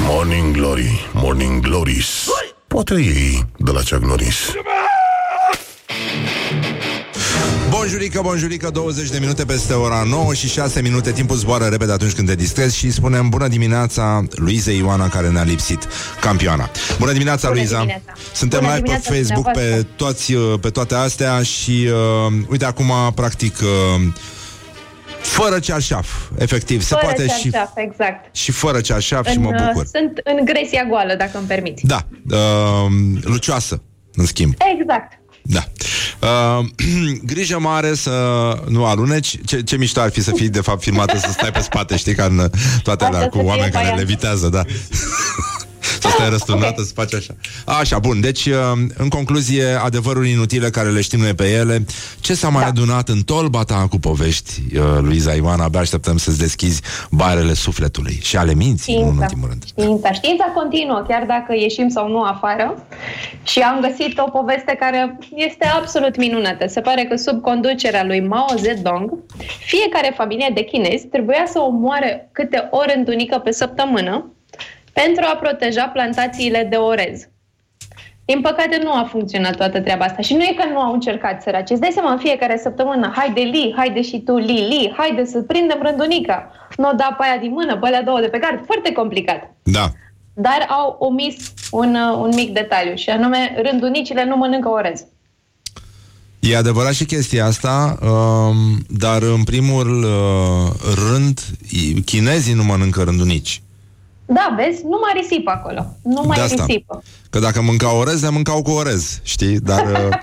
[0.00, 2.06] Morning Glory, Morning Glories
[2.66, 4.36] Poate ei de la Chuck Norris
[7.88, 12.12] Bonjurică, bonjurică, 20 de minute peste ora 9 și 6 minute Timpul zboară repede atunci
[12.12, 15.88] când te distrezi Și spunem bună dimineața Luiza Ioana care ne-a lipsit
[16.20, 18.12] Campioana Bună dimineața, Bună Luiza dimineața.
[18.32, 19.92] Suntem Bună live pe dimineața Facebook pe, dumneavoastră.
[19.96, 21.88] toți, uh, pe toate astea Și
[22.26, 24.02] uh, uite acum practic uh,
[25.20, 26.08] Fără cearșaf
[26.38, 28.36] Efectiv, se Fără poate și, cearșaf, exact.
[28.36, 31.86] și fără cearșaf și În, mă uh, bucur Sunt în gresia goală, dacă îmi permiți.
[31.86, 32.36] Da, uh,
[33.20, 33.82] lucioasă
[34.14, 35.17] În schimb Exact.
[35.50, 35.64] Da.
[36.20, 36.66] Uh,
[37.32, 38.12] grijă mare să
[38.68, 39.38] nu aluneci.
[39.44, 42.14] Ce, ce mișto ar fi să fii, de fapt, filmată să stai pe spate, știi,
[42.14, 42.50] ca în
[42.82, 44.00] toate Asta alea cu să fie oameni care variantă.
[44.00, 44.62] levitează, da.
[46.08, 46.86] să stai răsturnată, Ok.
[46.86, 47.34] să faci așa.
[47.66, 48.20] Așa, bun.
[48.20, 48.54] Deci, uh,
[48.96, 51.84] în concluzie, adevăruri inutile care le știm noi pe ele.
[52.20, 52.68] Ce s-a mai Da.
[52.68, 55.64] adunat în tolba ta cu povești, uh, Luiza Ivana?
[55.64, 56.80] Abia așteptăm să-ți deschizi
[57.10, 59.24] barele sufletului și ale minții, nu în Știința.
[59.24, 59.62] ultimul rând.
[59.66, 60.12] Știința.
[60.12, 62.86] Știința continuă, chiar dacă ieșim sau nu afară.
[63.42, 66.66] Și am găsit o poveste care este absolut minunată.
[66.66, 69.12] Se pare că sub conducerea lui Mao Zedong,
[69.66, 74.32] fiecare familie de chinezi trebuia să omoare câte o rândunică pe săptămână
[75.02, 77.28] pentru a proteja plantațiile de orez.
[78.24, 81.42] Din păcate nu a funcționat toată treaba asta și nu e că nu au încercat
[81.42, 81.70] săraci.
[81.70, 85.40] Îți dai seama în fiecare săptămână, haide Li, haide și tu Li, Li, haide să
[85.40, 86.50] prindem rândunica.
[86.76, 88.64] Nu o da pe aia din mână, pe alea două de pe gard.
[88.66, 89.54] Foarte complicat.
[89.62, 89.92] Da.
[90.34, 91.36] Dar au omis
[91.70, 95.04] un, uh, un mic detaliu și anume rândunicile nu mănâncă orez.
[96.40, 98.56] E adevărat și chestia asta, um,
[98.88, 103.62] dar în primul uh, rând, i- chinezii nu mănâncă rândunici.
[104.28, 104.82] Da, vezi?
[104.82, 105.96] Nu mai risipă acolo.
[106.02, 106.64] Nu mai De asta.
[106.66, 107.02] risipă.
[107.30, 109.60] Că dacă mâncau orez, le mâncau cu orez, știi?
[109.60, 109.86] Dar...
[110.10, 110.16] uh,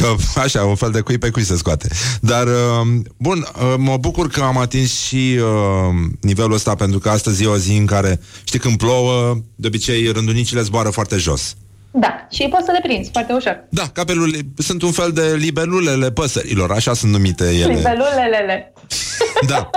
[0.00, 1.88] Că așa, un fel de cui pe cui se scoate.
[2.20, 2.86] Dar, uh,
[3.16, 7.46] bun, uh, mă bucur că am atins și uh, nivelul ăsta, pentru că astăzi e
[7.46, 11.56] o zi în care, știi, când plouă, de obicei rândunicile zboară foarte jos.
[11.90, 13.64] Da, și poți să le prinzi foarte ușor.
[13.68, 17.74] Da, capelul sunt un fel de libelulele păsărilor, așa sunt numite ele.
[17.74, 18.72] Libelulelele.
[19.46, 19.70] Da,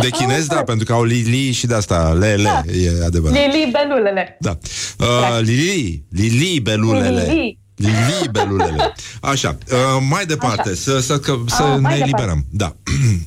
[0.00, 2.62] de chinez, da, pentru că au lili și de asta, lele, Da.
[2.72, 3.38] e adevărat.
[3.52, 4.36] Libelulele.
[4.40, 4.58] Da.
[4.98, 7.22] Uh, lili, lili belulele.
[7.22, 7.58] Lili.
[7.76, 8.92] Lili belulele.
[9.20, 10.74] Așa, uh, mai departe, Așa.
[10.74, 12.02] să, să, că, să Ah, mai ne departe.
[12.02, 12.44] eliberăm.
[12.50, 12.74] Da.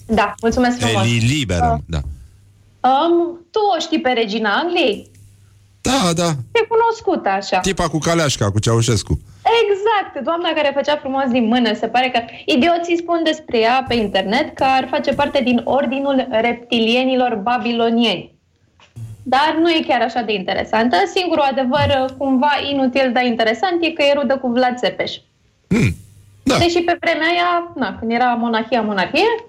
[0.05, 1.03] Da, mulțumesc frumos.
[1.05, 2.01] Eliberăm, da.
[2.79, 5.11] Um, tu o știi pe Regina Angliei?
[5.81, 6.27] Da, da.
[6.51, 7.59] E cunoscută așa.
[7.59, 9.21] Tipa cu Caleașca, cu Ceaușescu.
[9.63, 11.73] Exact, doamna care făcea frumos din mână.
[11.73, 16.27] Se pare că idioții spun despre ea pe internet că ar face parte din ordinul
[16.31, 18.35] reptilienilor babilonieni.
[19.23, 20.95] Dar nu e chiar așa de interesantă.
[21.15, 25.11] Singurul adevăr, cumva inutil, dar interesant, e că e rudă cu Vlad Țepeș.
[25.67, 25.95] Hmm.
[26.43, 26.57] Da.
[26.57, 29.45] Deși pe vremea aia, na, când era monarhia, monarhie,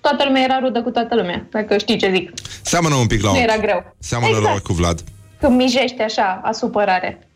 [0.00, 2.32] toată lumea era rudă cu toată lumea, dacă știi ce zic.
[2.62, 3.42] Seamănă un pic la Nu ochi.
[3.42, 3.94] era greu.
[3.98, 4.56] Seamănă la exact.
[4.56, 5.00] ochi cu Vlad.
[5.40, 7.28] Când mijește așa, asupărare.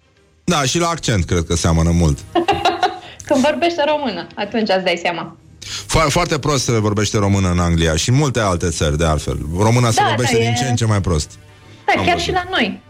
[0.48, 2.18] Da, și la accent cred că seamănă mult.
[3.26, 5.36] Când vorbește română, atunci îți dai seama.
[5.86, 9.38] Fo- foarte prost se vorbește română în Anglia și în multe alte țări, de altfel.
[9.58, 11.30] Româna se Da, vorbește da, din e- ce în ce mai prost.
[11.86, 12.20] Da, Am chiar văzut.
[12.28, 12.80] și la noi.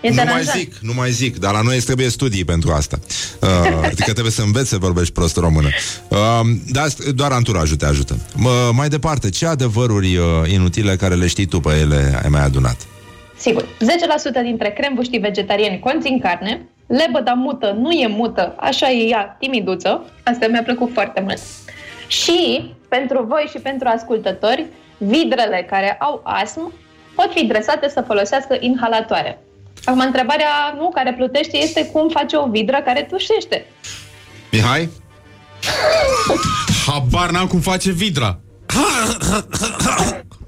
[0.00, 0.58] E nu mai deranjant.
[0.58, 2.98] zic, nu mai zic, dar la noi îți trebuie studii pentru asta.
[3.44, 5.68] Uh, adică trebuie să înveți să vorbești prost română.
[6.08, 6.18] Uh,
[6.70, 8.18] dar doar anturajul te ajută.
[8.44, 12.40] Uh, mai departe, ce adevăruri uh, inutile care le știi tu pe ele ai mai
[12.44, 12.76] adunat?
[13.38, 13.62] Sigur.
[13.62, 13.66] 10%
[14.42, 20.04] dintre crembuștii vegetariani conțin carne, lebăda mută nu e mută, așa e ea, timiduță.
[20.24, 21.38] Asta mi-a plăcut foarte mult.
[22.06, 24.66] Și, pentru voi și pentru ascultători,
[24.98, 26.72] vidrele care au astm
[27.14, 29.38] pot fi dresate să folosească inhalatoare.
[29.84, 33.66] Acum, întrebarea nu care plutește este cum face o vidră care tușește.
[34.52, 34.88] Mihai?
[36.86, 38.38] Habar n-am cum face vidra.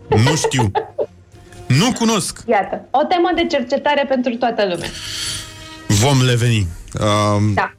[0.08, 0.70] nu știu.
[1.66, 2.38] Nu cunosc.
[2.46, 4.88] Iată, o temă de cercetare pentru toată lumea.
[6.00, 6.66] Vom le veni.
[7.00, 7.72] Um, Da.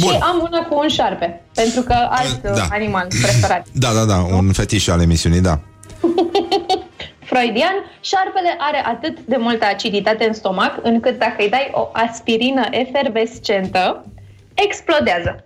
[0.00, 0.12] Bun.
[0.12, 2.50] Și am una cu un șarpe, pentru că alt Da.
[2.50, 2.66] da.
[2.70, 3.66] animal preferat.
[3.84, 5.60] da, da, da, un fetiș al emisiunii, da.
[7.30, 12.62] Freudian, șarpele are atât de multă aciditate în stomac, încât dacă îi dai o aspirină
[12.70, 14.06] efervescentă,
[14.54, 15.44] explodează.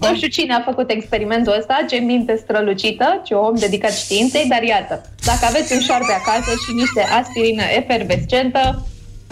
[0.00, 4.62] Nu știu cine a făcut experimentul ăsta, ce minte strălucită, ce om dedicat științei, dar
[4.62, 8.86] iată, dacă aveți un șarpe acasă și niște aspirină efervescentă,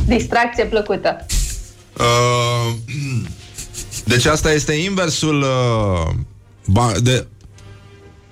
[0.06, 1.26] distracție plăcută.
[1.98, 2.74] Uh,
[4.12, 6.14] deci asta este inversul uh,
[6.66, 7.26] ba, de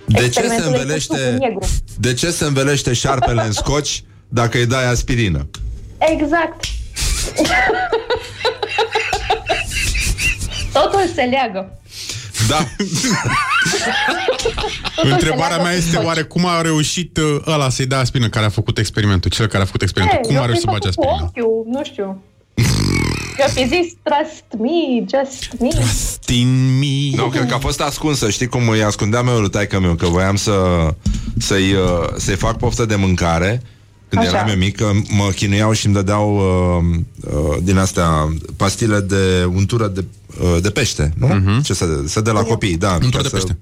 [0.09, 1.69] de ce se Experimentul este învelește sucul negru.
[1.99, 5.49] De ce se învelește șarpele în scoci dacă îi dai aspirină?
[5.99, 6.65] Exact.
[10.73, 11.81] Totul se leagă.
[12.49, 12.67] Da.
[14.95, 17.99] Totul Întrebarea se mea leagă este cu oare cum a reușit uh, ăla să-i dea
[17.99, 20.71] aspirină care a făcut experimentul, cel care a făcut experimentul, cum eu a reușit să
[20.73, 21.33] fi bage făcut cu aspirină?
[21.37, 22.23] ochiul, nu știu.
[23.39, 25.69] Eu fi zis, trust me, just me.
[26.25, 27.13] Tin mi.
[27.17, 28.31] Nu, cred că a fost ascunsă.
[28.31, 29.95] Știi cum îi ascundeam eu lui taică meu?
[29.95, 30.89] Că voiam să,
[31.39, 33.63] să-i, uh, să-i fac poftă de mâncare
[34.09, 34.37] când Așa.
[34.37, 37.01] eram eu mic, că mă chinuiau și îmi dădeau uh,
[37.33, 40.28] uh, din astea pastile de untură de, uh,
[40.61, 41.29] de pește, nu?
[41.29, 41.63] Uh-huh.
[41.65, 42.93] Ce să, să de la copii, da.
[43.03, 43.59] Untură ca de să- pește.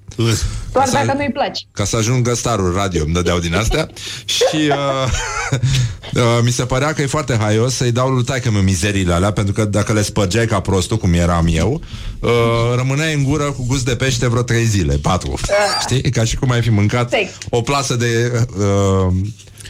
[0.71, 1.63] Doar să- dacă nu-i place.
[1.71, 3.89] ca să ajungă starul radio, îmi dădeau din astea
[4.35, 5.11] și uh,
[6.21, 9.31] uh, mi se părea că e foarte haios să-i dau lui taică meu mizeriile alea,
[9.31, 11.81] pentru că dacă le spărgeai ca prostul, cum eram eu,
[12.19, 12.29] uh,
[12.75, 15.39] rămâneai în gură cu gust de pește vreo trei zile, patru.
[15.81, 16.01] Știi?
[16.03, 17.27] E Ca și cum ai fi mâncat Sec.
[17.49, 18.41] o plasă de...
[18.57, 19.13] Uh,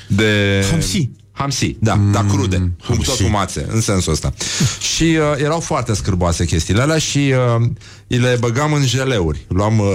[0.07, 0.63] de...
[0.69, 1.09] Hamsi.
[1.37, 3.05] Hamsi, da, mm, dar crude, cu hamsi.
[3.05, 4.33] tot cu mațe, în sensul ăsta.
[4.79, 7.65] și uh, erau foarte scârboase chestiile alea și uh,
[8.07, 9.45] îi le băgam în jeleuri.
[9.47, 9.79] Luam...
[9.79, 9.85] Uh,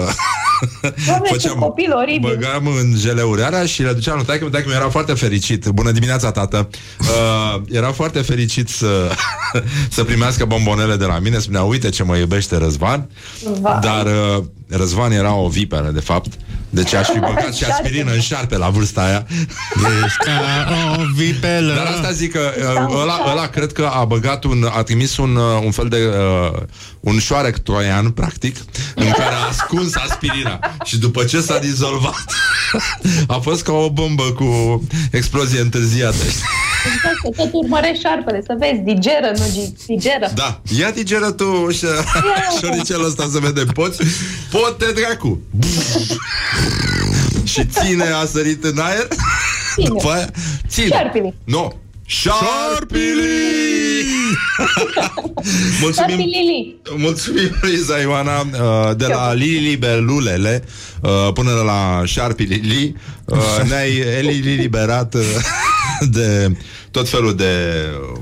[1.07, 2.31] Doamne, ce copil oribil.
[2.31, 5.67] Băgam în jeleuri alea și le duceam lui taică taică era foarte fericit.
[5.67, 6.69] Bună dimineața, tată!
[6.99, 9.11] Uh, era foarte fericit să,
[9.97, 11.39] să primească bombonele de la mine.
[11.39, 13.11] Spunea, uite ce mă iubește Răzvan.
[13.61, 13.79] Vai.
[13.81, 16.33] Dar uh, Răzvan era o viperă, de fapt.
[16.75, 19.27] Deci aș fi băgat și aspirină în șarpe la vârsta aia.
[20.05, 20.33] Ești ca
[20.99, 21.75] o vipelă.
[21.75, 25.37] Dar asta zic că uh, ăla, ăla cred că a băgat un, a trimis un,
[25.37, 25.97] uh, un fel de
[26.53, 26.61] uh,
[27.01, 28.57] un șoarec troian, practic,
[28.95, 30.59] în care a ascuns aspirina.
[30.85, 32.25] Și după ce s-a dizolvat,
[33.27, 36.17] a fost ca o bombă cu explozie întârziată.
[36.95, 40.31] Exact, că tot urmărești șarpele, să vezi, digeră, nu gi- digeră.
[40.35, 41.87] Da, ia digeră tu și
[42.61, 43.67] șoricelul ăsta să vedem.
[43.67, 44.03] Poți?
[44.51, 45.41] Pote dracu!
[47.45, 49.09] Și ține a sărit în aer.
[49.75, 49.87] Ține.
[49.87, 50.31] După aia,
[50.69, 50.87] ține.
[50.87, 51.35] Șarpele.
[51.45, 51.81] Nu.
[52.07, 53.23] Șarpili!
[55.83, 56.77] mulțumim, Lili.
[56.97, 60.65] mulțumim, Liza Ioana, uh, de la Lili Belulele
[61.03, 62.97] uh, până la Șarpi Lili.
[63.25, 65.23] Uh, ne-ai eliberat uh,
[66.11, 66.57] de
[66.91, 68.21] tot felul de uh,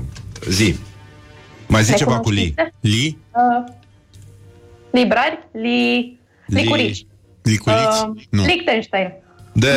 [0.49, 0.75] zi.
[1.67, 2.53] Mai zici ceva cu Li.
[2.79, 3.17] Li?
[3.31, 3.73] Uh,
[4.91, 6.19] librari, li...
[6.47, 7.05] licurici.
[7.41, 8.05] Liculiți?
[8.15, 8.45] Uh, nu.
[8.45, 9.07] Liechtenstein.
[9.53, 9.67] De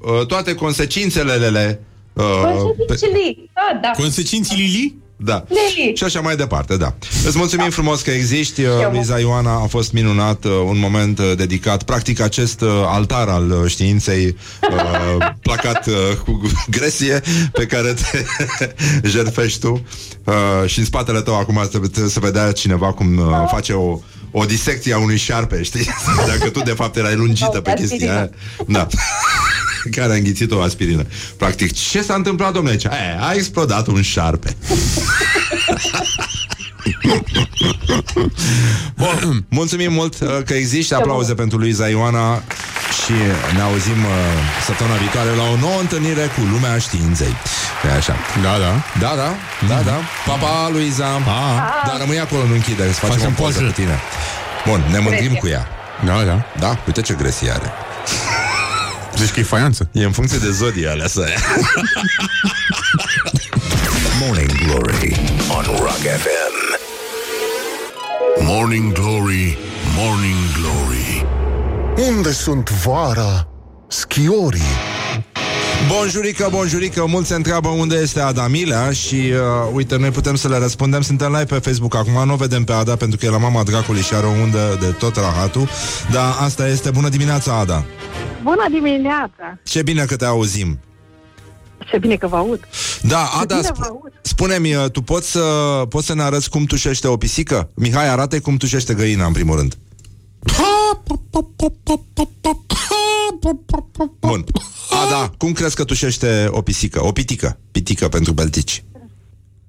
[0.00, 1.80] uh, toate consecințele lele.
[2.12, 3.50] Uh, Păi pe- și li.
[3.54, 3.90] Da, da.
[3.96, 4.94] Consecinții Lili?
[5.16, 5.44] da.
[5.48, 5.96] Lili.
[5.96, 6.94] Și așa mai departe, da.
[7.26, 8.92] Îți mulțumim frumos că existi, uh, Eu.
[8.92, 13.50] Liza Ioana, a fost minunat, uh, un moment uh, dedicat, practic acest uh, altar al
[13.50, 14.36] uh, științei,
[14.70, 15.94] uh, placat uh,
[16.24, 16.40] cu
[16.70, 17.20] gresie,
[17.52, 18.24] pe care te
[19.08, 19.82] jertfești tu
[20.24, 20.34] uh,
[20.68, 23.98] și în spatele tău acum trebuie trebuie să vedea cineva cum uh, face o
[24.30, 25.86] o disecție a unui șarpe, știi?
[26.26, 28.12] Dacă tu de fapt erai lungită O pe chestia aspirină.
[28.12, 28.30] aia.
[28.66, 28.86] Da.
[29.96, 31.06] Care a înghițit o aspirină.
[31.36, 32.72] Practic, ce s-a întâmplat, domnule?
[32.74, 32.84] aici?
[32.84, 34.56] E, a explodat un șarpe.
[38.96, 40.94] Bun, mulțumim mult uh, că existi.
[40.94, 42.42] Aplauze pentru Luiza Ioana
[43.04, 43.12] Și
[43.54, 44.10] ne auzim uh,
[44.66, 47.34] săptămâna viitoare La o nouă întâlnire cu lumea științei.
[47.88, 48.16] E așa.
[48.42, 48.72] Da, da.
[49.00, 49.30] Da, da,
[49.68, 49.96] da, da.
[50.26, 51.40] Pa, pa, Luiza Pa.
[51.86, 53.64] Dar rămâi acolo, nu închide Să facem, Facem o poză poză.
[53.66, 53.98] cu tine.
[54.66, 55.66] Bun, ne mândrim cu ea.
[56.04, 56.44] Da, da.
[56.58, 57.72] Da, uite ce gresie are.
[59.16, 59.88] Zici că e faianță.
[59.92, 61.24] E în funcție de zodie aleasă
[64.20, 65.20] Morning Glory
[65.56, 66.47] on Rock FM.
[68.50, 69.58] Morning Glory,
[69.96, 71.26] Morning Glory
[72.08, 73.48] Unde sunt vara
[73.88, 74.60] schiorii?
[75.88, 80.58] Bonjurică, bonjurică, mulți se întreabă unde este Adamilea și uh, uite, noi putem să le
[80.58, 81.00] răspundem.
[81.00, 83.62] Suntem live pe Facebook acum, nu o vedem pe Ada pentru că e la mama
[83.62, 85.68] dracului și are o undă de tot rahatul,
[86.12, 87.84] dar asta este bună dimineața, Ada.
[88.42, 89.58] Bună dimineața!
[89.64, 90.78] Ce bine că te auzim.
[91.90, 92.68] Ce bine că vă aud.
[93.02, 94.12] Da, Ada, bine sp- vă aud.
[94.22, 95.40] spune-mi, uh, tu poți să,
[95.88, 97.70] poți să ne arăți cum tușește o pisică?
[97.74, 99.74] Mihai, arată cum tușește găina, în primul rând.
[104.20, 104.44] Bun.
[105.06, 107.04] Ada, cum crezi că tușește o pisică?
[107.04, 107.58] O pitică.
[107.72, 108.84] Pitică pentru beltici.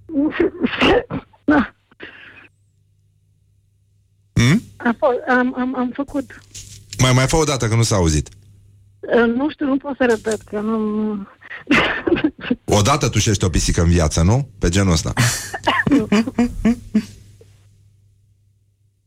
[1.46, 1.74] Da,
[4.34, 4.62] Hmm?
[4.78, 6.42] am, fost- am, am, am făcut.
[7.00, 8.30] Mai mai fă o dată că nu s-a auzit.
[9.00, 10.78] Uh, Nu știu, nu pot să repet, că nu...
[12.78, 14.50] Odată tușește o pisică în viață, nu?
[14.60, 15.14] Pe genul ăsta.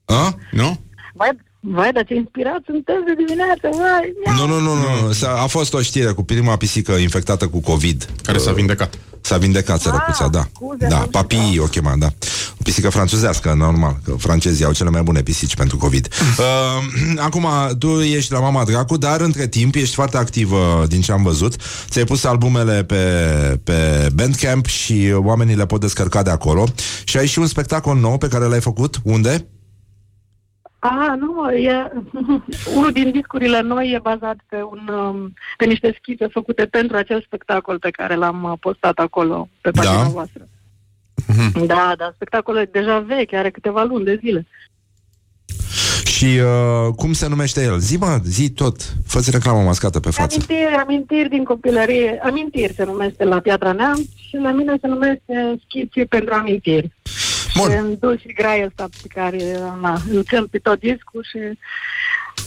[0.05, 0.39] A?
[0.51, 0.81] Nu?
[1.65, 4.13] Vai, vai, dar ce inspirat sunteți de dimineață, vai!
[4.27, 4.33] ia.
[4.35, 5.13] Nu, nu, nu, nu.
[5.13, 8.09] S-a, a fost o știre cu prima pisică infectată cu COVID.
[8.23, 8.99] Care s-a vindecat.
[9.21, 10.45] S-a vindecat sărăcuța, Ah, da.
[10.55, 12.07] scuze, Da, nu papii o chema, da.
[12.53, 16.09] O pisică franțuzească, normal, că francezii au cele mai bune pisici pentru COVID.
[16.39, 17.47] Uh, acum,
[17.79, 21.55] tu ești la Mama Dracu, dar între timp ești foarte activă din ce am văzut.
[21.89, 22.97] Ți-ai pus albumele pe,
[23.65, 26.65] pe Bandcamp și oamenii le pot descărca de acolo.
[27.05, 28.97] Și ai și un spectacol nou pe care l-ai făcut.
[29.03, 29.47] Unde?
[30.85, 31.93] A, nu, e,
[32.77, 37.23] unul din discurile noi e bazat pe, un, um, pe niște schițe făcute pentru acel
[37.27, 40.09] spectacol pe care l-am uh, postat acolo pe pagina Da.
[40.09, 40.49] voastră.
[41.67, 44.47] Da, dar spectacolul e deja vechi, are câteva luni de zile.
[46.05, 47.79] Și uh, cum se numește el?
[47.79, 48.77] Zi, mă, zi tot.
[49.07, 50.35] Fă-ți reclamă mascată pe față.
[50.35, 52.21] Amintiri, amintiri din copilărie.
[52.23, 56.93] Amintiri se numește la Piatra Neamț și la mine se numește Schiții pentru amintiri.
[57.57, 57.71] Bun.
[57.71, 61.59] Și în dulci și grai ăsta pe care na, îl cânt pe tot discul și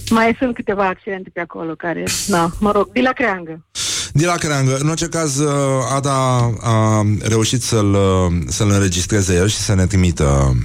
[0.10, 3.66] mai sunt câteva accente pe acolo care, na, mă rog, de la creangă.
[4.14, 4.78] De la creangă.
[4.80, 5.52] În orice caz, uh,
[5.96, 10.56] Ada a reușit să-l, uh, să-l înregistreze el și să ne trimită.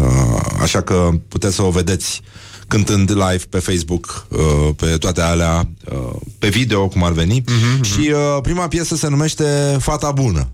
[0.00, 2.20] uh, Așa că puteți să o vedeți
[2.68, 5.62] cântând live pe Facebook, uh, pe toate alea,
[5.92, 7.44] uh, pe video, cum ar veni.
[7.46, 10.48] Mhm, Și uh, prima piesă se numește Fata Bună.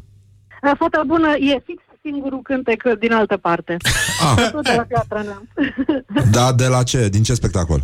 [0.63, 3.77] A, Fata bună e fix singurul cântec din altă parte.
[4.21, 5.49] Ah, Tot de la Piatra Neamț.
[6.31, 7.09] da, de la ce?
[7.09, 7.81] Din ce spectacol?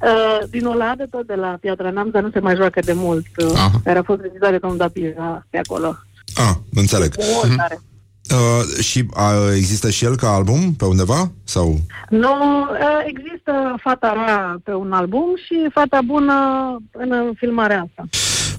[0.00, 3.26] Uh, din Oladă, tot de la Piatra Neamț, dar nu se mai joacă de mult.
[3.36, 3.80] Uh, Aha.
[3.84, 5.96] care a fost regizat de domnul Dapiza pe acolo.
[6.34, 7.14] Ah, înțeleg.
[7.44, 7.80] Mult tare.
[8.30, 11.30] Uh, și uh, există și el ca album pe undeva?
[11.44, 11.76] Sau...
[12.08, 16.34] Nu, uh, există Fata Rea pe un album și Fata Bună
[16.92, 18.04] în filmarea asta.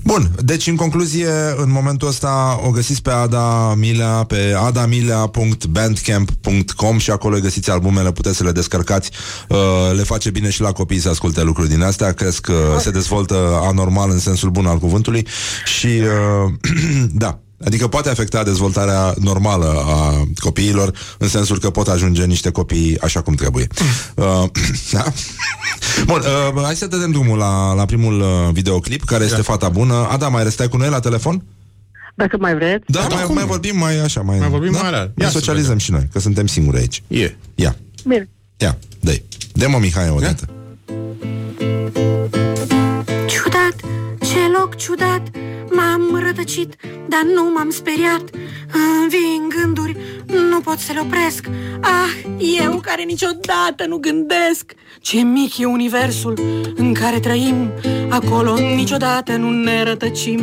[0.04, 7.12] Bun, deci în concluzie, în momentul ăsta o găsiți pe Ada Milea, pe adamilea.bandcamp.com și
[7.12, 9.12] acolo găsiți albumele, puteți să le descărcați.
[9.50, 9.58] Uh,
[9.96, 13.60] le face bine și la copii să asculte lucruri din astea, crezi că se dezvoltă
[13.62, 15.28] anormal în sensul bun al cuvântului
[15.66, 16.54] și uh,
[17.24, 23.00] da, Adică poate afecta dezvoltarea normală a copiilor, în sensul că pot ajunge niște copii
[23.00, 23.68] așa cum trebuie.
[24.16, 24.44] Uh,
[24.92, 25.04] da?
[26.06, 26.22] Bun,
[26.56, 30.08] uh, hai să dăm drumul la, la primul uh, videoclip, care este Fata Bună.
[30.12, 31.44] Ada, mai restai cu noi la telefon?
[32.16, 32.84] Dacă mai vreți.
[32.88, 34.82] Da, mai, mai vorbim mai așa, mai, Mai vorbim da?
[34.82, 35.12] mai rar.
[35.16, 37.04] Mai Ia să socializăm și noi, că suntem singuri aici.
[37.08, 37.36] E.
[37.56, 38.30] Ia, Bine.
[38.58, 39.22] ia, dă
[39.54, 40.48] Dă-mă Mihai o dată.
[44.54, 45.22] Ciudat, ce loc ciudat.
[45.72, 46.76] M-am rătăcit,
[47.08, 48.24] dar nu m-am speriat.
[48.74, 49.98] Îmi vin gânduri,
[50.50, 51.46] nu pot să le opresc.
[51.82, 52.32] Ah,
[52.62, 54.74] eu care niciodată nu gândesc.
[55.00, 56.40] Ce mic e universul
[56.76, 57.72] în care trăim.
[58.10, 60.42] Acolo niciodată nu ne rătăcim.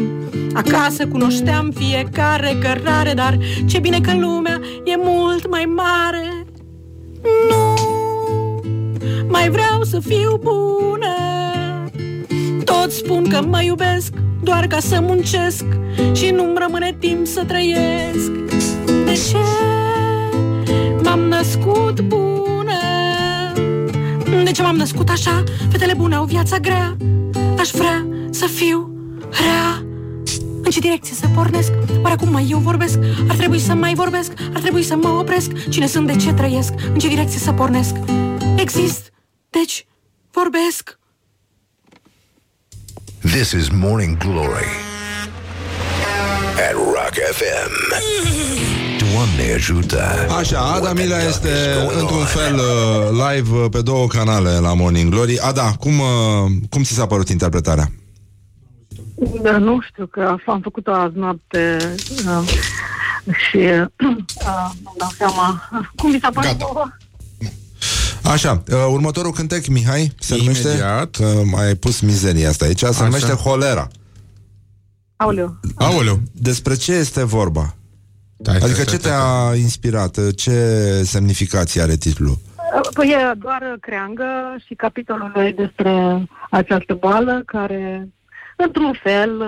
[0.55, 6.47] Acasă cunoșteam fiecare cărare Dar ce bine că lumea e mult mai mare.
[7.49, 7.75] Nu,
[9.29, 11.50] mai vreau să fiu bună
[12.71, 15.65] toți spun că mă iubesc doar ca să muncesc
[16.13, 18.31] Și nu-mi rămâne timp să trăiesc
[19.05, 19.37] De ce
[21.03, 22.81] m-am născut bună?
[24.45, 25.45] De ce m-am născut așa?
[25.71, 26.97] Fetele bune au viața grea
[27.59, 28.91] Aș vrea să fiu
[29.31, 29.85] rea
[30.63, 31.73] în ce direcție să pornesc?
[32.03, 32.99] Oare acum mai eu vorbesc?
[33.29, 34.33] Ar trebui să mai vorbesc?
[34.55, 35.69] Ar trebui să mă opresc?
[35.69, 36.07] Cine sunt?
[36.07, 36.73] De ce trăiesc?
[36.93, 37.95] În ce direcție să pornesc?
[38.57, 39.13] Exist,
[39.51, 39.87] deci
[40.31, 41.00] vorbesc
[43.23, 44.67] This is Morning Glory
[46.69, 47.73] at Rock FM.
[48.99, 50.03] Doamne ajută!
[50.39, 52.25] Așa, Ada What the Milea duck este is going într-un on?
[52.25, 55.39] fel uh, live uh, pe două canale la Morning Glory.
[55.41, 57.91] Ada, cum, uh, cum ți s-a părut interpretarea?
[59.43, 61.77] Da, nu știu, că am făcut-o azi noapte
[62.27, 62.49] uh,
[63.49, 63.87] și uh,
[64.85, 65.69] nu dau seama.
[65.97, 66.99] Cum mi s-a părut Gata.
[68.23, 68.35] Vouă?
[68.35, 70.69] Așa, uh, următorul cântec, Mihai, se numește...
[70.69, 71.11] Imediat.
[71.11, 73.05] Că mai pus mizeria asta aici, se Așa.
[73.05, 73.89] numește Holera.
[75.17, 75.57] Aoleu.
[75.75, 76.21] Aoleu.
[76.33, 77.75] Despre ce este vorba?
[78.41, 80.35] Stai, stai, Adică stai, ce stai, te-a inspirat?
[80.35, 80.53] Ce
[81.05, 82.39] semnificație are titlul?
[82.95, 88.09] Păi e doar creangă și capitolul e despre această boală care,
[88.57, 89.43] într-un fel,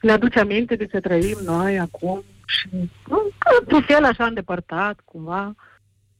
[0.00, 2.68] le aduce aminte de ce trăim noi acum și,
[3.60, 5.54] într-un fel, așa îndepărtat, cumva.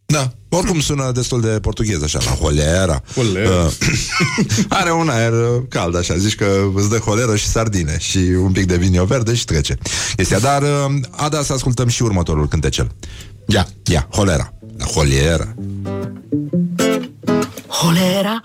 [0.07, 3.03] Da, oricum sună destul de portughez așa, la holera.
[3.15, 3.51] Holera.
[3.51, 3.73] Uh,
[4.81, 8.53] are un aer uh, cald așa, zici că îți dă holeră și sardine și un
[8.53, 9.79] pic de vinio verde și trece.
[10.17, 12.91] Chestia, dar uh, Ada să ascultăm și următorul cântecel.
[13.47, 14.53] Ia, ia, holera.
[14.79, 15.55] La holera.
[17.67, 18.41] Holera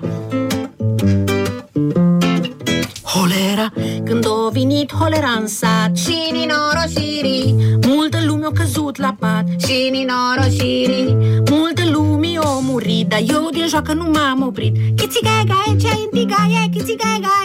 [3.18, 3.72] Holera.
[4.04, 7.56] Când a venit holera în sat Și ninoroșirii
[7.88, 11.18] Multă lume a căzut la pat Și ninoroșirii
[11.50, 14.76] Multă lume a murit Dar eu din joacă nu m-am oprit.
[14.96, 17.38] Chițigaie, ce intigaie, chițigaie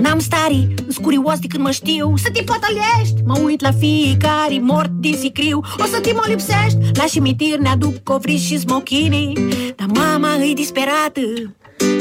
[0.00, 2.14] N-am stari, scurioasti când mă știu.
[2.16, 5.60] Să te potolești Mă uit la fiecare mort din sicriu.
[5.78, 9.32] O să te mă lipsești La cimitir ne aduc covriși și smochinii.
[9.76, 11.20] Dar mama îi disperată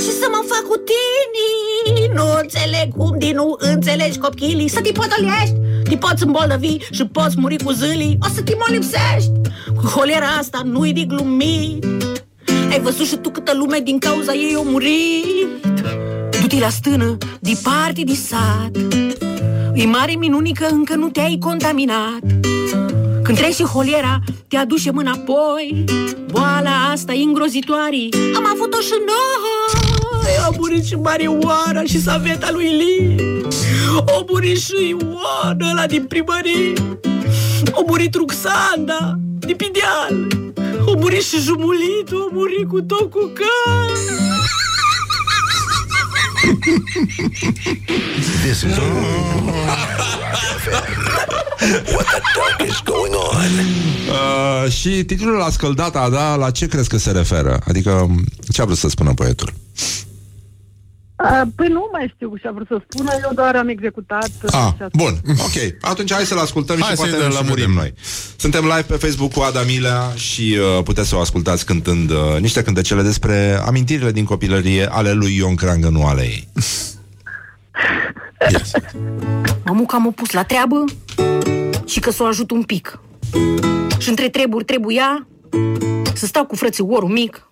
[0.03, 2.13] și să mă fac cu tine.
[2.13, 4.67] Nu înțeleg cum din nu înțelegi copchilii.
[4.67, 5.55] Să te potolești
[5.89, 8.17] Te poți îmbolnăvi și poți muri cu zâlii.
[8.21, 9.31] O să te mă lipsești
[9.75, 11.85] Cu holera asta nu-i de glumit.
[12.71, 15.65] Ai văzut și tu câtă lume din cauza ei o murit?
[16.41, 18.71] Du-te la stână, departe de sat.
[19.73, 22.19] E mare minuni că încă nu te-ai contaminat
[23.27, 25.83] Când treci holiera, te aduce mâna apoi.
[26.31, 28.09] Boala asta e îngrozitoare.
[28.35, 30.37] Am avut-o și noi.
[30.45, 33.15] A murit și Marioara și saveta lui Li.
[34.05, 36.73] O murit și Ioana ăla din primărie.
[37.71, 40.27] O murit Ruxanda din Pideal.
[40.85, 43.97] O murit și Jumulitul, o murit cu tot cu cal
[48.43, 49.76] This is Morning
[51.93, 53.51] What the duck is going on?
[54.09, 57.59] Uh, și titlul a scăldat Ada, la ce crezi că se referă?
[57.67, 58.07] Adică,
[58.51, 59.53] ce a vrut să spună poetul?
[61.23, 64.29] Uh, Păi nu mai știu ce a vrut să spună, eu doar am executat.
[64.43, 65.73] uh, Ah, ce a bun, ok.
[65.81, 67.77] Atunci hai să-l ascultăm Hai și să-i poate dăm ne și lămurim vedem.
[67.79, 67.93] noi.
[68.37, 72.17] Suntem live pe Facebook cu Ada Milea și uh, puteți să o ascultați cântând uh,
[72.39, 76.47] niște cântecele despre amintirile din copilărie ale lui Ion Creangă, nu ale ei.
[78.51, 78.71] Yes.
[79.65, 80.83] Mamuca m-a pus la treabă
[81.85, 82.99] și că să o ajut un pic.
[83.97, 85.27] Și între treburi trebuia
[86.13, 87.47] să stau cu frățiorul mic,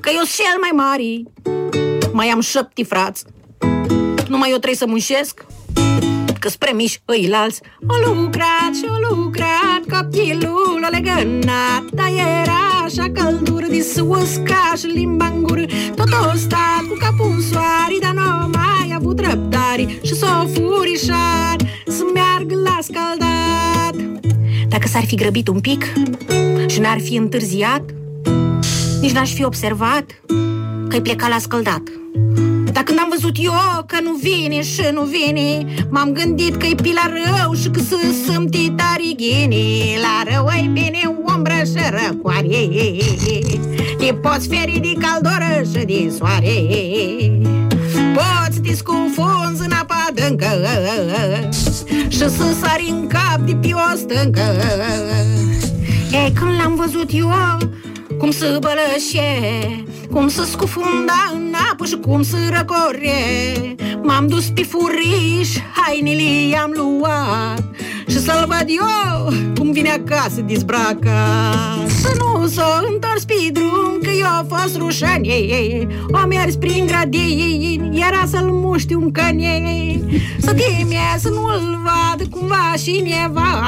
[0.00, 1.22] că eu sunt cel mai mare,
[2.12, 3.24] mai am șapte frați.
[4.28, 5.44] Numai eu trebuie să muncesc,
[6.42, 12.08] că spre mici ăilalți O lucrat și o lucrat Copilul o legănat Dar
[12.42, 15.64] era așa căldură De sus ca și limba în gură
[15.96, 18.71] Tot o stat cu capul în soare Dar nu mai
[19.24, 24.24] avut răbdare Și s-o furișat Să meargă la scaldat
[24.68, 25.92] Dacă s-ar fi grăbit un pic
[26.66, 27.82] Și n-ar fi întârziat
[29.00, 30.04] Nici n-aș fi observat
[30.88, 31.82] Că-i plecat la scăldat
[32.72, 33.52] Dar când am văzut eu
[33.86, 37.96] că nu vine și nu vine M-am gândit că-i pila rău și că să
[38.26, 39.96] sunt titarighini.
[40.00, 42.66] La rău ai bine umbră și răcoare.
[43.98, 47.61] Te poți feri de caldoră și de soare
[48.14, 50.46] Poți te scufunzi în apa adâncă.
[52.08, 54.40] Și să sari în cap de pe o stâncă
[56.12, 57.30] Ei, când l-am văzut eu
[58.18, 64.62] cum să bălășe Cum să scufunda în apă și cum să răcore M-am dus pe
[64.62, 67.64] furiș, hainele i-am luat.
[68.08, 74.10] Și să-l văd eu cum vine acasă dezbracat Să nu s-o întors pe drum că
[74.18, 80.04] eu a fost rușanie O mers prin gradini, era să-l muști un cănie
[80.38, 83.62] Să teme să nu-l vad cumva și neva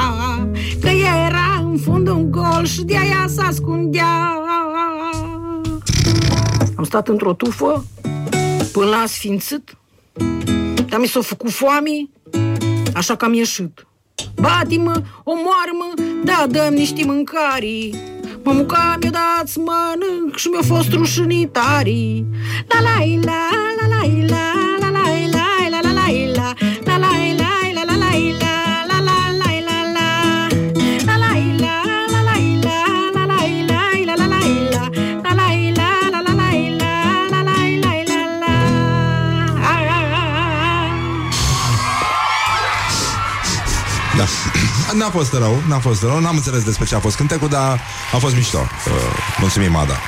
[0.81, 0.89] Că
[1.27, 4.41] era în fund un gol și de aia se ascundea.
[6.75, 7.85] Am stat într-o tufă
[8.71, 9.77] până la sfințit,
[10.89, 12.09] dar mi s-a făcut foame,
[12.93, 13.87] așa că am ieșit.
[14.35, 17.89] Bati-mă, omoară-mă, da, dăm niște mâncare.
[18.43, 22.25] Mă muca, mi-a dat mănânc și mi-a fost rușinitari.
[22.67, 23.47] La la la
[23.79, 24.64] la la la
[44.95, 47.81] N-a fost rău, n-a fost rău, n-am înțeles despre ce a fost cântecul, dar
[48.13, 48.57] a fost mișto.
[48.57, 48.93] Uh,
[49.39, 49.99] mulțumim, Ada.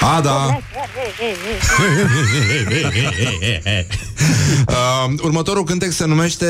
[0.00, 0.60] Ada!
[4.68, 6.46] uh, următorul cântec se numește...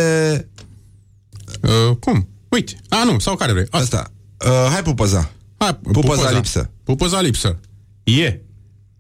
[1.61, 2.29] Uh, cum?
[2.49, 2.77] Uite.
[2.89, 3.67] A, nu, sau care vrei?
[3.71, 3.97] Asta.
[3.97, 4.13] Asta.
[4.51, 5.31] Uh, hai, pupăza.
[5.59, 6.71] Hai, Pupăza lipsă.
[6.85, 7.61] Pupăza lipsă.
[8.05, 8.41] E.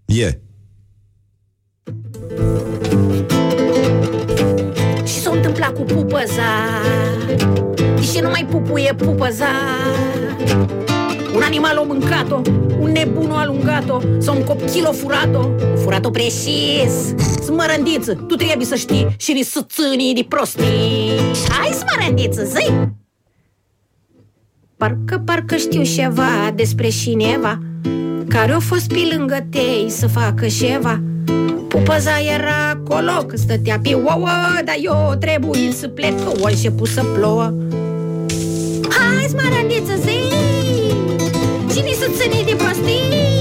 [0.05, 0.40] E.
[5.82, 6.52] cu pupăza.
[7.96, 9.46] Deși nu mai pupuie pupăza.
[11.34, 12.40] Un animal o mâncat-o
[12.80, 15.48] Un nebun o alungat-o Sau un copil o furat-o.
[15.82, 17.14] Furat-o precis
[17.44, 19.06] Smărândiță, tu trebuie să știi.
[19.16, 21.10] Și ni să țânii de prostii.
[21.48, 22.72] Hai smărândiță, zi!
[24.76, 27.59] Parcă, parcă știu ceva despre cineva
[28.28, 31.00] Care a fost pe lângă tei să facă ceva
[31.69, 34.28] Pupăza era acolo că stătea pe ouă
[34.65, 37.55] Dar eu trebuie să plec că o început să plouă
[38.89, 40.19] Hai, smarândiță, zi!
[41.74, 43.31] Cine să ține de prostii?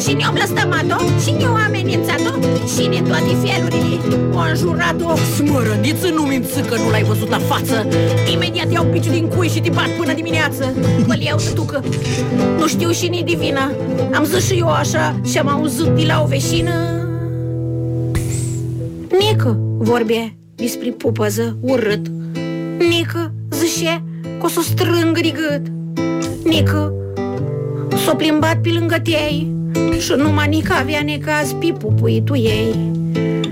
[0.00, 2.32] Și ne-o blăstămat-o, și ne-o amenințat-o
[2.74, 4.00] Și ne toate felurile
[4.34, 7.86] o înjurat-o Smărândiță, nu minți că nu l-ai văzut la față.
[8.32, 10.74] Imediat iau piciul din cui și te bat până dimineață.
[11.06, 11.84] Bă, iau tătucă,
[12.58, 13.70] nu știu și ni divina.
[14.14, 16.72] Am zis și eu așa și am auzit de la o veșină.
[19.18, 22.06] Nică vorbea despre pupăză urât.
[22.78, 25.66] Nică zice că o să o strângă de gât.
[26.44, 26.92] Nică
[28.04, 29.58] s-o plimbat pe lângă tei
[29.98, 32.74] Și numai Nică avea necaz pe pupuitul ei.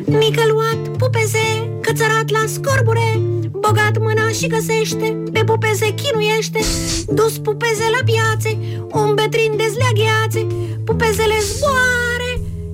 [0.04, 3.20] Nică luat pupeze cățărat la scorbure
[3.50, 6.60] Bogat mâna și găsește Pe pupeze chinuiește.
[7.06, 8.58] Dus pupeze la piațe
[8.92, 10.46] Un betrin dezleagheațe
[10.84, 12.32] Pupezele zboare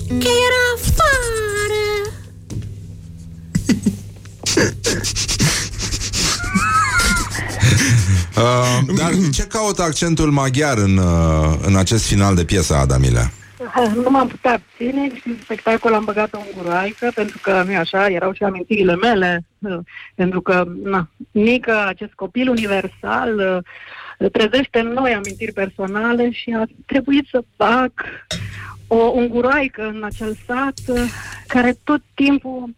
[0.09, 1.23] Că era afară
[8.36, 13.31] Uh, dar ce caută accentul maghiar în, uh, în acest final de piesă, Adamilea?
[13.94, 18.06] Nu m-am putut abține și în spectacol am băgat-o în guroaică, pentru că nu așa,
[18.06, 19.78] erau și amintirile mele, uh,
[20.15, 23.62] pentru că na, Nică, acest copil universal,
[24.19, 27.93] uh, trezește în noi amintiri personale și a trebuit să bag
[28.86, 31.11] o unguroaică în acel sat uh,
[31.47, 32.74] care tot timpul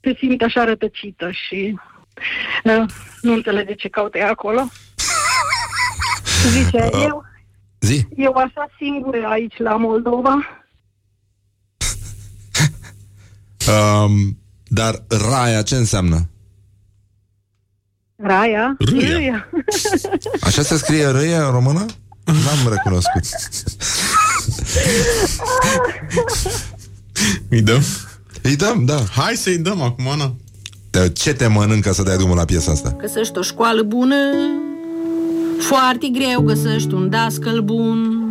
[0.00, 1.78] se simte așa rătăcită și
[2.64, 2.84] uh,
[3.20, 4.68] nu înțelege ce caută ea acolo.
[6.50, 7.24] Zice, eu,
[7.80, 8.06] Zi.
[8.16, 10.38] eu așa singură aici la Moldova.
[13.68, 16.28] Um, dar raia ce înseamnă?
[18.16, 18.76] Raia?
[18.78, 19.08] Râia.
[19.08, 19.48] Râia.
[20.46, 21.84] Așa se scrie râia în română?
[22.24, 23.24] N-am recunoscut.
[27.48, 27.80] Îi dăm?
[28.42, 29.04] Îi dăm, da.
[29.10, 30.34] Hai să-i dăm acum, Ana.
[30.90, 32.96] De ce te mănâncă să dai drumul la piesa asta?
[33.00, 34.16] Găsești o școală bună
[35.58, 38.28] Foarte greu găsești un dascăl bun.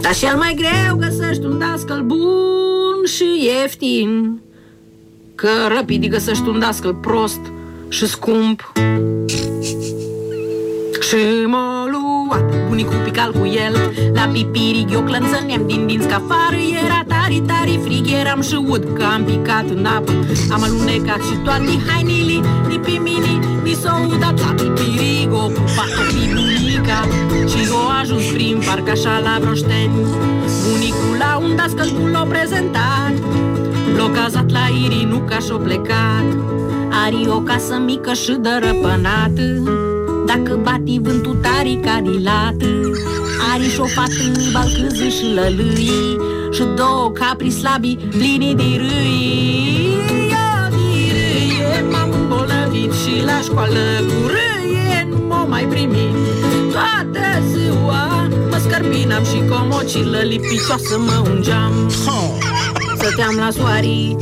[0.00, 4.40] Dar cel mai greu găsești un dascăl bun și ieftin.
[5.34, 7.40] Că rapid găsești un dascăl prost
[7.88, 8.72] și scump.
[11.00, 11.76] Și mă
[12.26, 13.74] șuat Bunicul pical cu el.
[14.14, 18.86] La pipirig eu clănțăneam din dinți ca afară Era tari, tari frig, eram și ud
[18.94, 20.12] Că am picat în apă.
[20.50, 26.02] Am alunecat și toate hainili Ni pe mini, ni s-o udat La pipirig o ocupat-o
[26.12, 27.00] pe bunica
[27.50, 29.96] Și o ajuns prin parc așa la broșteni
[30.64, 33.14] Bunicul la un dascăl bun l-a prezentat.
[33.96, 36.26] L-a cazat la Iri, nu ca și-o plecat.
[37.04, 39.48] Ari o casă mică și dărăpânată
[40.26, 42.66] Dacă bati vântul tari ca dilată
[43.52, 46.16] Ari și-o fată, balcâză și lălâi
[46.50, 50.25] Și două capri slabi plini de râi
[53.50, 56.14] școală cu râie nu m-au mai primit
[56.72, 61.72] Toată ziua mă scărpinam și comocilă lipicioasă mă ungeam.
[62.96, 64.16] Stăteam la soarii,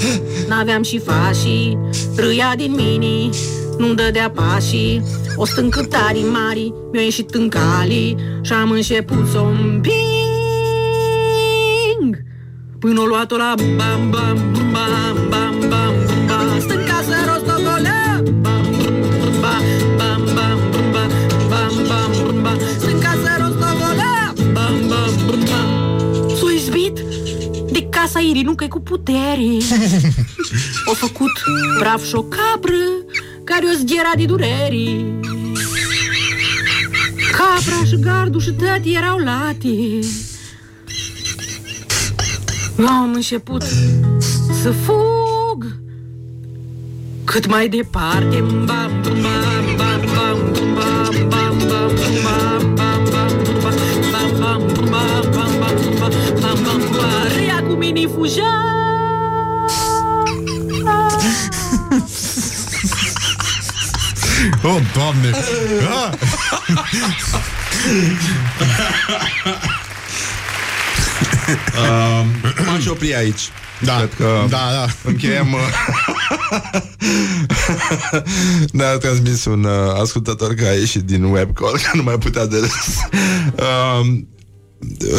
[0.48, 1.78] n-aveam și fașii
[2.16, 3.30] Râia din mini,
[3.78, 5.02] nu-mi dădea pașii.
[5.36, 9.94] O stâncă tari mari, mi-a ieșit în cali Și-am început să o împing.
[12.78, 15.34] Până o luat-o la bam, bam, bam, bam, bam,
[28.15, 29.57] casa Irinucă cu putere.
[30.91, 31.32] O făcut
[31.78, 32.73] praf și o capră
[33.45, 35.05] Care o zgera de dureri.
[37.32, 39.99] Capra și gardul și tăti erau late.
[42.78, 43.62] Eu am început
[44.62, 45.77] să fug
[47.24, 48.41] Cât mai departe.
[48.41, 52.53] Bam, bam, bam, bam, bam, bam, bam, bam, bam, bam, bam,
[57.85, 58.52] Râia cu mini fuja
[64.62, 65.31] Oh, doamne!
[65.90, 66.12] Ah!
[71.78, 72.24] Uh,
[72.66, 73.40] m-aș opri aici.
[73.81, 74.86] Da, Cred că da, da.
[75.05, 75.52] încheiem...
[75.52, 75.61] uh,
[78.73, 82.56] Ne-a transmis un uh, ascultător că a ieșit din webcall, că nu mai putea de
[82.59, 82.97] râs.
[83.55, 84.19] Uh,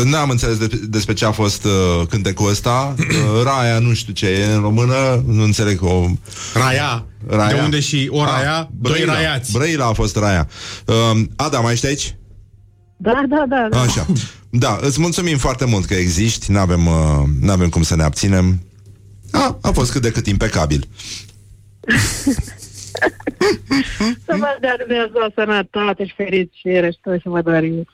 [0.04, 3.06] N-am înțeles de, despre ce a fost uh, cântecul ăsta uh,
[3.44, 6.06] Raia, nu știu ce e în română Nu înțeleg o...
[6.54, 7.06] Raia.
[7.28, 7.56] Raia.
[7.56, 9.14] De unde și o raia, Ah, doi Brăila.
[9.14, 9.52] raiați.
[9.52, 10.48] Brăila a fost Raia
[10.86, 12.16] uh, Ada, mai ești aici?
[12.98, 13.68] Da, da, da.
[13.72, 13.82] da.
[13.82, 14.06] Așa.
[14.50, 18.62] Da, îți mulțumim foarte mult că existi, n-avem, uh, n-avem cum să ne abținem.
[19.32, 20.88] A, a fost cât de cât impecabil.
[24.26, 27.88] Să vă dea Dumnezeu sănătate și fericire și tot ce vă dorim.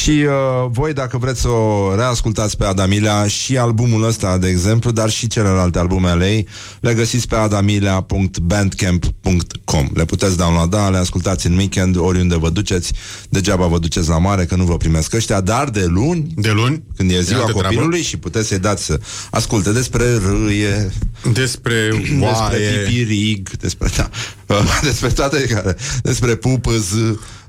[0.00, 0.26] Și uh,
[0.70, 5.26] voi, dacă vreți să o reascultați pe Adamilea și albumul ăsta, de exemplu, dar și
[5.26, 6.46] celelalte albume ale ei,
[6.80, 9.88] le găsiți pe adamilea.bandcamp.com.
[9.94, 12.92] Le puteți downloada, le ascultați în weekend, oriunde vă duceți.
[13.28, 16.82] Degeaba vă duceți la mare, că nu vă primesc ăștia, dar de luni, De luni.
[16.96, 17.68] când e ziua altă treabă.
[17.68, 19.00] copilului și puteți să-i dați să
[19.30, 20.90] asculte despre râie,
[21.32, 22.78] Despre despre oaie.
[22.86, 24.08] pipirig, despre, da,
[24.54, 26.84] uh, despre toate care, despre pupăz.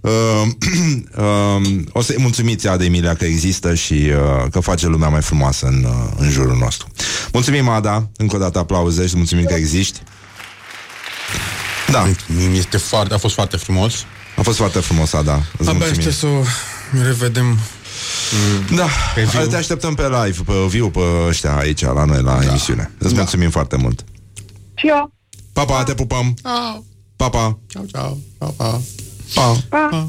[0.04, 0.12] Uh,
[1.18, 1.62] uh,
[1.92, 5.84] o să-i mulțumiți Ada Emilia că există și uh, că face lumea mai frumoasă în,
[5.84, 6.88] uh, în jurul nostru.
[7.34, 10.00] Mulțumim, Ada, încă o dată aplauze și mulțumim că existi.
[11.92, 12.08] Da,
[12.54, 13.94] Este foarte, a fost foarte frumos.
[14.38, 15.34] a fost foarte frumos, Ada.
[15.58, 15.98] Îți Abia mulțumim.
[15.98, 16.44] aștept să o
[17.04, 17.58] revedem.
[18.76, 19.46] Da, Pe viu.
[19.48, 22.92] te așteptăm pe live, pe viu, pe ăștia aici, la noi, la emisiune.
[22.98, 23.20] Îți Da.
[23.20, 24.04] mulțumim foarte mult.
[24.76, 25.14] Și eu.
[25.54, 26.34] Pa, pa, te pupăm.
[27.16, 27.60] Pa, pa.
[27.68, 28.18] Ciao, ciao.
[28.38, 28.82] Pa, pa.
[29.34, 29.55] Pa.
[29.69, 30.07] Pa.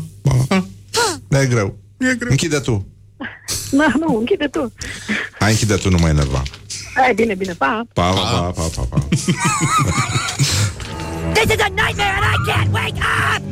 [0.49, 1.41] Pa.
[1.41, 1.79] E greu.
[1.99, 2.31] E greu.
[2.31, 2.87] Închide tu.
[3.71, 4.73] Na, nu, închide tu.
[5.39, 6.43] Hai, închide tu, nu mă enerva.
[6.95, 7.83] Hai, bine, bine, pa.
[7.93, 8.99] Pa, pa, pa, pa, pa, pa.
[11.35, 12.99] This is a nightmare and I can't wake
[13.37, 13.43] up!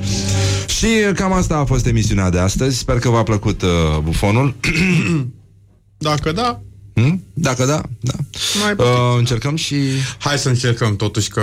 [0.68, 2.78] Și cam asta a fost emisiunea de astăzi.
[2.78, 4.54] Sper că v-a plăcut uh, bufonul.
[5.98, 6.60] Dacă da,
[6.94, 7.24] Hmm?
[7.34, 8.12] Dacă da, da.
[8.62, 8.92] mai puțin.
[8.92, 9.76] Uh, încercăm și
[10.18, 11.42] Hai să încercăm totuși că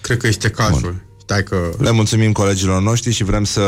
[0.00, 0.78] cred că este cazul.
[0.78, 1.56] Stai că...
[1.78, 3.62] le mulțumim colegilor noștri și vrem să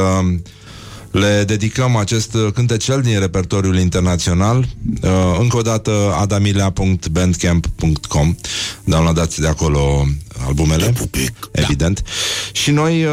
[1.12, 4.66] le dedicăm acest uh, cântecel din repertoriul internațional.
[5.02, 8.34] Uh, încă o dată adamilea.bandcamp.com
[8.84, 10.06] Downloadați de acolo
[10.46, 10.92] albumele,
[11.50, 12.02] evident.
[12.52, 13.10] Și noi, uh,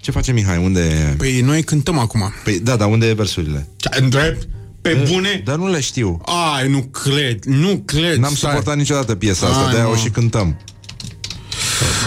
[0.00, 0.56] ce facem, Mihai?
[0.56, 1.14] Unde e?
[1.16, 2.32] Păi noi cântăm acum.
[2.44, 3.68] Păi, da, dar unde e versurile?
[3.76, 4.48] Ce, Îndrept?
[4.80, 5.42] Pe bune?
[5.44, 6.20] Dar nu le știu.
[6.54, 8.16] Ai, nu cred, nu cred.
[8.16, 8.50] N-am stai.
[8.50, 9.92] suportat niciodată piesa asta, Ai, de-aia mă.
[9.92, 10.56] o și cântăm.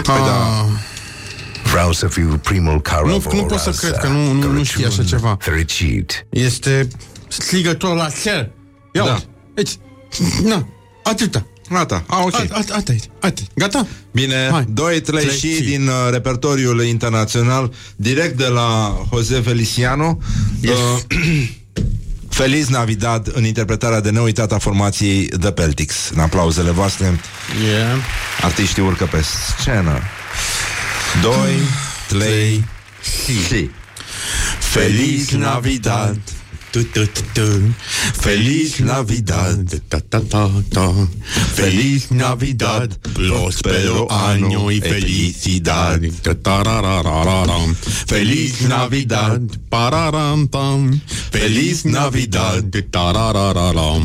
[0.04, 0.66] Păi da.
[1.76, 4.64] Ah, Vreau să fiu primul care Nu- nu pot să cred că nu- nu- nu
[4.64, 5.38] știi așa ceva.
[5.40, 6.26] Fericit.
[6.30, 6.88] Este
[7.28, 8.34] strigător la cer.
[8.94, 9.04] Ia Da.
[9.04, 9.22] da.
[9.54, 9.72] Deci,
[10.44, 10.68] na,
[11.04, 11.46] atâta.
[11.70, 12.34] Gata, a, ok.
[13.20, 13.88] Atât, gata?
[14.12, 14.66] Bine, Hai.
[14.70, 15.64] 2, 3 Trei și și.
[15.64, 20.18] din uh, repertoriul internațional, direct de la Jose Feliciano.
[20.64, 20.72] Uh,
[22.30, 26.10] Feliz Navidad în interpretarea de neuitat a formației The Peltics.
[26.14, 27.20] În aplauzele voastre,
[27.68, 27.96] Yeah.
[28.42, 29.24] artiștii urcă pe
[29.60, 30.00] scenă.
[31.22, 31.34] 2,
[32.08, 32.66] 3
[33.48, 33.70] și...
[34.60, 36.20] Feliz Navidad.
[36.76, 37.74] Tu, tu, tu, tu.
[38.20, 39.64] Feliz Navidad.
[39.88, 40.92] Ta, ta, ta, ta.
[41.56, 42.92] Feliz Navidad.
[43.14, 46.02] Prospero año y felicidad.
[46.22, 47.60] Ta, ta, ra, ra, ra, ra, ra.
[48.08, 49.40] Feliz Navidad.
[49.70, 51.00] Pararam, tam.
[51.32, 52.66] Feliz Navidad.
[52.92, 53.96] Ta, ra, ra, ra, ra.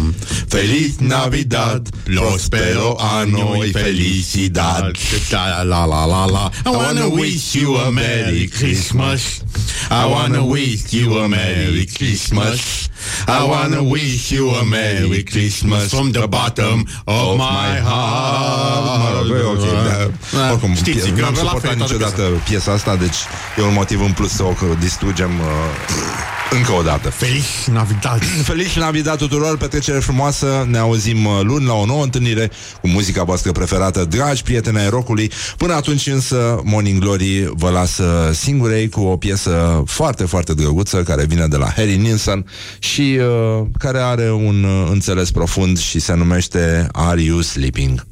[0.47, 1.83] Feliz Navidad.
[2.05, 4.95] Prospero año y felicidad.
[5.29, 6.53] Ta, la, la, la, la.
[6.65, 9.43] I wanna wish you a Merry Christmas.
[9.91, 12.60] I wanna wish you a Merry Christmas.
[12.61, 12.90] Yes.
[13.29, 18.81] I wanna wish you a Merry Christmas from the bottom of my heart.
[18.99, 20.11] Mă rog, e ok, da.
[20.39, 23.17] Da, Oricum, știți, pie- că n-am la suportat fel toată niciodată piesa asta, deci
[23.59, 27.11] e un motiv în plus să o distrugem uh, încă o dată.
[27.11, 28.23] Feliz Navidad.
[28.51, 32.51] Feliz Navidad tuturor, petrecere frumoasă Ne auzim uh, luni la o nouă întâlnire
[32.81, 38.31] Cu muzica voastră preferată, dragi prieteni ai rockului Până atunci însă Morning Glory vă lasă
[38.35, 42.47] singurei Cu o piesă foarte, foarte drăguță Care vine de la Harry Nilsson
[42.93, 48.07] Și uh, care are un uh, înțeles profund Și se numește Are You Sleeping?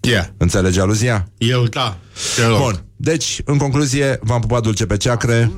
[0.00, 0.24] Yeah.
[0.36, 1.28] Înțelegi aluzia?
[1.38, 1.96] Eu, da.
[2.36, 2.58] Deloc.
[2.58, 5.50] Bun, deci, în concluzie V-am pupat dulce pe ceacre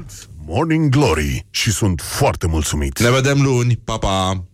[0.47, 3.01] Morning Glory și sunt foarte mulțumit.
[3.01, 4.45] Ne vedem luni, pa, pa!